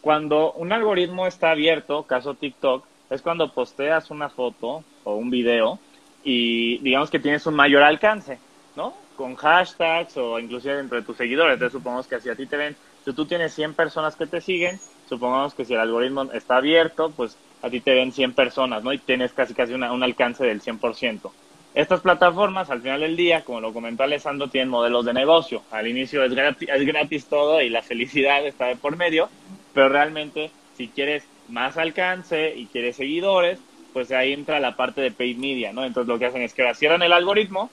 Cuando 0.00 0.52
un 0.52 0.72
algoritmo 0.72 1.26
está 1.26 1.50
abierto, 1.50 2.04
caso 2.04 2.34
TikTok, 2.34 2.84
es 3.10 3.22
cuando 3.22 3.52
posteas 3.52 4.10
una 4.10 4.28
foto 4.28 4.84
o 5.04 5.16
un 5.16 5.30
video 5.30 5.78
y 6.24 6.78
digamos 6.78 7.10
que 7.10 7.18
tienes 7.18 7.46
un 7.46 7.54
mayor 7.54 7.82
alcance, 7.82 8.38
¿no? 8.76 8.94
Con 9.16 9.34
hashtags 9.34 10.16
o 10.16 10.38
inclusive 10.38 10.78
entre 10.78 11.02
tus 11.02 11.16
seguidores. 11.16 11.54
Entonces 11.54 11.72
supongamos 11.72 12.06
que 12.06 12.20
si 12.20 12.30
a 12.30 12.34
ti 12.34 12.46
te 12.46 12.56
ven, 12.56 12.76
si 13.04 13.12
tú 13.12 13.26
tienes 13.26 13.52
100 13.54 13.74
personas 13.74 14.16
que 14.16 14.26
te 14.26 14.40
siguen, 14.40 14.78
supongamos 15.08 15.54
que 15.54 15.64
si 15.64 15.74
el 15.74 15.80
algoritmo 15.80 16.30
está 16.32 16.56
abierto, 16.56 17.10
pues 17.10 17.36
a 17.62 17.68
ti 17.68 17.80
te 17.80 17.94
ven 17.94 18.12
100 18.12 18.32
personas, 18.34 18.82
¿no? 18.82 18.92
Y 18.92 18.98
tienes 18.98 19.32
casi 19.32 19.54
casi 19.54 19.74
un 19.74 20.02
alcance 20.02 20.44
del 20.44 20.62
100%. 20.62 21.30
Estas 21.74 22.00
plataformas, 22.00 22.68
al 22.70 22.82
final 22.82 23.00
del 23.00 23.16
día, 23.16 23.42
como 23.42 23.60
lo 23.60 23.72
comentó 23.72 24.02
Alessandro, 24.02 24.48
tienen 24.48 24.68
modelos 24.68 25.04
de 25.04 25.12
negocio. 25.12 25.62
Al 25.70 25.86
inicio 25.86 26.24
es 26.24 26.34
gratis, 26.34 26.68
es 26.68 26.84
gratis 26.84 27.26
todo 27.26 27.60
y 27.60 27.68
la 27.68 27.82
felicidad 27.82 28.44
está 28.44 28.66
de 28.66 28.76
por 28.76 28.96
medio, 28.96 29.28
pero 29.72 29.88
realmente 29.88 30.50
si 30.76 30.88
quieres 30.88 31.24
más 31.48 31.76
alcance 31.76 32.56
y 32.56 32.66
quieres 32.66 32.96
seguidores, 32.96 33.60
pues 33.92 34.10
ahí 34.10 34.32
entra 34.32 34.60
la 34.60 34.76
parte 34.76 35.00
de 35.00 35.12
paid 35.12 35.36
media, 35.36 35.72
¿no? 35.72 35.84
Entonces 35.84 36.08
lo 36.08 36.18
que 36.18 36.26
hacen 36.26 36.42
es 36.42 36.54
que 36.54 36.74
cierran 36.74 37.02
el 37.02 37.12
algoritmo, 37.12 37.70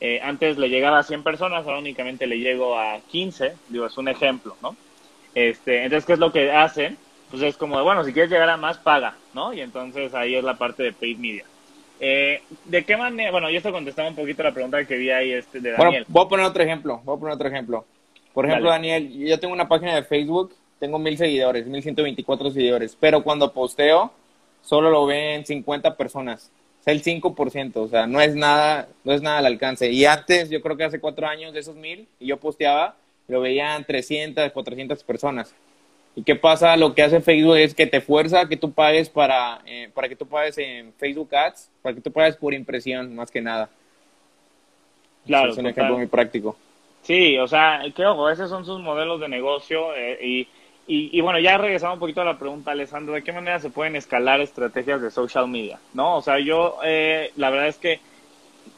eh, 0.00 0.20
antes 0.22 0.58
le 0.58 0.68
llegaba 0.68 0.98
a 0.98 1.02
100 1.02 1.22
personas, 1.22 1.64
ahora 1.64 1.78
únicamente 1.78 2.26
le 2.26 2.38
llego 2.38 2.78
a 2.78 3.00
15, 3.08 3.54
digo, 3.68 3.86
es 3.86 3.96
un 3.96 4.08
ejemplo, 4.08 4.56
¿no? 4.60 4.76
Este, 5.34 5.84
entonces, 5.84 6.06
¿qué 6.06 6.14
es 6.14 6.18
lo 6.18 6.32
que 6.32 6.50
hacen? 6.50 6.98
Pues 7.30 7.42
es 7.42 7.56
como, 7.56 7.82
bueno, 7.82 8.04
si 8.04 8.12
quieres 8.12 8.30
llegar 8.30 8.48
a 8.48 8.56
más, 8.56 8.78
paga, 8.78 9.16
¿no? 9.34 9.52
Y 9.52 9.60
entonces 9.60 10.14
ahí 10.14 10.34
es 10.34 10.44
la 10.44 10.58
parte 10.58 10.82
de 10.82 10.92
paid 10.92 11.18
media. 11.18 11.44
Eh, 12.00 12.42
¿De 12.64 12.84
qué 12.84 12.96
manera? 12.96 13.30
Bueno, 13.30 13.50
yo 13.50 13.58
esto 13.58 13.72
contestaba 13.72 14.08
un 14.08 14.14
poquito 14.14 14.42
la 14.42 14.52
pregunta 14.52 14.84
que 14.84 14.96
vi 14.96 15.10
ahí 15.10 15.32
este 15.32 15.60
de 15.60 15.72
Daniel. 15.72 16.04
Bueno, 16.04 16.06
voy 16.08 16.24
a 16.24 16.28
poner 16.28 16.46
otro 16.46 16.62
ejemplo. 16.62 17.00
Voy 17.04 17.16
a 17.16 17.20
poner 17.20 17.34
otro 17.34 17.48
ejemplo. 17.48 17.84
Por 18.34 18.46
ejemplo, 18.46 18.68
Daniel, 18.68 19.10
yo 19.12 19.40
tengo 19.40 19.54
una 19.54 19.66
página 19.66 19.94
de 19.94 20.02
Facebook, 20.02 20.54
tengo 20.78 20.98
mil 20.98 21.16
seguidores, 21.16 21.66
mil 21.66 21.82
ciento 21.82 22.02
veinticuatro 22.02 22.50
seguidores, 22.50 22.94
pero 23.00 23.22
cuando 23.22 23.50
posteo, 23.52 24.12
solo 24.62 24.90
lo 24.90 25.06
ven 25.06 25.46
50 25.46 25.96
personas. 25.96 26.50
O 26.80 26.84
sea, 26.84 26.92
el 26.92 27.02
5%, 27.02 27.76
o 27.76 27.88
sea, 27.88 28.06
no 28.06 28.20
es 28.20 28.34
nada, 28.34 28.88
no 29.04 29.12
es 29.12 29.22
nada 29.22 29.38
al 29.38 29.46
alcance. 29.46 29.90
Y 29.90 30.04
antes, 30.04 30.50
yo 30.50 30.60
creo 30.60 30.76
que 30.76 30.84
hace 30.84 31.00
cuatro 31.00 31.26
años 31.26 31.54
de 31.54 31.60
esos 31.60 31.76
mil, 31.76 32.06
y 32.20 32.26
yo 32.26 32.36
posteaba, 32.36 32.96
lo 33.26 33.40
veían 33.40 33.84
300, 33.84 34.52
400 34.52 35.02
personas. 35.02 35.54
¿Y 36.16 36.22
qué 36.22 36.34
pasa? 36.34 36.76
Lo 36.78 36.94
que 36.94 37.02
hace 37.02 37.20
Facebook 37.20 37.58
es 37.58 37.74
que 37.74 37.86
te 37.86 38.00
fuerza 38.00 38.48
que 38.48 38.56
tú 38.56 38.72
pagues 38.72 39.10
para, 39.10 39.60
eh, 39.66 39.90
para 39.92 40.08
que 40.08 40.16
tú 40.16 40.26
pagues 40.26 40.56
en 40.56 40.94
Facebook 40.94 41.32
Ads, 41.34 41.70
para 41.82 41.94
que 41.94 42.00
tú 42.00 42.10
pagues 42.10 42.36
por 42.36 42.54
impresión, 42.54 43.14
más 43.14 43.30
que 43.30 43.42
nada. 43.42 43.68
Claro. 45.26 45.52
es 45.52 45.58
un 45.58 45.66
ejemplo 45.66 45.98
muy 45.98 46.06
práctico. 46.06 46.56
Sí, 47.02 47.36
o 47.36 47.46
sea, 47.46 47.82
que 47.94 48.06
ojo, 48.06 48.30
esos 48.30 48.48
son 48.48 48.64
sus 48.64 48.80
modelos 48.80 49.20
de 49.20 49.28
negocio 49.28 49.94
eh, 49.94 50.18
y, 50.22 50.48
y, 50.88 51.20
bueno, 51.20 51.38
ya 51.38 51.58
regresamos 51.58 51.94
un 51.94 52.00
poquito 52.00 52.22
a 52.22 52.24
la 52.24 52.38
pregunta, 52.38 52.70
Alessandro, 52.70 53.14
¿de 53.14 53.22
qué 53.22 53.32
manera 53.32 53.58
se 53.58 53.70
pueden 53.70 53.96
escalar 53.96 54.40
estrategias 54.40 55.02
de 55.02 55.10
social 55.10 55.48
media? 55.48 55.78
¿No? 55.92 56.16
O 56.16 56.22
sea, 56.22 56.38
yo, 56.38 56.78
eh, 56.84 57.32
la 57.36 57.50
verdad 57.50 57.68
es 57.68 57.76
que 57.76 58.00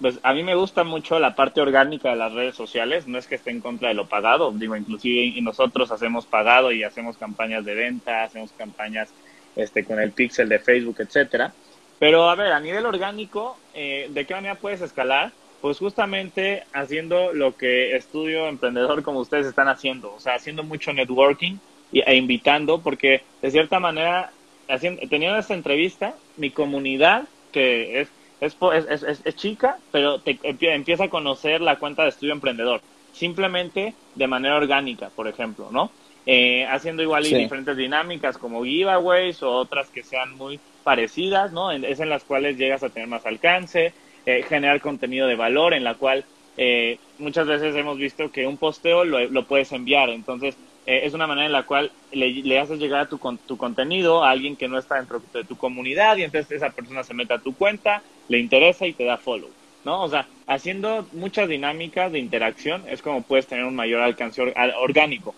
pues 0.01 0.19
a 0.23 0.33
mí 0.33 0.43
me 0.43 0.55
gusta 0.55 0.85
mucho 0.85 1.19
la 1.19 1.35
parte 1.35 1.61
orgánica 1.61 2.11
de 2.11 2.17
las 2.17 2.33
redes 2.33 2.55
sociales, 2.55 3.07
no 3.07 3.19
es 3.19 3.27
que 3.27 3.35
esté 3.35 3.51
en 3.51 3.61
contra 3.61 3.89
de 3.89 3.95
lo 3.95 4.07
pagado, 4.07 4.53
digo, 4.53 4.77
inclusive 4.77 5.41
nosotros 5.41 5.91
hacemos 5.91 6.27
pagado 6.27 6.73
y 6.73 6.85
hacemos 6.85 7.17
campañas 7.17 7.65
de 7.65 7.75
venta, 7.75 8.25
hacemos 8.25 8.53
campañas 8.53 9.13
este, 9.57 9.85
con 9.85 10.01
el 10.01 10.13
pixel 10.13 10.49
de 10.49 10.59
Facebook, 10.59 10.97
etcétera. 11.01 11.53
Pero 11.99 12.31
a 12.31 12.35
ver, 12.35 12.53
a 12.53 12.61
nivel 12.61 12.87
orgánico, 12.87 13.59
eh, 13.75 14.09
¿de 14.11 14.25
qué 14.25 14.35
manera 14.35 14.55
puedes 14.55 14.81
escalar? 14.81 15.33
Pues 15.61 15.79
justamente 15.79 16.63
haciendo 16.73 17.33
lo 17.33 17.57
que 17.57 17.97
estudio 17.97 18.47
emprendedor 18.47 19.03
como 19.03 19.19
ustedes 19.19 19.47
están 19.47 19.69
haciendo, 19.69 20.15
o 20.15 20.21
sea, 20.21 20.35
haciendo 20.35 20.63
mucho 20.63 20.93
networking 20.93 21.57
e 21.93 22.15
invitando, 22.15 22.81
porque 22.81 23.23
de 23.43 23.51
cierta 23.51 23.81
manera, 23.81 24.31
haciendo, 24.69 25.03
teniendo 25.09 25.39
esta 25.39 25.55
entrevista, 25.55 26.15
mi 26.37 26.51
comunidad, 26.51 27.25
que 27.51 28.01
es 28.01 28.09
es, 28.41 28.57
es, 28.89 29.21
es, 29.25 29.37
chica, 29.37 29.79
pero 29.91 30.21
te 30.21 30.39
empieza 30.43 31.05
a 31.05 31.09
conocer 31.11 31.61
la 31.61 31.77
cuenta 31.77 32.05
de 32.05 32.11
estudio 32.11 32.33
emprendedor, 32.33 32.81
simplemente 33.13 33.95
de 34.15 34.27
manera 34.27 34.57
orgánica, 34.57 35.11
por 35.15 35.29
ejemplo, 35.29 35.69
¿no? 35.71 35.91
Eh, 36.31 36.67
haciendo 36.67 37.03
igual 37.03 37.27
y 37.27 37.35
diferentes 37.35 37.75
dinámicas 37.77 38.37
como 38.37 38.63
giveaways 38.63 39.43
o 39.43 39.51
otras 39.51 39.89
que 39.89 40.03
sean 40.03 40.37
muy 40.37 40.61
parecidas, 40.85 41.53
¿no? 41.53 41.73
Es 41.73 42.01
en 42.01 42.11
las 42.11 42.23
cuales 42.23 42.59
llegas 42.59 42.83
a 42.83 42.91
tener 42.91 43.09
más 43.09 43.25
alcance, 43.25 43.95
eh, 44.27 44.45
generar 44.47 44.81
contenido 44.83 45.27
de 45.27 45.37
valor, 45.37 45.73
en 45.73 45.85
la 45.85 45.95
cual 45.95 46.27
eh, 46.59 46.99
muchas 47.19 47.47
veces 47.47 47.75
hemos 47.77 47.97
visto 47.97 48.31
que 48.31 48.47
un 48.47 48.59
posteo 48.59 49.05
lo, 49.05 49.21
lo 49.21 49.45
puedes 49.47 49.73
enviar, 49.73 50.11
entonces 50.11 50.55
eh, 50.89 51.05
es 51.05 51.13
una 51.13 51.27
manera 51.27 51.45
en 51.45 51.53
la 51.53 51.65
cual 51.65 51.93
le, 52.13 52.59
haces 52.59 52.79
llegar 52.79 53.03
a 53.03 53.09
tu, 53.11 53.19
tu 53.47 53.59
contenido 53.59 54.25
a 54.25 54.31
alguien 54.31 54.57
que 54.57 54.69
no 54.69 54.79
está 54.79 54.95
dentro 54.95 55.21
de 55.35 55.45
tu 55.45 55.55
comunidad 55.55 56.17
y 56.17 56.23
entonces 56.23 56.51
esa 56.51 56.71
persona 56.71 57.05
se 57.05 57.13
mete 57.13 57.35
a 57.35 57.39
tu 57.39 57.55
cuenta, 57.55 58.03
le 58.29 58.39
interesa 58.39 58.87
y 58.87 58.95
te 58.95 59.05
da 59.05 59.19
follow, 59.19 59.51
¿no? 59.85 60.03
O 60.03 60.09
sea, 60.09 60.27
haciendo 60.47 61.07
muchas 61.13 61.47
dinámicas 61.47 62.11
de 62.11 62.21
interacción 62.21 62.85
es 62.89 63.03
como 63.03 63.21
puedes 63.21 63.47
tener 63.47 63.67
un 63.67 63.77
mayor 63.77 64.01
alcance 64.01 64.41
orgánico. 64.81 65.35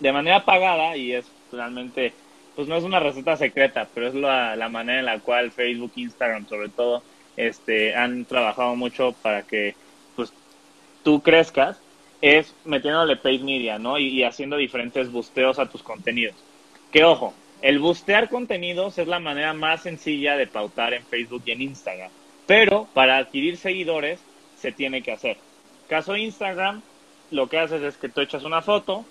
De 0.00 0.12
manera 0.12 0.44
pagada, 0.44 0.98
y 0.98 1.14
es 1.14 1.24
realmente, 1.50 2.12
pues 2.54 2.68
no 2.68 2.76
es 2.76 2.84
una 2.84 3.00
receta 3.00 3.38
secreta, 3.38 3.88
pero 3.94 4.08
es 4.08 4.14
la, 4.14 4.54
la 4.54 4.68
manera 4.68 4.98
en 4.98 5.06
la 5.06 5.18
cual 5.20 5.50
Facebook, 5.50 5.92
Instagram 5.96 6.46
sobre 6.46 6.68
todo, 6.68 7.02
este, 7.38 7.94
han 7.94 8.26
trabajado 8.26 8.76
mucho 8.76 9.14
para 9.22 9.44
que 9.44 9.74
pues 10.14 10.30
tú 11.02 11.22
crezcas 11.22 11.80
es 12.22 12.54
metiéndole 12.64 13.16
paid 13.16 13.42
media, 13.42 13.78
¿no? 13.78 13.98
Y, 13.98 14.22
haciendo 14.22 14.56
diferentes 14.56 15.10
busteos 15.10 15.58
a 15.58 15.68
tus 15.68 15.82
contenidos. 15.82 16.36
Que 16.92 17.04
ojo, 17.04 17.34
el 17.60 17.80
bustear 17.80 18.28
contenidos 18.28 18.96
es 18.98 19.08
la 19.08 19.18
manera 19.18 19.52
más 19.52 19.82
sencilla 19.82 20.36
de 20.36 20.46
pautar 20.46 20.94
en 20.94 21.04
Facebook 21.04 21.42
y 21.44 21.50
en 21.50 21.62
Instagram. 21.62 22.10
Pero 22.46 22.88
para 22.94 23.18
adquirir 23.18 23.56
seguidores 23.56 24.20
se 24.56 24.72
tiene 24.72 25.02
que 25.02 25.12
hacer. 25.12 25.36
Caso 25.88 26.16
Instagram, 26.16 26.80
lo 27.32 27.48
que 27.48 27.58
haces 27.58 27.82
es 27.82 27.96
que 27.96 28.08
tú 28.08 28.20
echas 28.20 28.44
una 28.44 28.62
foto, 28.62 29.04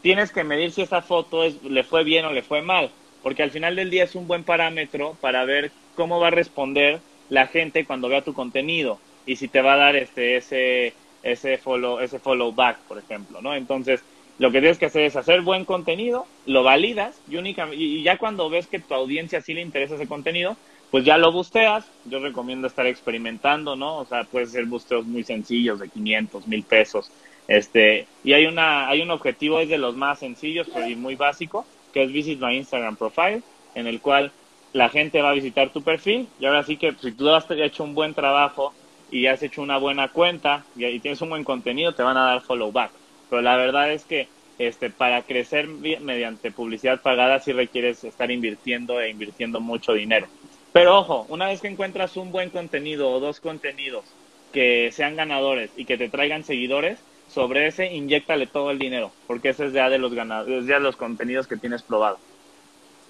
tienes 0.00 0.32
que 0.32 0.42
medir 0.42 0.72
si 0.72 0.82
esa 0.82 1.02
foto 1.02 1.44
le 1.44 1.84
fue 1.84 2.02
bien 2.02 2.24
o 2.24 2.32
le 2.32 2.42
fue 2.42 2.62
mal, 2.62 2.90
porque 3.22 3.42
al 3.42 3.50
final 3.50 3.76
del 3.76 3.90
día 3.90 4.04
es 4.04 4.14
un 4.14 4.26
buen 4.26 4.42
parámetro 4.42 5.16
para 5.20 5.44
ver 5.44 5.70
cómo 5.94 6.18
va 6.18 6.28
a 6.28 6.30
responder 6.30 7.00
la 7.28 7.46
gente 7.46 7.84
cuando 7.84 8.08
vea 8.08 8.22
tu 8.22 8.32
contenido 8.32 8.98
y 9.26 9.36
si 9.36 9.48
te 9.48 9.62
va 9.62 9.74
a 9.74 9.78
dar 9.78 9.96
este 9.96 10.36
ese 10.36 10.94
ese 11.22 11.58
follow, 11.58 12.00
ese 12.00 12.18
follow 12.18 12.52
back, 12.52 12.78
por 12.88 12.98
ejemplo, 12.98 13.40
¿no? 13.40 13.54
Entonces, 13.54 14.02
lo 14.38 14.50
que 14.50 14.60
tienes 14.60 14.78
que 14.78 14.86
hacer 14.86 15.02
es 15.02 15.16
hacer 15.16 15.42
buen 15.42 15.64
contenido, 15.64 16.26
lo 16.46 16.62
validas 16.62 17.20
y, 17.28 17.38
y 17.38 18.02
ya 18.02 18.16
cuando 18.16 18.50
ves 18.50 18.66
que 18.66 18.80
tu 18.80 18.94
audiencia 18.94 19.40
sí 19.40 19.54
le 19.54 19.60
interesa 19.60 19.94
ese 19.94 20.08
contenido, 20.08 20.56
pues 20.92 21.04
ya 21.04 21.16
lo 21.16 21.32
busteas. 21.32 21.86
Yo 22.04 22.18
recomiendo 22.18 22.66
estar 22.66 22.86
experimentando, 22.86 23.76
¿no? 23.76 23.98
O 23.98 24.04
sea, 24.04 24.24
puede 24.24 24.46
ser 24.46 24.66
busteos 24.66 25.06
muy 25.06 25.24
sencillos 25.24 25.80
de 25.80 25.88
500, 25.88 26.46
1000 26.46 26.62
pesos. 26.64 27.10
Este, 27.48 28.06
y 28.22 28.34
hay 28.34 28.46
una 28.46 28.88
hay 28.88 29.00
un 29.00 29.10
objetivo 29.10 29.58
es 29.58 29.68
de 29.68 29.78
los 29.78 29.96
más 29.96 30.20
sencillos 30.20 30.68
y 30.86 30.94
muy 30.94 31.16
básico, 31.16 31.66
que 31.92 32.04
es 32.04 32.12
Visit 32.12 32.40
My 32.40 32.56
Instagram 32.56 32.96
Profile, 32.96 33.42
en 33.74 33.86
el 33.86 34.00
cual 34.00 34.32
la 34.72 34.90
gente 34.90 35.22
va 35.22 35.30
a 35.30 35.34
visitar 35.34 35.70
tu 35.70 35.82
perfil 35.82 36.28
y 36.38 36.46
ahora 36.46 36.62
sí 36.62 36.76
que 36.76 36.92
si 37.00 37.12
tú 37.12 37.28
has 37.30 37.50
hecho 37.50 37.84
un 37.84 37.94
buen 37.94 38.14
trabajo 38.14 38.72
y 39.12 39.26
has 39.26 39.42
hecho 39.42 39.62
una 39.62 39.76
buena 39.76 40.08
cuenta 40.08 40.64
y, 40.74 40.98
tienes 40.98 41.20
un 41.20 41.28
buen 41.28 41.44
contenido, 41.44 41.94
te 41.94 42.02
van 42.02 42.16
a 42.16 42.24
dar 42.24 42.40
follow 42.40 42.72
back. 42.72 42.90
Pero 43.30 43.42
la 43.42 43.56
verdad 43.56 43.92
es 43.92 44.04
que 44.04 44.26
este, 44.58 44.90
para 44.90 45.22
crecer 45.22 45.68
mediante 45.68 46.50
publicidad 46.50 47.00
pagada 47.00 47.38
sí 47.38 47.52
requieres 47.52 48.02
estar 48.04 48.30
invirtiendo 48.30 49.00
e 49.00 49.10
invirtiendo 49.10 49.60
mucho 49.60 49.92
dinero. 49.92 50.26
Pero 50.72 50.98
ojo, 50.98 51.26
una 51.28 51.46
vez 51.46 51.60
que 51.60 51.68
encuentras 51.68 52.16
un 52.16 52.32
buen 52.32 52.50
contenido 52.50 53.10
o 53.10 53.20
dos 53.20 53.40
contenidos 53.40 54.04
que 54.52 54.90
sean 54.92 55.14
ganadores 55.14 55.70
y 55.76 55.84
que 55.84 55.98
te 55.98 56.08
traigan 56.08 56.44
seguidores, 56.44 56.98
sobre 57.28 57.66
ese 57.66 57.92
inyectale 57.92 58.46
todo 58.46 58.70
el 58.70 58.78
dinero, 58.78 59.10
porque 59.26 59.50
ese 59.50 59.66
es 59.66 59.72
ya 59.72 59.88
de 59.88 59.98
los 59.98 60.12
ganadores, 60.12 60.66
ya 60.66 60.74
de 60.74 60.80
los 60.80 60.96
contenidos 60.96 61.46
que 61.46 61.56
tienes 61.56 61.82
probado. 61.82 62.18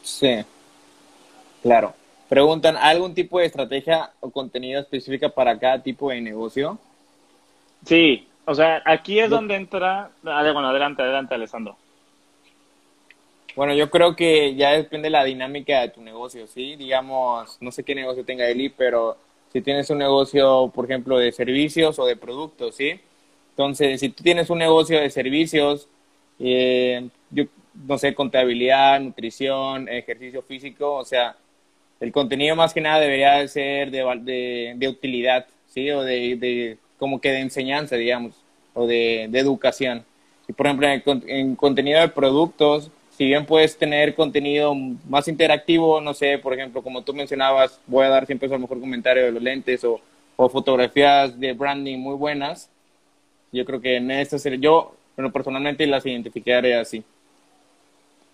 Sí, 0.02 0.44
claro. 1.62 1.94
Preguntan, 2.32 2.78
¿algún 2.78 3.12
tipo 3.12 3.38
de 3.38 3.44
estrategia 3.44 4.10
o 4.20 4.30
contenido 4.30 4.80
específica 4.80 5.28
para 5.28 5.58
cada 5.58 5.82
tipo 5.82 6.08
de 6.08 6.22
negocio? 6.22 6.78
Sí, 7.84 8.26
o 8.46 8.54
sea, 8.54 8.80
aquí 8.86 9.20
es 9.20 9.28
donde 9.28 9.54
entra... 9.54 10.10
Ah, 10.24 10.42
bueno, 10.50 10.68
adelante, 10.68 11.02
adelante, 11.02 11.34
Alessandro. 11.34 11.76
Bueno, 13.54 13.74
yo 13.74 13.90
creo 13.90 14.16
que 14.16 14.54
ya 14.54 14.70
depende 14.70 15.08
de 15.08 15.10
la 15.10 15.24
dinámica 15.24 15.82
de 15.82 15.90
tu 15.90 16.00
negocio, 16.00 16.46
¿sí? 16.46 16.74
Digamos, 16.76 17.58
no 17.60 17.70
sé 17.70 17.84
qué 17.84 17.94
negocio 17.94 18.24
tenga 18.24 18.48
Eli, 18.48 18.70
pero 18.70 19.18
si 19.52 19.60
tienes 19.60 19.90
un 19.90 19.98
negocio, 19.98 20.72
por 20.74 20.86
ejemplo, 20.86 21.18
de 21.18 21.32
servicios 21.32 21.98
o 21.98 22.06
de 22.06 22.16
productos, 22.16 22.76
¿sí? 22.76 22.98
Entonces, 23.50 24.00
si 24.00 24.08
tú 24.08 24.24
tienes 24.24 24.48
un 24.48 24.56
negocio 24.56 24.98
de 24.98 25.10
servicios, 25.10 25.86
eh, 26.38 27.10
yo 27.28 27.44
no 27.86 27.98
sé, 27.98 28.14
contabilidad, 28.14 29.00
nutrición, 29.00 29.86
ejercicio 29.86 30.40
físico, 30.40 30.94
o 30.94 31.04
sea, 31.04 31.36
el 32.02 32.10
contenido 32.10 32.56
más 32.56 32.74
que 32.74 32.80
nada 32.80 32.98
debería 32.98 33.46
ser 33.46 33.92
de, 33.92 34.74
de, 34.76 34.88
utilidad, 34.88 35.46
¿sí? 35.68 35.88
O 35.92 36.02
de, 36.02 36.76
como 36.98 37.20
que 37.20 37.30
de 37.30 37.38
enseñanza, 37.38 37.94
digamos, 37.94 38.34
o 38.74 38.88
de, 38.88 39.24
educación. 39.32 40.04
Y 40.48 40.52
por 40.52 40.66
ejemplo, 40.66 40.88
en, 41.28 41.54
contenido 41.54 42.00
de 42.00 42.08
productos, 42.08 42.90
si 43.16 43.26
bien 43.26 43.46
puedes 43.46 43.78
tener 43.78 44.16
contenido 44.16 44.74
más 45.08 45.28
interactivo, 45.28 46.00
no 46.00 46.12
sé, 46.12 46.38
por 46.38 46.54
ejemplo, 46.54 46.82
como 46.82 47.02
tú 47.02 47.14
mencionabas, 47.14 47.80
voy 47.86 48.04
a 48.04 48.08
dar 48.08 48.26
siempre 48.26 48.52
el 48.52 48.58
mejor 48.58 48.80
comentario 48.80 49.22
de 49.24 49.30
los 49.30 49.42
lentes 49.42 49.84
o, 49.84 50.00
o 50.34 50.48
fotografías 50.48 51.38
de 51.38 51.52
branding 51.52 51.98
muy 51.98 52.16
buenas, 52.16 52.68
yo 53.52 53.64
creo 53.64 53.80
que 53.80 53.98
en 53.98 54.10
esta 54.10 54.40
serie, 54.40 54.58
yo, 54.58 54.96
bueno, 55.16 55.30
personalmente 55.30 55.86
las 55.86 56.04
identificaré 56.04 56.74
así. 56.74 57.04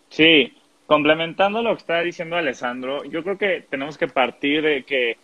Sí, 0.09 0.55
complementando 0.89 1.61
lo 1.61 1.75
que 1.75 1.81
está 1.81 2.01
diciendo 2.01 2.37
Alessandro, 2.37 3.05
yo 3.05 3.23
creo 3.23 3.37
que 3.37 3.63
tenemos 3.69 3.99
que 3.99 4.09
partir 4.09 4.63
de 4.63 4.85
que 4.85 5.19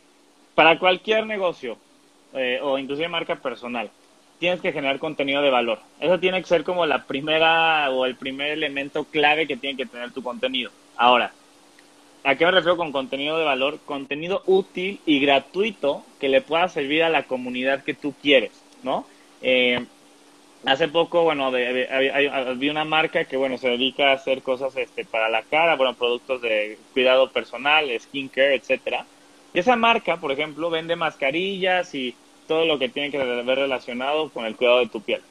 para 0.54 0.78
cualquier 0.78 1.26
negocio 1.26 1.78
eh, 2.34 2.60
o 2.62 2.78
inclusive 2.78 3.08
marca 3.08 3.36
personal, 3.36 3.90
tienes 4.38 4.60
que 4.60 4.72
generar 4.72 4.98
contenido 4.98 5.40
de 5.40 5.48
valor. 5.48 5.78
Eso 6.00 6.20
tiene 6.20 6.42
que 6.42 6.48
ser 6.48 6.64
como 6.64 6.84
la 6.84 7.06
primera 7.06 7.90
o 7.90 8.04
el 8.04 8.14
primer 8.14 8.50
elemento 8.50 9.04
clave 9.04 9.46
que 9.46 9.56
tiene 9.56 9.74
que 9.74 9.86
tener 9.86 10.12
tu 10.12 10.22
contenido. 10.22 10.70
Ahora, 10.98 11.32
¿a 12.24 12.34
qué 12.34 12.44
me 12.44 12.50
refiero 12.50 12.76
con 12.76 12.92
contenido 12.92 13.38
de 13.38 13.44
valor? 13.44 13.78
Contenido 13.86 14.42
útil 14.44 15.00
y 15.06 15.18
gratuito 15.18 16.04
que 16.20 16.28
le 16.28 16.42
pueda 16.42 16.68
servir 16.68 17.04
a 17.04 17.08
la 17.08 17.22
comunidad 17.22 17.84
que 17.84 17.94
tú 17.94 18.12
quieres, 18.20 18.52
¿no? 18.82 19.06
Eh, 19.40 19.86
hace 20.66 20.88
poco, 20.88 21.22
bueno, 21.22 21.50
vi 21.50 22.68
una 22.68 22.84
marca 22.84 23.24
que, 23.24 23.36
bueno, 23.36 23.58
se 23.58 23.68
dedica 23.68 24.10
a 24.10 24.14
hacer 24.14 24.42
cosas 24.42 24.76
este, 24.76 25.04
para 25.04 25.28
la 25.28 25.42
cara, 25.42 25.76
bueno, 25.76 25.94
productos 25.94 26.40
de 26.42 26.78
cuidado 26.92 27.30
personal, 27.30 27.90
skincare, 27.98 28.54
etcétera. 28.54 29.06
Y 29.52 29.58
esa 29.58 29.76
marca, 29.76 30.16
por 30.16 30.32
ejemplo, 30.32 30.70
vende 30.70 30.96
mascarillas 30.96 31.94
y 31.94 32.14
todo 32.48 32.64
lo 32.66 32.78
que 32.78 32.88
tiene 32.88 33.10
que 33.10 33.18
ver 33.18 33.58
relacionado 33.58 34.30
con 34.30 34.44
el 34.44 34.56
cuidado 34.56 34.80
de 34.80 34.88
tu 34.88 35.00
piel. 35.00 35.22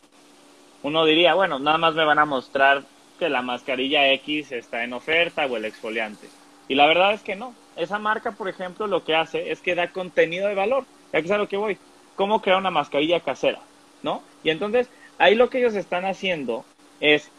Uno 0.82 1.06
diría, 1.06 1.34
bueno, 1.34 1.60
nada 1.60 1.78
más 1.78 1.96
me 1.96 2.06
van 2.06 2.20
a 2.20 2.26
mostrar 2.26 2.84
que 3.20 3.30
la 3.30 3.42
mascarilla 3.42 4.12
X 4.14 4.52
está 4.52 4.84
en 4.84 4.94
oferta 4.94 5.46
o 5.46 5.58
el 5.58 5.66
exfoliante. 5.66 6.28
Y 6.68 6.76
la 6.76 6.88
verdad 6.88 7.14
es 7.14 7.22
que 7.22 7.36
no. 7.36 7.54
Esa 7.76 8.00
marca, 8.00 8.32
por 8.32 8.50
ejemplo, 8.50 8.88
lo 8.88 9.04
que 9.04 9.16
hace 9.16 9.52
es 9.52 9.62
que 9.62 9.76
da 9.76 9.92
contenido 9.92 10.48
de 10.48 10.56
valor. 10.56 10.86
Ya 11.12 11.20
que 11.20 11.26
es 11.26 11.32
a 11.32 11.38
lo 11.38 11.48
que 11.48 11.58
voy. 11.58 11.78
¿Cómo 12.16 12.42
crear 12.42 12.60
una 12.60 12.72
mascarilla 12.72 13.20
casera? 13.20 13.60
¿No? 14.02 14.22
Y 14.44 14.50
entonces, 14.50 14.90
ahí 15.18 15.36
lo 15.36 15.50
que 15.50 15.60
ellos 15.60 15.76
están 15.76 16.06
haciendo 16.06 16.66
es 17.00 17.30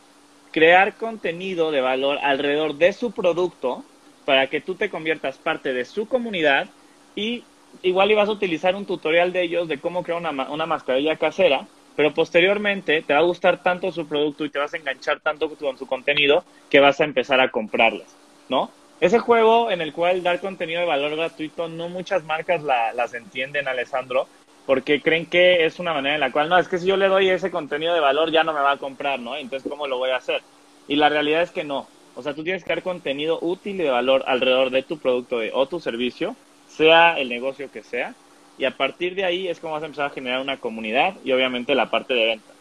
crear 0.53 0.95
contenido 0.95 1.70
de 1.70 1.81
valor 1.81 2.18
alrededor 2.22 2.77
de 2.77 2.93
su 2.93 3.12
producto 3.12 3.85
para 4.25 4.47
que 4.49 4.61
tú 4.61 4.75
te 4.75 4.91
conviertas 4.91 5.39
parte 5.39 5.72
de 5.72 5.85
su 5.85 6.07
comunidad 6.07 6.68
y 7.14 7.45
igual 7.83 8.11
ibas 8.11 8.29
a 8.29 8.33
utilizar 8.33 8.77
un 8.77 8.87
tutorial 8.87 9.33
de 9.33 9.43
ellos 9.43 9.68
de 9.68 9.79
cómo 9.79 10.03
crear 10.03 10.20
una, 10.20 10.49
una 10.49 10.66
mascarilla 10.66 11.16
casera, 11.16 11.66
pero 11.97 12.14
posteriormente 12.14 13.03
te 13.03 13.14
va 13.14 13.20
a 13.20 13.25
gustar 13.25 13.62
tanto 13.62 13.93
su 13.93 14.07
producto 14.07 14.45
y 14.45 14.51
te 14.51 14.59
vas 14.59 14.75
a 14.75 14.77
enganchar 14.77 15.20
tanto 15.20 15.51
con 15.51 15.79
su 15.79 15.87
contenido 15.87 16.45
que 16.70 16.81
vas 16.81 17.01
a 17.01 17.05
empezar 17.05 17.41
a 17.41 17.51
comprarlas, 17.51 18.16
¿no? 18.49 18.70
Ese 19.01 19.18
juego 19.18 19.70
en 19.70 19.81
el 19.81 19.93
cual 19.93 20.22
dar 20.22 20.41
contenido 20.41 20.81
de 20.81 20.87
valor 20.87 21.16
gratuito, 21.16 21.68
no 21.68 21.89
muchas 21.89 22.25
marcas 22.25 22.62
la, 22.62 22.93
las 22.93 23.12
entienden, 23.12 23.68
Alessandro, 23.68 24.29
porque 24.66 25.00
creen 25.00 25.26
que 25.26 25.66
es 25.66 25.78
una 25.78 25.92
manera 25.92 26.14
en 26.14 26.20
la 26.20 26.32
cual, 26.32 26.48
no, 26.48 26.58
es 26.58 26.68
que 26.68 26.78
si 26.78 26.86
yo 26.86 26.96
le 26.96 27.08
doy 27.08 27.28
ese 27.28 27.50
contenido 27.50 27.94
de 27.94 28.00
valor 28.00 28.30
ya 28.30 28.44
no 28.44 28.52
me 28.52 28.60
va 28.60 28.72
a 28.72 28.78
comprar, 28.78 29.20
¿no? 29.20 29.36
Entonces, 29.36 29.68
¿cómo 29.68 29.86
lo 29.86 29.98
voy 29.98 30.10
a 30.10 30.16
hacer? 30.16 30.42
Y 30.88 30.96
la 30.96 31.08
realidad 31.08 31.42
es 31.42 31.50
que 31.50 31.64
no. 31.64 31.86
O 32.14 32.22
sea, 32.22 32.34
tú 32.34 32.44
tienes 32.44 32.62
que 32.62 32.70
dar 32.70 32.82
contenido 32.82 33.38
útil 33.42 33.74
y 33.74 33.84
de 33.84 33.90
valor 33.90 34.24
alrededor 34.26 34.70
de 34.70 34.82
tu 34.82 34.98
producto 34.98 35.40
o 35.52 35.66
tu 35.66 35.80
servicio, 35.80 36.36
sea 36.68 37.18
el 37.18 37.28
negocio 37.28 37.70
que 37.70 37.82
sea, 37.82 38.14
y 38.56 38.64
a 38.64 38.70
partir 38.70 39.14
de 39.14 39.24
ahí 39.24 39.48
es 39.48 39.58
como 39.58 39.74
vas 39.74 39.82
a 39.82 39.86
empezar 39.86 40.06
a 40.06 40.14
generar 40.14 40.40
una 40.40 40.58
comunidad 40.58 41.14
y 41.24 41.32
obviamente 41.32 41.74
la 41.74 41.90
parte 41.90 42.14
de 42.14 42.26
ventas. 42.26 42.54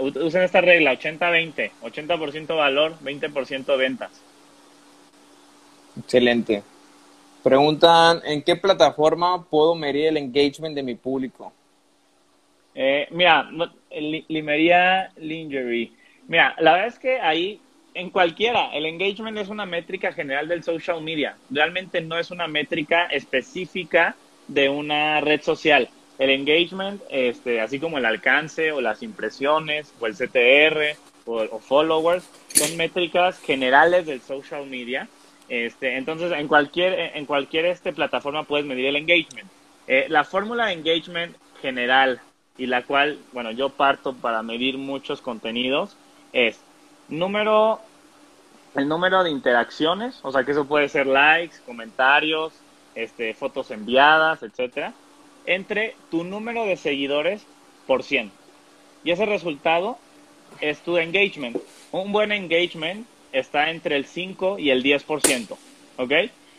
Usen 0.00 0.42
esta 0.42 0.60
regla 0.60 0.92
80-20, 0.94 1.70
80%, 1.82 2.56
valor, 2.56 2.94
20% 3.02 3.76
ventas. 3.76 4.10
Excelente. 5.98 6.62
Preguntan, 7.46 8.22
¿en 8.24 8.42
qué 8.42 8.56
plataforma 8.56 9.44
puedo 9.44 9.76
medir 9.76 10.06
el 10.06 10.16
engagement 10.16 10.74
de 10.74 10.82
mi 10.82 10.96
público? 10.96 11.52
Eh, 12.74 13.06
mira, 13.12 13.48
Limería 14.26 15.12
Lingerie. 15.16 15.92
Mira, 16.26 16.56
la 16.58 16.72
verdad 16.72 16.88
es 16.88 16.98
que 16.98 17.20
ahí, 17.20 17.60
en 17.94 18.10
cualquiera, 18.10 18.74
el 18.74 18.84
engagement 18.84 19.38
es 19.38 19.48
una 19.48 19.64
métrica 19.64 20.10
general 20.10 20.48
del 20.48 20.64
social 20.64 21.00
media. 21.02 21.36
Realmente 21.48 22.00
no 22.00 22.18
es 22.18 22.32
una 22.32 22.48
métrica 22.48 23.06
específica 23.06 24.16
de 24.48 24.68
una 24.68 25.20
red 25.20 25.40
social. 25.40 25.88
El 26.18 26.30
engagement, 26.30 27.00
este, 27.10 27.60
así 27.60 27.78
como 27.78 27.98
el 27.98 28.06
alcance 28.06 28.72
o 28.72 28.80
las 28.80 29.04
impresiones 29.04 29.94
o 30.00 30.08
el 30.08 30.16
CTR 30.16 30.98
o, 31.26 31.42
o 31.42 31.60
followers, 31.60 32.28
son 32.48 32.76
métricas 32.76 33.38
generales 33.38 34.04
del 34.04 34.20
social 34.20 34.66
media 34.66 35.08
este, 35.48 35.96
entonces, 35.96 36.32
en 36.32 36.48
cualquier, 36.48 37.16
en 37.16 37.26
cualquier 37.26 37.66
este, 37.66 37.92
plataforma 37.92 38.44
puedes 38.44 38.66
medir 38.66 38.86
el 38.86 38.96
engagement. 38.96 39.48
Eh, 39.86 40.06
la 40.08 40.24
fórmula 40.24 40.66
de 40.66 40.72
engagement 40.72 41.36
general 41.62 42.20
y 42.58 42.66
la 42.66 42.82
cual, 42.82 43.18
bueno, 43.32 43.50
yo 43.52 43.70
parto 43.70 44.14
para 44.14 44.42
medir 44.42 44.78
muchos 44.78 45.20
contenidos 45.20 45.96
es 46.32 46.58
número, 47.08 47.80
el 48.74 48.88
número 48.88 49.22
de 49.22 49.30
interacciones, 49.30 50.18
o 50.22 50.32
sea 50.32 50.44
que 50.44 50.52
eso 50.52 50.66
puede 50.66 50.88
ser 50.88 51.06
likes, 51.06 51.56
comentarios, 51.64 52.52
este, 52.94 53.34
fotos 53.34 53.70
enviadas, 53.70 54.42
etcétera, 54.42 54.92
entre 55.44 55.94
tu 56.10 56.24
número 56.24 56.64
de 56.64 56.76
seguidores 56.76 57.46
por 57.86 58.02
100. 58.02 58.32
Y 59.04 59.12
ese 59.12 59.26
resultado 59.26 59.98
es 60.60 60.80
tu 60.80 60.98
engagement. 60.98 61.56
Un 61.92 62.10
buen 62.10 62.32
engagement 62.32 63.06
está 63.32 63.70
entre 63.70 63.96
el 63.96 64.06
5 64.06 64.58
y 64.58 64.70
el 64.70 64.82
10%, 64.82 65.56
¿ok? 65.96 66.12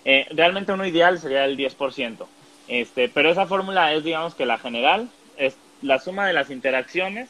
Eh, 0.05 0.25
realmente 0.31 0.71
uno 0.71 0.85
ideal 0.85 1.19
sería 1.19 1.45
el 1.45 1.57
10%, 1.57 2.27
este, 2.67 3.09
pero 3.09 3.29
esa 3.29 3.45
fórmula 3.45 3.93
es, 3.93 4.03
digamos, 4.03 4.35
que 4.35 4.45
la 4.45 4.57
general 4.57 5.09
es 5.37 5.57
la 5.81 5.99
suma 5.99 6.27
de 6.27 6.33
las 6.33 6.49
interacciones, 6.49 7.29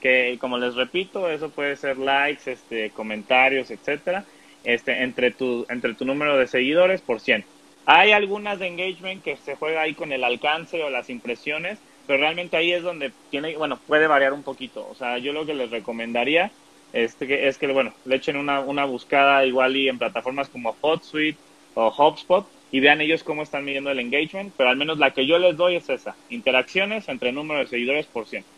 que 0.00 0.36
como 0.40 0.58
les 0.58 0.74
repito, 0.74 1.30
eso 1.30 1.50
puede 1.50 1.76
ser 1.76 1.98
likes, 1.98 2.50
este, 2.50 2.90
comentarios, 2.90 3.70
etcétera, 3.70 4.24
este, 4.64 5.02
entre 5.02 5.30
tu, 5.30 5.66
entre 5.68 5.94
tu 5.94 6.04
número 6.04 6.36
de 6.36 6.46
seguidores 6.46 7.00
por 7.00 7.20
100. 7.20 7.44
Hay 7.86 8.12
algunas 8.12 8.58
de 8.58 8.66
engagement 8.66 9.22
que 9.22 9.36
se 9.36 9.54
juega 9.54 9.82
ahí 9.82 9.94
con 9.94 10.12
el 10.12 10.24
alcance 10.24 10.82
o 10.82 10.90
las 10.90 11.08
impresiones, 11.08 11.78
pero 12.06 12.18
realmente 12.18 12.56
ahí 12.56 12.72
es 12.72 12.82
donde 12.82 13.12
tiene, 13.30 13.56
bueno, 13.56 13.78
puede 13.86 14.06
variar 14.06 14.32
un 14.32 14.42
poquito. 14.42 14.86
O 14.90 14.94
sea, 14.94 15.18
yo 15.18 15.32
lo 15.32 15.46
que 15.46 15.54
les 15.54 15.70
recomendaría 15.70 16.50
este, 16.92 17.48
es 17.48 17.58
que, 17.58 17.66
bueno, 17.68 17.92
le 18.04 18.16
echen 18.16 18.36
una, 18.36 18.60
una 18.60 18.84
buscada 18.84 19.44
igual 19.44 19.76
y 19.76 19.88
en 19.88 19.98
plataformas 19.98 20.48
como 20.48 20.76
HotSuite 20.80 21.38
o 21.74 21.88
HubSpot 21.88 22.46
y 22.72 22.80
vean 22.80 23.00
ellos 23.00 23.22
cómo 23.22 23.42
están 23.42 23.64
midiendo 23.64 23.90
el 23.90 23.98
engagement, 23.98 24.52
pero 24.56 24.70
al 24.70 24.76
menos 24.76 24.98
la 24.98 25.12
que 25.12 25.26
yo 25.26 25.38
les 25.38 25.56
doy 25.56 25.76
es 25.76 25.88
esa, 25.88 26.16
interacciones 26.30 27.08
entre 27.08 27.32
número 27.32 27.60
de 27.60 27.66
seguidores 27.66 28.06
por 28.06 28.26
ciento. 28.26 28.48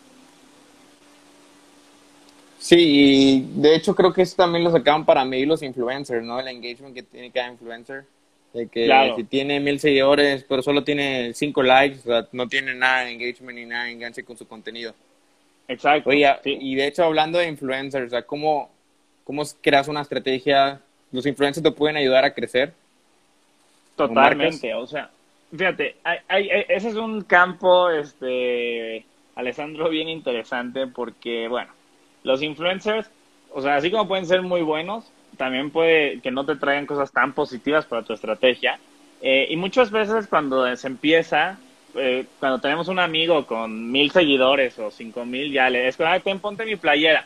Sí, 2.59 2.77
y 2.79 3.61
de 3.61 3.77
hecho 3.77 3.95
creo 3.95 4.13
que 4.13 4.23
eso 4.23 4.35
también 4.37 4.65
lo 4.65 4.73
sacaban 4.73 5.05
para 5.05 5.25
medir 5.25 5.47
los 5.47 5.63
influencers, 5.63 6.25
¿no? 6.25 6.41
El 6.41 6.49
engagement 6.49 6.95
que 6.95 7.05
tiene 7.05 7.31
cada 7.31 7.53
influencer. 7.53 8.05
De 8.53 8.67
que 8.67 9.13
si 9.15 9.25
tiene 9.25 9.61
mil 9.61 9.79
seguidores, 9.79 10.45
pero 10.49 10.63
solo 10.63 10.83
tiene 10.83 11.33
cinco 11.35 11.63
likes, 11.63 11.99
o 12.01 12.03
sea, 12.03 12.29
no 12.33 12.49
tiene 12.49 12.75
nada 12.75 13.05
de 13.05 13.13
engagement 13.13 13.59
ni 13.59 13.67
nada 13.67 13.85
de 13.85 13.93
enganche 13.93 14.25
con 14.25 14.37
su 14.37 14.49
contenido. 14.49 14.95
Exacto. 15.69 16.11
Oye, 16.11 16.27
y 16.45 16.75
de 16.75 16.87
hecho, 16.87 17.05
hablando 17.05 17.39
de 17.39 17.47
influencers, 17.47 18.13
¿cómo, 18.27 18.71
¿cómo 19.25 19.43
creas 19.61 19.87
una 19.87 20.01
estrategia? 20.01 20.81
¿Los 21.13 21.27
influencers 21.27 21.63
te 21.63 21.71
pueden 21.71 21.97
ayudar 21.97 22.25
a 22.25 22.35
crecer? 22.35 22.73
Totalmente, 23.97 24.75
o 24.75 24.87
sea, 24.87 25.11
fíjate, 25.55 25.97
hay, 26.29 26.49
ese 26.69 26.89
es 26.89 26.95
un 26.95 27.23
campo, 27.23 27.91
este, 27.91 29.05
Alessandro, 29.35 29.89
bien 29.89 30.09
interesante 30.09 30.87
porque, 30.87 31.49
bueno, 31.49 31.71
los 32.23 32.43
influencers, 32.43 33.11
o 33.53 33.61
sea, 33.61 33.77
así 33.77 33.91
como 33.91 34.09
pueden 34.09 34.27
ser 34.27 34.43
muy 34.43 34.63
buenos, 34.63 35.11
también 35.37 35.71
puede 35.71 36.21
que 36.21 36.31
no 36.31 36.47
te 36.47 36.57
traigan 36.57 36.87
cosas 36.87 37.13
tan 37.13 37.33
positivas 37.33 37.87
para 37.87 38.03
tu 38.03 38.13
estrategia. 38.13 38.79
Eh, 39.21 39.49
y 39.51 39.57
muchas 39.57 39.91
veces 39.91 40.27
cuando 40.29 40.75
se 40.77 40.87
empieza, 40.87 41.59
eh, 41.95 42.27
cuando 42.39 42.61
tenemos 42.61 42.89
un 42.89 42.99
amigo 42.99 43.47
con 43.47 43.91
mil 43.91 44.11
seguidores 44.11 44.79
o 44.79 44.91
cinco 44.91 45.25
mil, 45.25 45.53
ya 45.53 45.71
le 45.71 45.89
es 45.89 45.97
ten, 46.25 46.39
ponte 46.41 46.65
mi 46.65 46.77
playera 46.77 47.25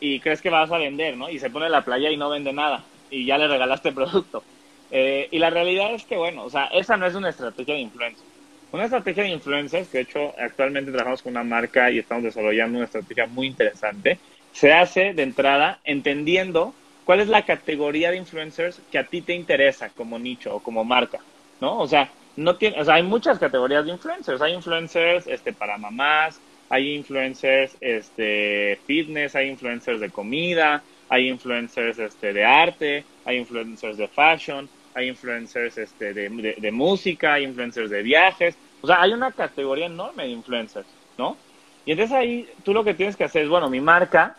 y 0.00 0.18
crees 0.20 0.42
que 0.42 0.50
vas 0.50 0.70
a 0.70 0.78
vender, 0.78 1.16
¿no? 1.16 1.30
Y 1.30 1.38
se 1.38 1.50
pone 1.50 1.68
la 1.68 1.84
playa 1.84 2.10
y 2.10 2.16
no 2.16 2.28
vende 2.28 2.52
nada 2.52 2.84
y 3.10 3.24
ya 3.24 3.38
le 3.38 3.46
regalaste 3.46 3.92
producto. 3.92 4.42
Eh, 4.90 5.28
y 5.30 5.38
la 5.38 5.48
realidad 5.48 5.94
es 5.94 6.04
que, 6.04 6.16
bueno, 6.16 6.44
o 6.44 6.50
sea, 6.50 6.66
esa 6.66 6.96
no 6.96 7.06
es 7.06 7.14
una 7.14 7.30
estrategia 7.30 7.74
de 7.74 7.80
influencia. 7.80 8.26
Una 8.72 8.84
estrategia 8.84 9.22
de 9.22 9.30
influencers, 9.30 9.88
que 9.88 9.98
de 9.98 10.04
hecho 10.04 10.34
actualmente 10.38 10.90
trabajamos 10.90 11.22
con 11.22 11.32
una 11.32 11.44
marca 11.44 11.90
y 11.90 11.98
estamos 11.98 12.24
desarrollando 12.24 12.78
una 12.78 12.86
estrategia 12.86 13.26
muy 13.26 13.46
interesante, 13.46 14.18
se 14.52 14.72
hace 14.72 15.14
de 15.14 15.22
entrada 15.22 15.78
entendiendo 15.84 16.74
cuál 17.04 17.20
es 17.20 17.28
la 17.28 17.44
categoría 17.44 18.10
de 18.10 18.16
influencers 18.16 18.80
que 18.90 18.98
a 18.98 19.04
ti 19.04 19.22
te 19.22 19.34
interesa 19.34 19.90
como 19.90 20.18
nicho 20.18 20.56
o 20.56 20.60
como 20.60 20.84
marca, 20.84 21.20
¿no? 21.60 21.78
O 21.78 21.86
sea, 21.86 22.10
no 22.36 22.56
tiene, 22.56 22.80
o 22.80 22.84
sea, 22.84 22.94
hay 22.94 23.02
muchas 23.02 23.38
categorías 23.38 23.84
de 23.84 23.92
influencers. 23.92 24.40
Hay 24.40 24.54
influencers 24.54 25.26
este, 25.26 25.52
para 25.52 25.78
mamás, 25.78 26.40
hay 26.68 26.94
influencers 26.94 27.76
este, 27.80 28.78
fitness, 28.86 29.36
hay 29.36 29.48
influencers 29.48 30.00
de 30.00 30.10
comida, 30.10 30.82
hay 31.08 31.28
influencers 31.28 31.98
este, 31.98 32.32
de 32.32 32.44
arte, 32.44 33.04
hay 33.24 33.36
influencers 33.36 33.98
de 33.98 34.08
fashion, 34.08 34.68
hay 34.94 35.08
influencers 35.08 35.76
este, 35.76 36.14
de, 36.14 36.56
de, 36.58 36.72
música, 36.72 37.34
hay 37.34 37.44
influencers 37.44 37.90
de 37.90 38.02
viajes. 38.02 38.56
O 38.80 38.86
sea, 38.86 39.02
hay 39.02 39.12
una 39.12 39.32
categoría 39.32 39.86
enorme 39.86 40.24
de 40.24 40.30
influencers, 40.30 40.86
¿no? 41.18 41.36
Y 41.84 41.92
entonces 41.92 42.16
ahí 42.16 42.48
tú 42.64 42.72
lo 42.72 42.84
que 42.84 42.94
tienes 42.94 43.16
que 43.16 43.24
hacer 43.24 43.42
es, 43.42 43.48
bueno, 43.48 43.68
mi 43.68 43.80
marca, 43.80 44.36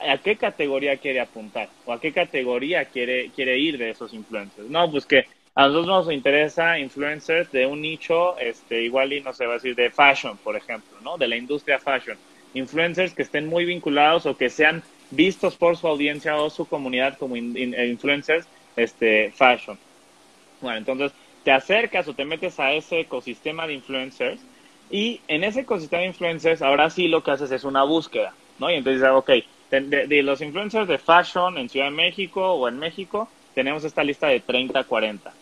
a 0.00 0.18
qué 0.18 0.36
categoría 0.36 0.96
quiere 0.96 1.20
apuntar 1.20 1.68
o 1.84 1.92
a 1.92 2.00
qué 2.00 2.12
categoría 2.12 2.84
quiere, 2.86 3.30
quiere 3.34 3.58
ir 3.58 3.78
de 3.78 3.90
esos 3.90 4.12
influencers. 4.14 4.68
No, 4.68 4.90
pues 4.90 5.06
que 5.06 5.26
a 5.58 5.66
nosotros 5.66 5.86
nos 6.06 6.14
interesa 6.14 6.78
influencers 6.78 7.50
de 7.50 7.66
un 7.66 7.80
nicho, 7.80 8.38
este, 8.38 8.80
igual 8.82 9.12
y 9.12 9.20
no 9.20 9.32
se 9.32 9.44
va 9.44 9.54
a 9.54 9.56
decir 9.56 9.74
de 9.74 9.90
fashion, 9.90 10.36
por 10.36 10.54
ejemplo, 10.54 11.00
¿no? 11.02 11.18
De 11.18 11.26
la 11.26 11.36
industria 11.36 11.80
fashion. 11.80 12.16
Influencers 12.54 13.12
que 13.12 13.22
estén 13.22 13.48
muy 13.48 13.64
vinculados 13.64 14.24
o 14.26 14.36
que 14.36 14.50
sean 14.50 14.84
vistos 15.10 15.56
por 15.56 15.76
su 15.76 15.88
audiencia 15.88 16.36
o 16.36 16.48
su 16.48 16.68
comunidad 16.68 17.18
como 17.18 17.34
influencers 17.34 18.46
este, 18.76 19.32
fashion. 19.32 19.76
Bueno, 20.60 20.78
entonces 20.78 21.10
te 21.42 21.50
acercas 21.50 22.06
o 22.06 22.14
te 22.14 22.24
metes 22.24 22.60
a 22.60 22.70
ese 22.70 23.00
ecosistema 23.00 23.66
de 23.66 23.72
influencers 23.74 24.40
y 24.92 25.22
en 25.26 25.42
ese 25.42 25.62
ecosistema 25.62 26.02
de 26.02 26.06
influencers 26.06 26.62
ahora 26.62 26.88
sí 26.88 27.08
lo 27.08 27.24
que 27.24 27.32
haces 27.32 27.50
es 27.50 27.64
una 27.64 27.82
búsqueda, 27.82 28.32
¿no? 28.60 28.70
Y 28.70 28.74
entonces 28.74 29.00
dices, 29.00 29.12
ok, 29.12 29.30
de, 29.72 30.22
los 30.22 30.40
influencers 30.40 30.86
de 30.86 30.98
fashion 30.98 31.58
en 31.58 31.68
Ciudad 31.68 31.86
de 31.86 31.96
México 31.96 32.52
o 32.52 32.68
en 32.68 32.78
México, 32.78 33.28
tenemos 33.56 33.82
esta 33.82 34.04
lista 34.04 34.28
de 34.28 34.38
30, 34.38 34.84
40. 34.84 35.32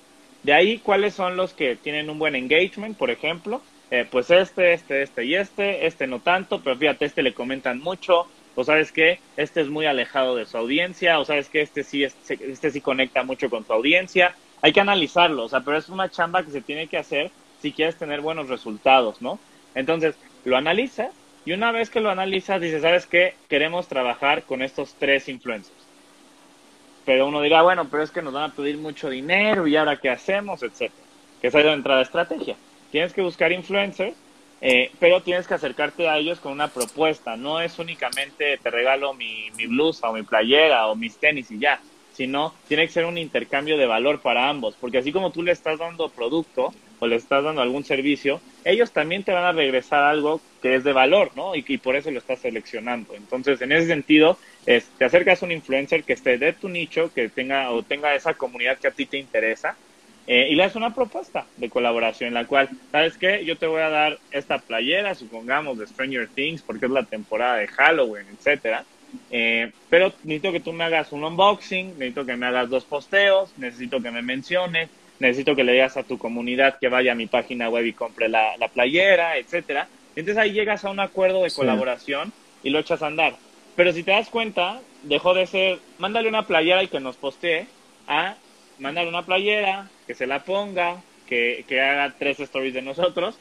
De 0.46 0.52
ahí, 0.52 0.78
¿cuáles 0.78 1.12
son 1.14 1.36
los 1.36 1.54
que 1.54 1.74
tienen 1.74 2.08
un 2.08 2.20
buen 2.20 2.36
engagement, 2.36 2.96
por 2.96 3.10
ejemplo? 3.10 3.60
Eh, 3.90 4.06
pues 4.08 4.30
este, 4.30 4.74
este, 4.74 5.02
este 5.02 5.24
y 5.24 5.34
este, 5.34 5.88
este 5.88 6.06
no 6.06 6.20
tanto, 6.20 6.62
pero 6.62 6.76
fíjate, 6.76 7.04
este 7.04 7.24
le 7.24 7.34
comentan 7.34 7.80
mucho, 7.80 8.28
o 8.54 8.62
sabes 8.62 8.92
que 8.92 9.18
este 9.36 9.60
es 9.62 9.68
muy 9.68 9.86
alejado 9.86 10.36
de 10.36 10.46
su 10.46 10.56
audiencia, 10.56 11.18
o 11.18 11.24
sabes 11.24 11.48
que 11.48 11.62
este 11.62 11.82
sí, 11.82 12.04
este, 12.04 12.38
este 12.48 12.70
sí 12.70 12.80
conecta 12.80 13.24
mucho 13.24 13.50
con 13.50 13.66
su 13.66 13.72
audiencia. 13.72 14.36
Hay 14.62 14.72
que 14.72 14.80
analizarlo, 14.80 15.46
o 15.46 15.48
sea, 15.48 15.62
pero 15.62 15.78
es 15.78 15.88
una 15.88 16.10
chamba 16.10 16.44
que 16.44 16.52
se 16.52 16.62
tiene 16.62 16.86
que 16.86 16.98
hacer 16.98 17.32
si 17.60 17.72
quieres 17.72 17.96
tener 17.96 18.20
buenos 18.20 18.48
resultados, 18.48 19.20
¿no? 19.20 19.40
Entonces, 19.74 20.14
lo 20.44 20.56
analizas 20.56 21.12
y 21.44 21.54
una 21.54 21.72
vez 21.72 21.90
que 21.90 22.00
lo 22.00 22.08
analizas, 22.08 22.60
dices, 22.60 22.82
¿sabes 22.82 23.06
qué? 23.06 23.34
Queremos 23.48 23.88
trabajar 23.88 24.44
con 24.44 24.62
estos 24.62 24.94
tres 24.94 25.28
influencers. 25.28 25.85
Pero 27.06 27.28
uno 27.28 27.40
dirá, 27.40 27.62
bueno, 27.62 27.88
pero 27.88 28.02
es 28.02 28.10
que 28.10 28.20
nos 28.20 28.34
van 28.34 28.50
a 28.50 28.54
pedir 28.54 28.76
mucho 28.76 29.08
dinero 29.08 29.66
y 29.66 29.76
ahora 29.76 29.96
qué 29.96 30.10
hacemos, 30.10 30.62
etcétera. 30.62 31.06
Que 31.40 31.46
es 31.46 31.52
donde 31.52 31.72
entra 31.72 31.96
la 31.96 32.02
estrategia. 32.02 32.56
Tienes 32.90 33.14
que 33.14 33.22
buscar 33.22 33.52
influencers, 33.52 34.14
eh, 34.60 34.90
pero 34.98 35.22
tienes 35.22 35.46
que 35.46 35.54
acercarte 35.54 36.08
a 36.08 36.18
ellos 36.18 36.40
con 36.40 36.52
una 36.52 36.68
propuesta. 36.68 37.36
No 37.36 37.60
es 37.60 37.78
únicamente 37.78 38.58
te 38.58 38.70
regalo 38.70 39.14
mi, 39.14 39.50
mi 39.56 39.66
blusa 39.66 40.10
o 40.10 40.12
mi 40.12 40.24
playera 40.24 40.88
o 40.88 40.96
mis 40.96 41.16
tenis 41.16 41.50
y 41.50 41.60
ya, 41.60 41.80
sino 42.12 42.52
tiene 42.66 42.86
que 42.86 42.92
ser 42.92 43.04
un 43.04 43.18
intercambio 43.18 43.78
de 43.78 43.86
valor 43.86 44.20
para 44.20 44.48
ambos. 44.48 44.74
Porque 44.80 44.98
así 44.98 45.12
como 45.12 45.30
tú 45.30 45.42
le 45.42 45.52
estás 45.52 45.78
dando 45.78 46.08
producto, 46.08 46.74
o 46.98 47.06
le 47.06 47.16
estás 47.16 47.44
dando 47.44 47.60
algún 47.60 47.84
servicio, 47.84 48.40
ellos 48.64 48.90
también 48.92 49.22
te 49.22 49.32
van 49.32 49.44
a 49.44 49.52
regresar 49.52 50.02
algo 50.02 50.40
que 50.62 50.76
es 50.76 50.84
de 50.84 50.92
valor, 50.92 51.30
¿no? 51.36 51.54
Y, 51.54 51.64
y 51.66 51.78
por 51.78 51.96
eso 51.96 52.10
lo 52.10 52.18
estás 52.18 52.40
seleccionando. 52.40 53.14
Entonces, 53.14 53.60
en 53.60 53.72
ese 53.72 53.86
sentido, 53.86 54.38
es, 54.66 54.84
te 54.98 55.04
acercas 55.04 55.42
a 55.42 55.46
un 55.46 55.52
influencer 55.52 56.04
que 56.04 56.12
esté 56.12 56.38
de 56.38 56.52
tu 56.52 56.68
nicho, 56.68 57.12
que 57.14 57.28
tenga 57.28 57.70
o 57.70 57.82
tenga 57.82 58.14
esa 58.14 58.34
comunidad 58.34 58.78
que 58.78 58.88
a 58.88 58.92
ti 58.92 59.06
te 59.06 59.18
interesa, 59.18 59.76
eh, 60.26 60.48
y 60.50 60.56
le 60.56 60.64
das 60.64 60.74
una 60.74 60.92
propuesta 60.92 61.46
de 61.56 61.70
colaboración 61.70 62.28
en 62.28 62.34
la 62.34 62.46
cual, 62.46 62.68
¿sabes 62.90 63.16
qué? 63.16 63.44
Yo 63.44 63.56
te 63.56 63.68
voy 63.68 63.80
a 63.80 63.90
dar 63.90 64.18
esta 64.32 64.58
playera, 64.58 65.14
supongamos, 65.14 65.78
de 65.78 65.86
Stranger 65.86 66.28
Things, 66.28 66.62
porque 66.62 66.86
es 66.86 66.92
la 66.92 67.04
temporada 67.04 67.58
de 67.58 67.68
Halloween, 67.68 68.26
etcétera. 68.36 68.84
Eh, 69.30 69.70
pero 69.88 70.12
necesito 70.24 70.50
que 70.50 70.60
tú 70.60 70.72
me 70.72 70.82
hagas 70.82 71.12
un 71.12 71.22
unboxing, 71.22 71.90
necesito 71.90 72.26
que 72.26 72.36
me 72.36 72.46
hagas 72.46 72.68
dos 72.68 72.84
posteos, 72.84 73.52
necesito 73.56 74.02
que 74.02 74.10
me 74.10 74.20
menciones, 74.20 74.90
necesito 75.20 75.54
que 75.54 75.62
le 75.62 75.72
digas 75.72 75.96
a 75.96 76.02
tu 76.02 76.18
comunidad 76.18 76.78
que 76.80 76.88
vaya 76.88 77.12
a 77.12 77.14
mi 77.14 77.26
página 77.26 77.68
web 77.68 77.86
y 77.86 77.92
compre 77.92 78.28
la, 78.28 78.56
playera, 78.74 79.38
etcétera. 79.38 79.86
Entonces 80.16 80.38
ahí 80.38 80.52
llegas 80.52 80.84
a 80.84 80.90
un 80.90 80.98
acuerdo 80.98 81.44
de 81.44 81.52
colaboración 81.52 82.32
y 82.64 82.70
lo 82.70 82.80
echas 82.80 83.02
a 83.02 83.06
andar. 83.06 83.36
Pero 83.76 83.92
si 83.92 84.02
te 84.02 84.10
das 84.10 84.30
cuenta, 84.30 84.80
dejó 85.02 85.34
de 85.34 85.46
ser, 85.46 85.78
mándale 85.98 86.28
una 86.28 86.46
playera 86.46 86.82
y 86.82 86.88
que 86.88 86.98
nos 86.98 87.16
postee, 87.16 87.66
a 88.08 88.34
mándale 88.78 89.08
una 89.08 89.22
playera, 89.22 89.88
que 90.06 90.14
se 90.14 90.26
la 90.26 90.42
ponga, 90.44 91.02
que, 91.28 91.64
que 91.68 91.80
haga 91.80 92.14
tres 92.18 92.40
stories 92.40 92.74
de 92.74 92.82
nosotros 92.82 93.36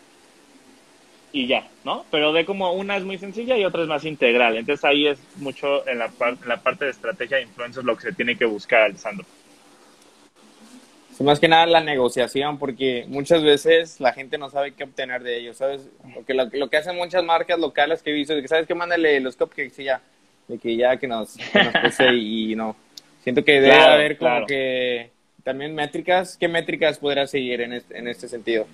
y 1.31 1.47
ya, 1.47 1.67
¿no? 1.83 2.05
Pero 2.11 2.33
de 2.33 2.45
como 2.45 2.71
una 2.73 2.97
es 2.97 3.03
muy 3.03 3.17
sencilla 3.17 3.57
y 3.57 3.65
otra 3.65 3.83
es 3.83 3.88
más 3.88 4.05
integral. 4.05 4.57
Entonces 4.57 4.83
ahí 4.86 5.07
es 5.07 5.19
mucho 5.38 5.88
en 5.88 5.99
la, 5.99 6.05
en 6.05 6.47
la 6.47 6.57
parte 6.57 6.86
de 6.86 6.91
estrategia 6.91 7.38
de 7.38 7.43
influencers 7.43 7.86
lo 7.86 7.95
que 7.95 8.03
se 8.03 8.13
tiene 8.13 8.38
que 8.38 8.45
buscar, 8.45 8.81
Alessandro 8.83 9.25
más 11.23 11.39
que 11.39 11.47
nada 11.47 11.65
la 11.65 11.81
negociación, 11.81 12.57
porque 12.57 13.05
muchas 13.07 13.41
veces 13.41 13.99
la 13.99 14.11
gente 14.11 14.38
no 14.38 14.49
sabe 14.49 14.73
qué 14.73 14.83
obtener 14.83 15.23
de 15.23 15.38
ellos, 15.38 15.57
¿sabes? 15.57 15.88
Porque 16.13 16.33
lo, 16.33 16.45
lo 16.51 16.69
que 16.69 16.77
hacen 16.77 16.95
muchas 16.95 17.23
marcas 17.23 17.57
locales 17.59 18.01
que 18.01 18.09
he 18.09 18.13
visto 18.13 18.33
es 18.33 18.41
que, 18.41 18.47
¿sabes 18.47 18.67
qué? 18.67 18.75
Mándale 18.75 19.19
los 19.19 19.38
cupcakes 19.38 19.81
y 19.81 19.86
ya, 19.86 20.01
de 20.47 20.57
que 20.57 20.75
ya 20.75 20.97
que 20.97 21.07
nos, 21.07 21.35
que 21.35 22.13
y, 22.13 22.55
no. 22.55 22.75
Siento 23.23 23.43
que 23.43 23.59
debe 23.61 23.79
haber 23.79 24.17
como 24.17 24.45
que 24.45 25.09
también 25.43 25.73
métricas, 25.73 26.37
¿qué 26.37 26.47
métricas 26.47 26.99
podrás 26.99 27.31
seguir 27.31 27.61
en 27.61 27.73
este, 27.73 27.97
en 27.97 28.07
este 28.07 28.27
sentido? 28.27 28.67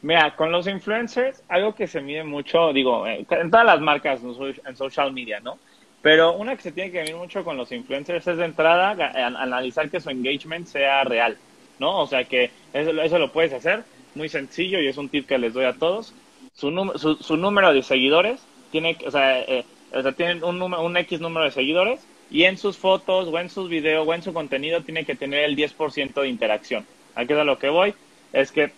Mira, 0.00 0.36
con 0.36 0.52
los 0.52 0.66
influencers, 0.66 1.42
algo 1.48 1.74
que 1.74 1.86
se 1.86 2.00
mide 2.00 2.22
mucho, 2.22 2.72
digo, 2.72 3.06
eh, 3.06 3.26
en 3.30 3.50
todas 3.50 3.66
las 3.66 3.80
marcas 3.80 4.20
en 4.22 4.76
social 4.76 5.12
media, 5.12 5.40
¿no? 5.40 5.58
Pero 6.00 6.34
una 6.34 6.54
que 6.54 6.62
se 6.62 6.72
tiene 6.72 6.92
que 6.92 7.02
ver 7.02 7.16
mucho 7.16 7.44
con 7.44 7.56
los 7.56 7.72
influencers 7.72 8.26
es 8.26 8.36
de 8.36 8.44
entrada 8.44 8.90
analizar 8.90 9.90
que 9.90 10.00
su 10.00 10.10
engagement 10.10 10.66
sea 10.66 11.02
real, 11.02 11.36
¿no? 11.80 12.00
O 12.00 12.06
sea 12.06 12.24
que 12.24 12.50
eso, 12.72 12.90
eso 13.02 13.18
lo 13.18 13.32
puedes 13.32 13.52
hacer 13.52 13.82
muy 14.14 14.28
sencillo 14.28 14.80
y 14.80 14.86
es 14.86 14.96
un 14.96 15.08
tip 15.08 15.26
que 15.26 15.38
les 15.38 15.52
doy 15.52 15.64
a 15.64 15.72
todos. 15.72 16.14
Su, 16.54 16.70
su, 16.96 17.16
su 17.16 17.36
número 17.36 17.72
de 17.72 17.82
seguidores 17.82 18.40
tiene, 18.70 18.96
o 19.04 19.10
sea, 19.10 19.40
eh, 19.40 19.64
o 19.92 20.02
sea 20.02 20.12
tienen 20.12 20.44
un, 20.44 20.58
número, 20.58 20.84
un 20.84 20.96
X 20.96 21.20
número 21.20 21.44
de 21.44 21.52
seguidores 21.52 22.00
y 22.30 22.44
en 22.44 22.58
sus 22.58 22.76
fotos 22.76 23.28
o 23.28 23.38
en 23.38 23.48
sus 23.48 23.68
videos 23.68 24.06
o 24.06 24.14
en 24.14 24.22
su 24.22 24.32
contenido 24.32 24.82
tiene 24.82 25.04
que 25.04 25.14
tener 25.14 25.44
el 25.44 25.56
10% 25.56 26.20
de 26.20 26.28
interacción. 26.28 26.86
Aquí 27.14 27.32
es 27.32 27.38
a 27.38 27.44
lo 27.44 27.58
que 27.58 27.68
voy, 27.68 27.94
es 28.32 28.52
que 28.52 28.70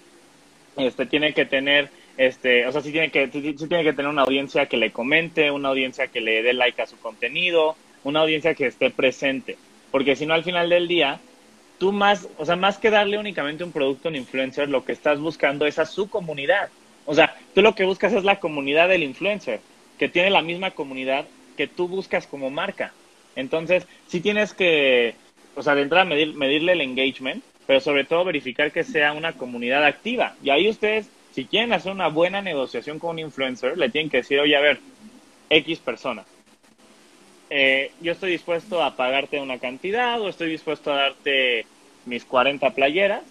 este 0.77 1.07
tiene 1.07 1.35
que 1.35 1.45
tener 1.45 1.91
este, 2.21 2.67
o 2.67 2.73
sea, 2.73 2.83
sí 2.83 2.93
tiene, 2.93 3.11
que, 3.11 3.29
tiene 3.29 3.83
que 3.83 3.95
tener 3.95 4.09
una 4.09 4.23
audiencia 4.23 4.67
que 4.67 4.77
le 4.77 4.91
comente, 4.91 5.51
una 5.51 5.71
audiencia 5.71 6.09
que 6.09 6.21
le 6.21 6.43
dé 6.43 6.53
like 6.53 6.83
a 6.83 6.87
su 6.87 6.99
contenido, 6.99 7.77
una 8.05 8.21
audiencia 8.21 8.55
que 8.55 8.67
esté 8.67 8.91
presente. 8.91 9.57
Porque 9.91 10.15
si 10.17 10.27
no, 10.27 10.35
al 10.35 10.45
final 10.45 10.69
del 10.69 10.87
día, 10.87 11.19
tú 11.79 11.93
más, 11.93 12.29
o 12.37 12.45
sea, 12.45 12.57
más 12.57 12.77
que 12.77 12.91
darle 12.91 13.17
únicamente 13.17 13.65
un 13.65 13.73
producto 13.73 14.09
a 14.09 14.11
un 14.11 14.17
influencer, 14.17 14.69
lo 14.69 14.85
que 14.85 14.93
estás 14.93 15.19
buscando 15.19 15.65
es 15.65 15.79
a 15.79 15.87
su 15.87 16.11
comunidad. 16.11 16.69
O 17.07 17.15
sea, 17.15 17.35
tú 17.55 17.63
lo 17.63 17.75
que 17.75 17.85
buscas 17.85 18.13
es 18.13 18.23
la 18.23 18.39
comunidad 18.39 18.91
del 18.91 19.03
influencer, 19.03 19.61
que 20.01 20.09
tiene 20.09 20.31
la 20.31 20.43
misma 20.43 20.73
comunidad 20.73 21.27
que 21.57 21.69
tú 21.69 21.87
buscas 21.87 22.27
como 22.27 22.51
marca. 22.51 22.93
Entonces, 23.37 23.87
sí 24.09 24.21
tienes 24.21 24.53
que, 24.53 25.15
o 25.55 25.63
sea, 25.63 25.77
de 25.77 25.83
entrada 25.83 26.05
medir, 26.05 26.35
medirle 26.35 26.73
el 26.73 26.81
engagement, 26.81 27.45
pero 27.69 27.79
sobre 27.79 28.05
todo 28.05 28.25
verificar 28.25 28.73
que 28.73 28.83
sea 28.83 29.13
una 29.13 29.35
comunidad 29.35 29.85
activa. 29.85 30.35
Y 30.43 30.51
ahí 30.51 30.69
ustedes 30.69 31.09
si 31.33 31.45
quieren 31.45 31.73
hacer 31.73 31.93
una 31.93 32.09
buena 32.09 32.43
negociación 32.43 32.99
con 32.99 33.11
un 33.11 33.19
influencer, 33.21 33.79
le 33.79 33.89
tienen 33.89 34.11
que 34.11 34.19
decir, 34.19 34.41
oye, 34.41 34.57
a 34.57 34.61
ver, 34.61 34.81
X 35.49 35.79
personas. 35.79 36.27
Eh, 37.51 37.93
yo 38.01 38.13
estoy 38.13 38.33
dispuesto 38.33 38.83
a 38.83 38.97
pagarte 38.97 39.41
una 39.41 39.59
cantidad 39.59 40.21
o 40.21 40.29
estoy 40.29 40.51
dispuesto 40.51 40.93
a 40.93 40.97
darte 40.97 41.67
mis 42.07 42.25
40 42.25 42.71
playeras, 42.71 43.23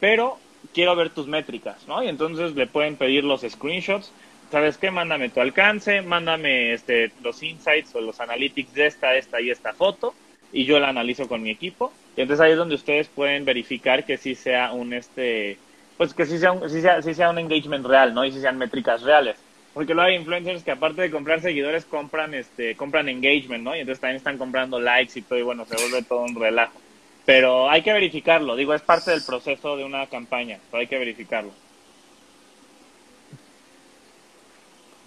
pero 0.00 0.38
quiero 0.74 0.96
ver 0.96 1.10
tus 1.10 1.26
métricas, 1.26 1.86
¿no? 1.86 2.02
Y 2.02 2.08
entonces 2.08 2.54
le 2.54 2.66
pueden 2.66 2.96
pedir 2.96 3.24
los 3.24 3.42
screenshots. 3.42 4.12
¿Sabes 4.50 4.78
qué? 4.78 4.90
Mándame 4.90 5.28
tu 5.28 5.40
alcance, 5.40 6.02
mándame 6.02 6.72
este, 6.72 7.10
los 7.22 7.42
insights 7.42 7.94
o 7.94 8.00
los 8.00 8.20
analytics 8.20 8.74
de 8.74 8.86
esta, 8.86 9.16
esta 9.16 9.40
y 9.40 9.50
esta 9.50 9.72
foto 9.72 10.14
y 10.52 10.64
yo 10.64 10.78
la 10.78 10.88
analizo 10.88 11.28
con 11.28 11.42
mi 11.42 11.50
equipo. 11.50 11.92
Y 12.16 12.22
entonces 12.22 12.44
ahí 12.44 12.52
es 12.52 12.58
donde 12.58 12.74
ustedes 12.74 13.08
pueden 13.08 13.44
verificar 13.44 14.04
que 14.04 14.16
sí 14.16 14.34
sea 14.34 14.72
un, 14.72 14.92
este, 14.92 15.58
pues 15.96 16.14
que 16.14 16.26
sí 16.26 16.38
sea, 16.38 16.52
un, 16.52 16.68
sea, 16.70 17.02
sea 17.02 17.30
un 17.30 17.38
engagement 17.38 17.84
real, 17.84 18.14
¿no? 18.14 18.24
Y 18.24 18.32
sí 18.32 18.40
sean 18.40 18.56
métricas 18.56 19.02
reales. 19.02 19.36
Porque 19.74 19.92
luego 19.92 20.08
hay 20.08 20.16
influencers 20.16 20.62
que 20.62 20.70
aparte 20.70 21.02
de 21.02 21.10
comprar 21.10 21.42
seguidores, 21.42 21.84
compran, 21.84 22.32
este, 22.32 22.74
compran 22.76 23.10
engagement, 23.10 23.62
¿no? 23.62 23.76
Y 23.76 23.80
entonces 23.80 24.00
también 24.00 24.16
están 24.16 24.38
comprando 24.38 24.80
likes 24.80 25.18
y 25.18 25.22
todo, 25.22 25.38
y 25.38 25.42
bueno, 25.42 25.66
se 25.66 25.76
vuelve 25.76 26.02
todo 26.02 26.20
un 26.20 26.34
relajo. 26.34 26.80
Pero 27.26 27.68
hay 27.68 27.82
que 27.82 27.92
verificarlo, 27.92 28.56
digo, 28.56 28.72
es 28.72 28.80
parte 28.80 29.10
del 29.10 29.22
proceso 29.22 29.76
de 29.76 29.84
una 29.84 30.06
campaña, 30.06 30.58
pero 30.70 30.80
hay 30.80 30.86
que 30.86 30.96
verificarlo. 30.96 31.52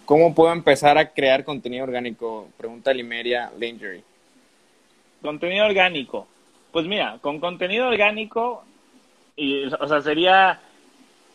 ¿Cómo 0.10 0.34
puedo 0.34 0.51
empezar 0.51 0.97
a 0.97 1.12
crear 1.12 1.43
contenido 1.43 1.84
orgánico? 1.84 2.49
Pregunta 2.57 2.91
Limeria 2.91 3.51
Lingerie. 3.60 4.01
Contenido 5.22 5.68
orgánico. 5.68 6.26
Pues 6.72 6.88
mira, 6.88 7.20
con 7.22 7.39
contenido 7.39 7.89
orgánico, 7.89 8.64
y, 9.36 9.66
o 9.66 9.88
sea, 9.88 10.01
sería 10.01 10.60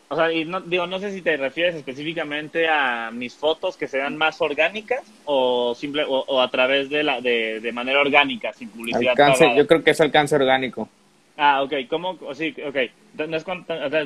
o 0.09 0.15
sea, 0.17 0.29
y 0.29 0.43
no, 0.43 0.59
digo, 0.59 0.87
no 0.87 0.99
sé 0.99 1.13
si 1.13 1.21
te 1.21 1.37
refieres 1.37 1.75
específicamente 1.75 2.67
a 2.67 3.11
mis 3.13 3.33
fotos 3.33 3.77
que 3.77 3.87
sean 3.87 4.17
más 4.17 4.41
orgánicas 4.41 5.09
o 5.23 5.73
simple 5.73 6.03
o, 6.05 6.41
a 6.41 6.51
través 6.51 6.89
de 6.89 7.01
la 7.03 7.21
de, 7.21 7.61
de, 7.61 7.71
manera 7.71 8.01
orgánica, 8.01 8.51
sin 8.51 8.67
publicidad. 8.67 9.11
Alcance, 9.11 9.55
yo 9.55 9.65
creo 9.67 9.85
que 9.85 9.91
es 9.91 10.01
alcance 10.01 10.35
orgánico. 10.35 10.89
Ah, 11.37 11.63
ok. 11.63 11.75
¿Cómo, 11.89 12.19
sí, 12.33 12.53
okay. 12.67 12.91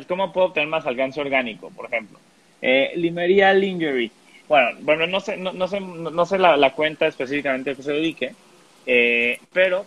¿Cómo 0.07 0.31
puedo 0.31 0.47
obtener 0.49 0.69
más 0.69 0.85
alcance 0.85 1.19
orgánico, 1.19 1.71
por 1.71 1.87
ejemplo? 1.87 2.19
Eh, 2.61 2.91
Limería 2.97 3.51
Lingerie. 3.51 4.11
Bueno, 4.49 4.79
bueno, 4.81 5.05
no 5.05 5.19
sé, 5.19 5.37
no, 5.37 5.53
no 5.53 5.67
sé, 5.67 5.79
no 5.79 6.25
sé 6.25 6.39
la, 6.39 6.73
cuenta 6.73 7.05
específicamente 7.05 7.69
a 7.69 7.75
que 7.75 7.83
se 7.83 7.93
dedique, 7.93 8.33
eh, 8.87 9.39
pero 9.53 9.85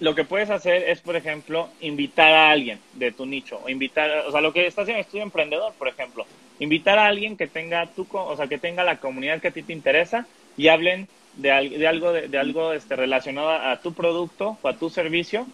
lo 0.00 0.14
que 0.14 0.24
puedes 0.24 0.50
hacer 0.50 0.88
es, 0.90 1.00
por 1.00 1.16
ejemplo, 1.16 1.70
invitar 1.80 2.30
a 2.30 2.50
alguien 2.50 2.78
de 2.92 3.10
tu 3.10 3.24
nicho, 3.24 3.58
o 3.64 3.70
invitar, 3.70 4.26
o 4.26 4.30
sea, 4.30 4.42
lo 4.42 4.52
que 4.52 4.66
estás 4.66 4.82
haciendo 4.82 5.00
Estudio 5.00 5.22
Emprendedor, 5.22 5.72
por 5.78 5.88
ejemplo, 5.88 6.26
invitar 6.58 6.98
a 6.98 7.06
alguien 7.06 7.38
que 7.38 7.46
tenga 7.46 7.86
tu, 7.86 8.06
o 8.12 8.36
sea, 8.36 8.48
que 8.48 8.58
tenga 8.58 8.84
la 8.84 8.98
comunidad 8.98 9.40
que 9.40 9.48
a 9.48 9.52
ti 9.52 9.62
te 9.62 9.72
interesa 9.72 10.26
y 10.58 10.68
hablen 10.68 11.08
de, 11.36 11.48
de 11.70 11.86
algo, 11.86 12.12
de, 12.12 12.28
de 12.28 12.38
algo 12.38 12.74
este, 12.74 12.96
relacionado 12.96 13.48
a 13.48 13.80
tu 13.80 13.94
producto 13.94 14.58
o 14.60 14.68
a 14.68 14.76
tu 14.76 14.90
servicio, 14.90 15.46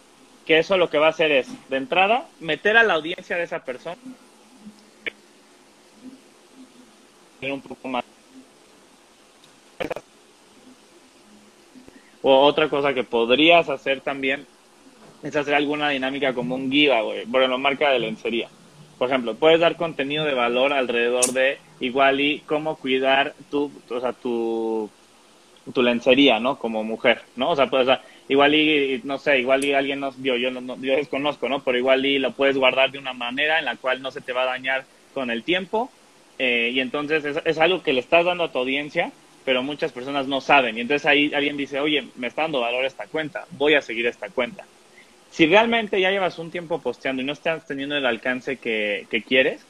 que 0.45 0.59
eso 0.59 0.75
lo 0.75 0.89
que 0.89 0.97
va 0.97 1.07
a 1.07 1.11
hacer 1.11 1.31
es, 1.31 1.47
de 1.69 1.77
entrada, 1.77 2.27
meter 2.41 2.75
a 2.75 2.83
la 2.83 2.95
audiencia 2.95 3.37
de 3.37 3.43
esa 3.43 3.63
persona 3.63 3.95
un 7.41 7.61
poco 7.61 7.87
más 7.87 8.03
O 12.21 12.37
otra 12.41 12.69
cosa 12.69 12.93
que 12.93 13.03
podrías 13.03 13.69
hacer 13.69 14.01
también 14.01 14.45
es 15.23 15.35
hacer 15.35 15.53
alguna 15.53 15.89
dinámica 15.89 16.33
como 16.33 16.55
un 16.55 16.69
giveaway, 16.71 17.19
ejemplo, 17.21 17.57
marca 17.57 17.91
de 17.91 17.99
lencería. 17.99 18.49
Por 18.97 19.07
ejemplo, 19.07 19.35
puedes 19.35 19.61
dar 19.61 19.77
contenido 19.77 20.25
de 20.25 20.33
valor 20.33 20.73
alrededor 20.73 21.31
de 21.31 21.57
igual 21.79 22.19
y 22.19 22.39
cómo 22.41 22.75
cuidar 22.75 23.33
tu, 23.49 23.71
o 23.89 23.99
sea, 24.01 24.11
tu, 24.11 24.89
tu 25.73 25.81
lencería, 25.81 26.39
¿no? 26.39 26.59
Como 26.59 26.83
mujer, 26.83 27.21
¿no? 27.37 27.51
O 27.51 27.55
sea, 27.55 27.69
pues, 27.69 27.87
igual 28.27 28.55
y, 28.55 29.01
no 29.05 29.17
sé, 29.17 29.39
igual 29.39 29.63
y 29.63 29.73
alguien 29.73 30.01
nos 30.01 30.21
vio, 30.21 30.35
yo, 30.35 30.51
no, 30.51 30.75
yo 30.81 30.95
desconozco, 30.97 31.47
¿no? 31.47 31.63
Pero 31.63 31.77
igual 31.77 32.05
y 32.05 32.19
lo 32.19 32.33
puedes 32.33 32.57
guardar 32.57 32.91
de 32.91 32.99
una 32.99 33.13
manera 33.13 33.59
en 33.59 33.65
la 33.65 33.77
cual 33.77 34.01
no 34.01 34.11
se 34.11 34.21
te 34.21 34.33
va 34.33 34.43
a 34.43 34.47
dañar 34.47 34.85
con 35.13 35.31
el 35.31 35.43
tiempo. 35.43 35.89
Eh, 36.39 36.71
y 36.73 36.79
entonces 36.79 37.23
es, 37.25 37.37
es 37.45 37.57
algo 37.59 37.83
que 37.83 37.93
le 37.93 37.99
estás 37.99 38.25
dando 38.25 38.45
a 38.45 38.51
tu 38.51 38.57
audiencia 38.59 39.11
pero 39.49 39.63
muchas 39.63 39.91
personas 39.91 40.27
no 40.27 40.41
saben. 40.41 40.77
Y 40.77 40.81
entonces 40.81 41.07
ahí 41.07 41.33
alguien 41.33 41.57
dice, 41.57 41.79
oye, 41.79 42.07
me 42.17 42.27
está 42.27 42.43
dando 42.43 42.61
valor 42.61 42.85
esta 42.85 43.07
cuenta, 43.07 43.45
voy 43.51 43.73
a 43.73 43.81
seguir 43.81 44.05
esta 44.05 44.29
cuenta. 44.29 44.65
Si 45.31 45.47
realmente 45.47 45.99
ya 45.99 46.11
llevas 46.11 46.37
un 46.37 46.51
tiempo 46.51 46.79
posteando 46.79 47.23
y 47.23 47.25
no 47.25 47.33
estás 47.33 47.65
teniendo 47.65 47.95
el 47.95 48.05
alcance 48.05 48.57
que, 48.57 49.07
que 49.09 49.23
quieres, 49.23 49.65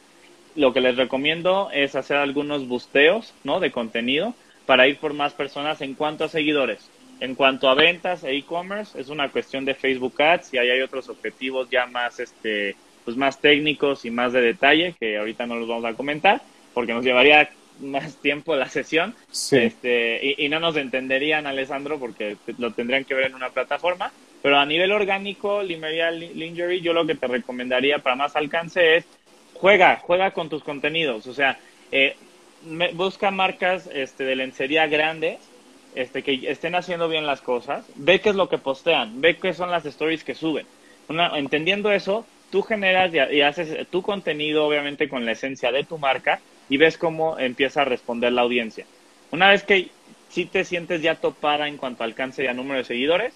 lo 0.55 0.73
que 0.73 0.81
les 0.81 0.97
recomiendo 0.97 1.69
es 1.71 1.95
hacer 1.95 2.17
algunos 2.17 2.67
busteos 2.67 3.33
¿no? 3.45 3.61
de 3.61 3.71
contenido 3.71 4.33
para 4.65 4.85
ir 4.85 4.97
por 4.97 5.13
más 5.13 5.33
personas 5.33 5.79
en 5.81 5.93
cuanto 5.93 6.25
a 6.25 6.29
seguidores. 6.29 6.89
En 7.21 7.35
cuanto 7.35 7.69
a 7.69 7.73
ventas 7.73 8.23
e 8.23 8.35
e-commerce, 8.35 8.99
es 8.99 9.07
una 9.07 9.29
cuestión 9.29 9.63
de 9.63 9.75
Facebook 9.75 10.21
Ads 10.21 10.53
y 10.53 10.57
ahí 10.57 10.69
hay 10.69 10.81
otros 10.81 11.07
objetivos 11.07 11.69
ya 11.69 11.85
más, 11.85 12.19
este, 12.19 12.75
pues 13.05 13.15
más 13.15 13.39
técnicos 13.39 14.05
y 14.05 14.11
más 14.11 14.31
de 14.33 14.41
detalle 14.41 14.95
que 14.99 15.17
ahorita 15.17 15.45
no 15.45 15.55
los 15.55 15.67
vamos 15.67 15.85
a 15.85 15.93
comentar 15.93 16.41
porque 16.73 16.93
nos 16.93 17.03
llevaría 17.03 17.49
más 17.79 18.15
tiempo 18.17 18.55
la 18.55 18.67
sesión 18.69 19.15
este, 19.51 20.35
y, 20.37 20.49
no 20.49 20.59
nos 20.59 20.75
entenderían, 20.75 21.47
Alessandro, 21.47 21.99
porque 21.99 22.37
lo 22.57 22.71
tendrían 22.71 23.05
que 23.05 23.13
ver 23.13 23.27
en 23.27 23.35
una 23.35 23.49
plataforma. 23.49 24.11
Pero 24.41 24.57
a 24.57 24.65
nivel 24.65 24.91
orgánico, 24.91 25.63
Limeria 25.63 26.11
Lingerie, 26.11 26.81
yo 26.81 26.93
lo 26.93 27.05
que 27.05 27.15
te 27.15 27.27
recomendaría 27.27 27.99
para 27.99 28.15
más 28.15 28.35
alcance 28.35 28.97
es 28.97 29.05
juega, 29.53 29.97
juega 29.97 30.31
con 30.31 30.49
tus 30.49 30.63
contenidos. 30.63 31.27
O 31.27 31.33
sea, 31.33 31.57
eh, 31.91 32.15
busca 32.93 33.31
marcas 33.31 33.89
este, 33.93 34.23
de 34.23 34.35
lencería 34.37 34.87
grandes 34.87 35.39
este, 35.95 36.23
que 36.23 36.49
estén 36.49 36.75
haciendo 36.75 37.09
bien 37.09 37.25
las 37.25 37.41
cosas. 37.41 37.85
Ve 37.95 38.21
qué 38.21 38.29
es 38.29 38.35
lo 38.35 38.47
que 38.47 38.57
postean, 38.57 39.19
ve 39.19 39.37
qué 39.37 39.53
son 39.53 39.71
las 39.71 39.85
stories 39.85 40.23
que 40.23 40.35
suben. 40.35 40.65
Una, 41.09 41.37
entendiendo 41.37 41.91
eso, 41.91 42.25
tú 42.49 42.61
generas 42.61 43.11
y 43.13 43.41
haces 43.41 43.87
tu 43.89 44.01
contenido, 44.01 44.65
obviamente, 44.65 45.09
con 45.09 45.25
la 45.25 45.33
esencia 45.33 45.71
de 45.71 45.83
tu 45.83 45.97
marca 45.97 46.39
y 46.69 46.77
ves 46.77 46.97
cómo 46.97 47.37
empieza 47.39 47.81
a 47.81 47.85
responder 47.85 48.31
la 48.31 48.41
audiencia. 48.41 48.85
Una 49.31 49.49
vez 49.49 49.63
que 49.63 49.89
si 50.29 50.45
te 50.45 50.63
sientes 50.63 51.01
ya 51.01 51.15
topada 51.15 51.67
en 51.67 51.77
cuanto 51.77 52.03
a 52.03 52.05
alcance 52.05 52.43
y 52.43 52.47
a 52.47 52.53
número 52.53 52.77
de 52.77 52.85
seguidores, 52.85 53.33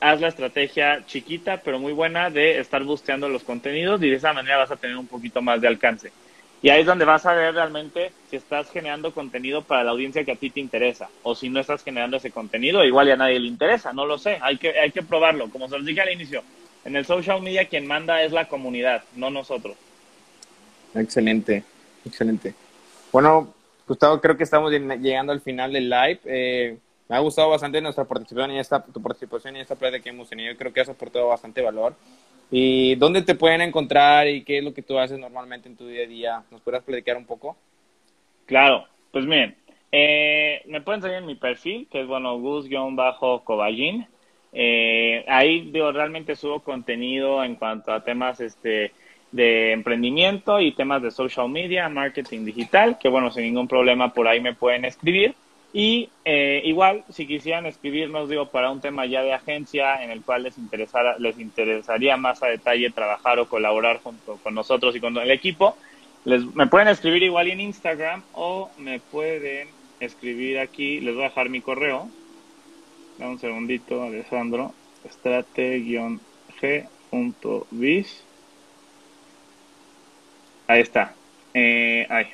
haz 0.00 0.20
la 0.20 0.28
estrategia 0.28 1.04
chiquita 1.06 1.60
pero 1.64 1.78
muy 1.78 1.92
buena 1.92 2.30
de 2.30 2.60
estar 2.60 2.84
busteando 2.84 3.28
los 3.28 3.42
contenidos 3.42 4.02
y 4.02 4.10
de 4.10 4.16
esa 4.16 4.32
manera 4.32 4.58
vas 4.58 4.70
a 4.70 4.76
tener 4.76 4.96
un 4.96 5.06
poquito 5.06 5.42
más 5.42 5.60
de 5.60 5.68
alcance. 5.68 6.12
Y 6.60 6.70
ahí 6.70 6.80
es 6.80 6.86
donde 6.86 7.04
vas 7.04 7.24
a 7.24 7.34
ver 7.34 7.54
realmente 7.54 8.10
si 8.30 8.36
estás 8.36 8.68
generando 8.70 9.12
contenido 9.12 9.62
para 9.62 9.84
la 9.84 9.92
audiencia 9.92 10.24
que 10.24 10.32
a 10.32 10.36
ti 10.36 10.50
te 10.50 10.58
interesa 10.58 11.08
o 11.22 11.34
si 11.36 11.48
no 11.48 11.60
estás 11.60 11.84
generando 11.84 12.16
ese 12.16 12.32
contenido, 12.32 12.84
igual 12.84 13.06
ya 13.06 13.14
a 13.14 13.16
nadie 13.16 13.38
le 13.38 13.46
interesa, 13.46 13.92
no 13.92 14.06
lo 14.06 14.18
sé, 14.18 14.38
hay 14.40 14.56
que, 14.56 14.78
hay 14.78 14.90
que 14.90 15.02
probarlo. 15.02 15.50
Como 15.50 15.68
se 15.68 15.76
los 15.76 15.86
dije 15.86 16.00
al 16.00 16.12
inicio, 16.12 16.42
en 16.84 16.96
el 16.96 17.04
social 17.04 17.42
media 17.42 17.68
quien 17.68 17.86
manda 17.86 18.22
es 18.22 18.32
la 18.32 18.48
comunidad, 18.48 19.04
no 19.14 19.30
nosotros. 19.30 19.76
Excelente, 20.94 21.62
excelente. 22.04 22.54
Bueno, 23.10 23.54
Gustavo, 23.86 24.20
creo 24.20 24.36
que 24.36 24.44
estamos 24.44 24.70
llegando 24.70 25.32
al 25.32 25.40
final 25.40 25.72
del 25.72 25.88
live. 25.88 26.20
Eh, 26.26 26.78
me 27.08 27.16
ha 27.16 27.20
gustado 27.20 27.48
bastante 27.48 27.80
nuestra 27.80 28.04
participación 28.04 28.50
en 28.50 28.58
esta, 28.58 28.84
tu 28.84 29.00
participación 29.00 29.56
en 29.56 29.62
esta 29.62 29.76
plática 29.76 30.02
que 30.02 30.10
hemos 30.10 30.28
tenido. 30.28 30.54
Creo 30.56 30.72
que 30.72 30.80
has 30.80 30.90
aportado 30.90 31.28
bastante 31.28 31.62
valor. 31.62 31.94
¿Y 32.50 32.96
dónde 32.96 33.22
te 33.22 33.34
pueden 33.34 33.62
encontrar 33.62 34.28
y 34.28 34.44
qué 34.44 34.58
es 34.58 34.64
lo 34.64 34.74
que 34.74 34.82
tú 34.82 34.98
haces 34.98 35.18
normalmente 35.18 35.68
en 35.68 35.76
tu 35.76 35.86
día 35.86 36.04
a 36.04 36.06
día? 36.06 36.42
¿Nos 36.50 36.60
podrás 36.60 36.82
platicar 36.82 37.16
un 37.16 37.24
poco? 37.24 37.56
Claro, 38.44 38.86
pues 39.10 39.24
miren, 39.24 39.56
eh, 39.90 40.62
me 40.66 40.82
pueden 40.82 41.00
seguir 41.00 41.16
en 41.18 41.26
mi 41.26 41.34
perfil, 41.34 41.88
que 41.90 42.02
es, 42.02 42.06
bueno, 42.06 42.38
gus-coballín. 42.38 44.06
Eh, 44.52 45.24
ahí, 45.28 45.70
digo, 45.70 45.92
realmente 45.92 46.36
subo 46.36 46.60
contenido 46.60 47.42
en 47.42 47.56
cuanto 47.56 47.92
a 47.92 48.04
temas, 48.04 48.40
este, 48.40 48.92
de 49.32 49.72
emprendimiento 49.72 50.60
y 50.60 50.72
temas 50.72 51.02
de 51.02 51.10
social 51.10 51.48
media, 51.48 51.88
marketing 51.88 52.44
digital, 52.44 52.98
que 52.98 53.08
bueno, 53.08 53.30
sin 53.30 53.44
ningún 53.44 53.68
problema 53.68 54.12
por 54.12 54.26
ahí 54.28 54.40
me 54.40 54.54
pueden 54.54 54.84
escribir. 54.84 55.34
Y 55.72 56.08
eh, 56.24 56.62
igual, 56.64 57.04
si 57.10 57.26
quisieran 57.26 57.66
escribirnos, 57.66 58.30
digo, 58.30 58.46
para 58.46 58.70
un 58.70 58.80
tema 58.80 59.04
ya 59.04 59.22
de 59.22 59.34
agencia 59.34 60.02
en 60.02 60.10
el 60.10 60.22
cual 60.22 60.44
les, 60.44 60.56
interesara, 60.56 61.18
les 61.18 61.38
interesaría 61.38 62.16
más 62.16 62.42
a 62.42 62.46
detalle 62.46 62.88
trabajar 62.90 63.38
o 63.38 63.48
colaborar 63.48 64.00
junto 64.02 64.38
con 64.42 64.54
nosotros 64.54 64.96
y 64.96 65.00
con 65.00 65.14
el 65.18 65.30
equipo, 65.30 65.76
les, 66.24 66.42
me 66.54 66.66
pueden 66.68 66.88
escribir 66.88 67.22
igual 67.22 67.48
en 67.48 67.60
Instagram 67.60 68.22
o 68.32 68.70
me 68.78 68.98
pueden 68.98 69.68
escribir 70.00 70.58
aquí, 70.58 71.00
les 71.00 71.14
voy 71.14 71.24
a 71.24 71.28
dejar 71.28 71.50
mi 71.50 71.60
correo. 71.60 72.08
Dame 73.18 73.32
un 73.32 73.38
segundito, 73.38 74.02
Alessandro. 74.02 74.72
Strate-g.biz 75.06 76.88
Ahí 80.68 80.82
está. 80.82 81.14
Eh, 81.54 82.06
ahí. 82.10 82.26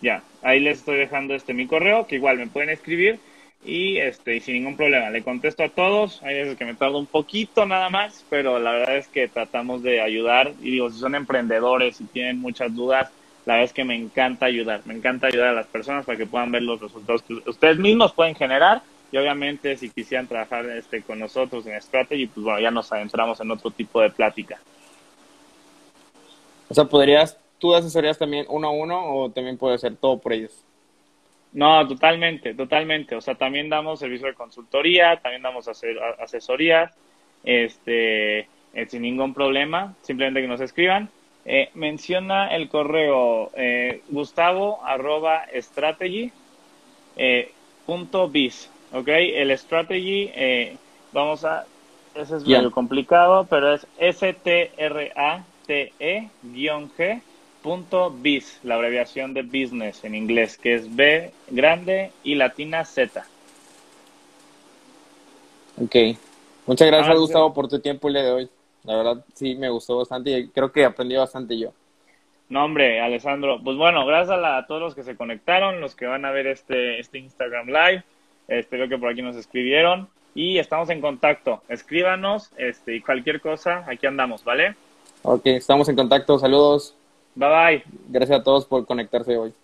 Ya, 0.00 0.22
ahí 0.42 0.58
les 0.58 0.78
estoy 0.78 0.96
dejando 0.96 1.34
este 1.34 1.54
mi 1.54 1.66
correo, 1.66 2.06
que 2.06 2.16
igual 2.16 2.38
me 2.38 2.48
pueden 2.48 2.70
escribir 2.70 3.20
y 3.64 3.98
este 3.98 4.36
y 4.36 4.40
sin 4.40 4.54
ningún 4.54 4.76
problema 4.76 5.10
le 5.10 5.22
contesto 5.22 5.62
a 5.62 5.68
todos 5.68 6.20
hay 6.24 6.34
veces 6.34 6.58
que 6.58 6.64
me 6.64 6.74
tardo 6.74 6.98
un 6.98 7.06
poquito 7.06 7.64
nada 7.64 7.90
más 7.90 8.24
pero 8.28 8.58
la 8.58 8.72
verdad 8.72 8.96
es 8.96 9.06
que 9.06 9.28
tratamos 9.28 9.84
de 9.84 10.00
ayudar 10.00 10.52
y 10.60 10.72
digo 10.72 10.90
si 10.90 10.98
son 10.98 11.14
emprendedores 11.14 12.00
y 12.00 12.04
tienen 12.06 12.40
muchas 12.40 12.74
dudas 12.74 13.12
la 13.46 13.54
verdad 13.54 13.66
es 13.66 13.72
que 13.72 13.84
me 13.84 13.94
encanta 13.94 14.46
ayudar 14.46 14.80
me 14.84 14.94
encanta 14.94 15.28
ayudar 15.28 15.50
a 15.50 15.52
las 15.52 15.68
personas 15.68 16.04
para 16.04 16.18
que 16.18 16.26
puedan 16.26 16.50
ver 16.50 16.62
los 16.62 16.80
resultados 16.80 17.22
que 17.22 17.34
ustedes 17.34 17.78
mismos 17.78 18.12
pueden 18.12 18.34
generar 18.34 18.82
y 19.12 19.16
obviamente 19.16 19.76
si 19.76 19.90
quisieran 19.90 20.26
trabajar 20.26 20.68
este 20.70 21.02
con 21.02 21.20
nosotros 21.20 21.64
en 21.66 21.80
Strategy 21.80 22.26
pues 22.26 22.42
bueno 22.42 22.58
ya 22.58 22.72
nos 22.72 22.90
adentramos 22.92 23.40
en 23.40 23.52
otro 23.52 23.70
tipo 23.70 24.00
de 24.00 24.10
plática 24.10 24.58
o 26.72 26.74
sea, 26.74 26.84
¿podrías, 26.86 27.38
tú 27.58 27.74
asesorías 27.74 28.16
también 28.16 28.46
uno 28.48 28.68
a 28.68 28.70
uno 28.70 29.14
o 29.14 29.30
también 29.30 29.58
puede 29.58 29.76
ser 29.76 29.94
todo 29.94 30.16
por 30.16 30.32
ellos? 30.32 30.64
No, 31.52 31.86
totalmente, 31.86 32.54
totalmente. 32.54 33.14
O 33.14 33.20
sea, 33.20 33.34
también 33.34 33.68
damos 33.68 33.98
servicio 33.98 34.26
de 34.26 34.32
consultoría, 34.32 35.20
también 35.20 35.42
damos 35.42 35.68
asesorías, 35.68 36.94
este, 37.44 38.38
eh, 38.38 38.86
sin 38.88 39.02
ningún 39.02 39.34
problema, 39.34 39.94
simplemente 40.00 40.40
que 40.40 40.48
nos 40.48 40.62
escriban. 40.62 41.10
Eh, 41.44 41.68
menciona 41.74 42.54
el 42.54 42.70
correo 42.70 43.50
eh, 43.54 44.00
gustavo 44.08 44.82
arroba 44.82 45.42
strategy 45.60 46.32
eh, 47.16 47.52
punto 47.84 48.30
biz, 48.30 48.70
¿ok? 48.94 49.08
El 49.08 49.58
strategy, 49.58 50.30
vamos 51.12 51.44
a, 51.44 51.66
ese 52.14 52.38
es 52.38 52.46
medio 52.46 52.70
complicado, 52.70 53.46
pero 53.50 53.74
es 53.74 53.86
S-T-R-A 53.98 55.44
te-g.biz, 55.66 56.60
la 58.62 58.74
abreviación 58.74 59.34
de 59.34 59.42
business 59.42 60.04
en 60.04 60.14
inglés, 60.14 60.58
que 60.58 60.74
es 60.74 60.94
B 60.94 61.32
grande 61.50 62.10
y 62.24 62.34
latina 62.34 62.84
Z. 62.84 63.24
Ok. 65.82 65.96
Muchas 66.66 66.88
gracias, 66.88 67.14
ah, 67.14 67.18
Gustavo, 67.18 67.52
por 67.52 67.68
tu 67.68 67.80
tiempo 67.80 68.08
el 68.08 68.14
día 68.14 68.22
de 68.22 68.32
hoy. 68.32 68.48
La 68.84 68.96
verdad, 68.96 69.24
sí, 69.34 69.54
me 69.54 69.68
gustó 69.68 69.96
bastante 69.98 70.30
y 70.30 70.48
creo 70.48 70.70
que 70.70 70.84
aprendí 70.84 71.16
bastante 71.16 71.58
yo. 71.58 71.72
No, 72.48 72.64
hombre, 72.64 73.00
Alessandro. 73.00 73.60
Pues 73.62 73.76
bueno, 73.76 74.04
gracias 74.04 74.38
a, 74.42 74.66
todos 74.66 74.80
los 74.80 74.94
que 74.94 75.02
se 75.02 75.16
conectaron, 75.16 75.80
los 75.80 75.94
que 75.94 76.06
van 76.06 76.24
a 76.24 76.30
ver 76.30 76.46
este, 76.46 77.00
este 77.00 77.18
Instagram 77.18 77.68
Live. 77.68 78.04
Espero 78.48 78.88
que 78.88 78.98
por 78.98 79.10
aquí 79.10 79.22
nos 79.22 79.36
escribieron. 79.36 80.08
Y 80.34 80.58
estamos 80.58 80.90
en 80.90 81.00
contacto. 81.00 81.62
Escríbanos 81.68 82.50
este, 82.56 82.96
y 82.96 83.00
cualquier 83.00 83.40
cosa, 83.40 83.84
aquí 83.88 84.06
andamos, 84.06 84.44
¿vale? 84.44 84.74
Ok, 85.24 85.42
estamos 85.46 85.88
en 85.88 85.94
contacto. 85.94 86.36
Saludos. 86.38 86.96
Bye 87.36 87.48
bye. 87.48 87.84
Gracias 88.08 88.40
a 88.40 88.42
todos 88.42 88.66
por 88.66 88.84
conectarse 88.86 89.36
hoy. 89.38 89.54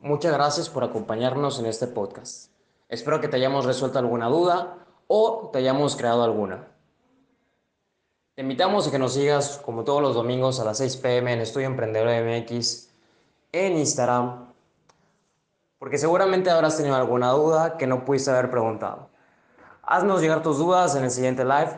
Muchas 0.00 0.32
gracias 0.32 0.70
por 0.70 0.84
acompañarnos 0.84 1.58
en 1.58 1.66
este 1.66 1.88
podcast. 1.88 2.52
Espero 2.88 3.20
que 3.20 3.26
te 3.26 3.36
hayamos 3.36 3.64
resuelto 3.64 3.98
alguna 3.98 4.28
duda 4.28 4.78
o 5.08 5.50
te 5.52 5.58
hayamos 5.58 5.96
creado 5.96 6.22
alguna. 6.22 6.68
Te 8.36 8.42
invitamos 8.42 8.86
a 8.86 8.92
que 8.92 9.00
nos 9.00 9.14
sigas 9.14 9.58
como 9.64 9.82
todos 9.82 10.00
los 10.00 10.14
domingos 10.14 10.60
a 10.60 10.64
las 10.64 10.78
6 10.78 10.98
pm 10.98 11.32
en 11.32 11.40
Estudio 11.40 11.66
Emprendedor 11.66 12.08
MX 12.22 12.90
en 13.50 13.78
Instagram, 13.78 14.52
porque 15.80 15.98
seguramente 15.98 16.50
habrás 16.50 16.76
tenido 16.76 16.94
alguna 16.94 17.30
duda 17.32 17.76
que 17.76 17.88
no 17.88 18.04
pudiste 18.04 18.30
haber 18.30 18.50
preguntado. 18.50 19.08
Haznos 19.88 20.20
llegar 20.20 20.42
tus 20.42 20.58
dudas 20.58 20.96
en 20.96 21.04
el 21.04 21.12
siguiente 21.12 21.44
live. 21.44 21.70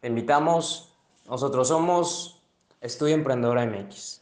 Te 0.00 0.08
invitamos. 0.08 0.94
Nosotros 1.26 1.68
somos 1.68 2.42
Estudio 2.82 3.14
Emprendedor 3.14 3.58
MX. 3.66 4.19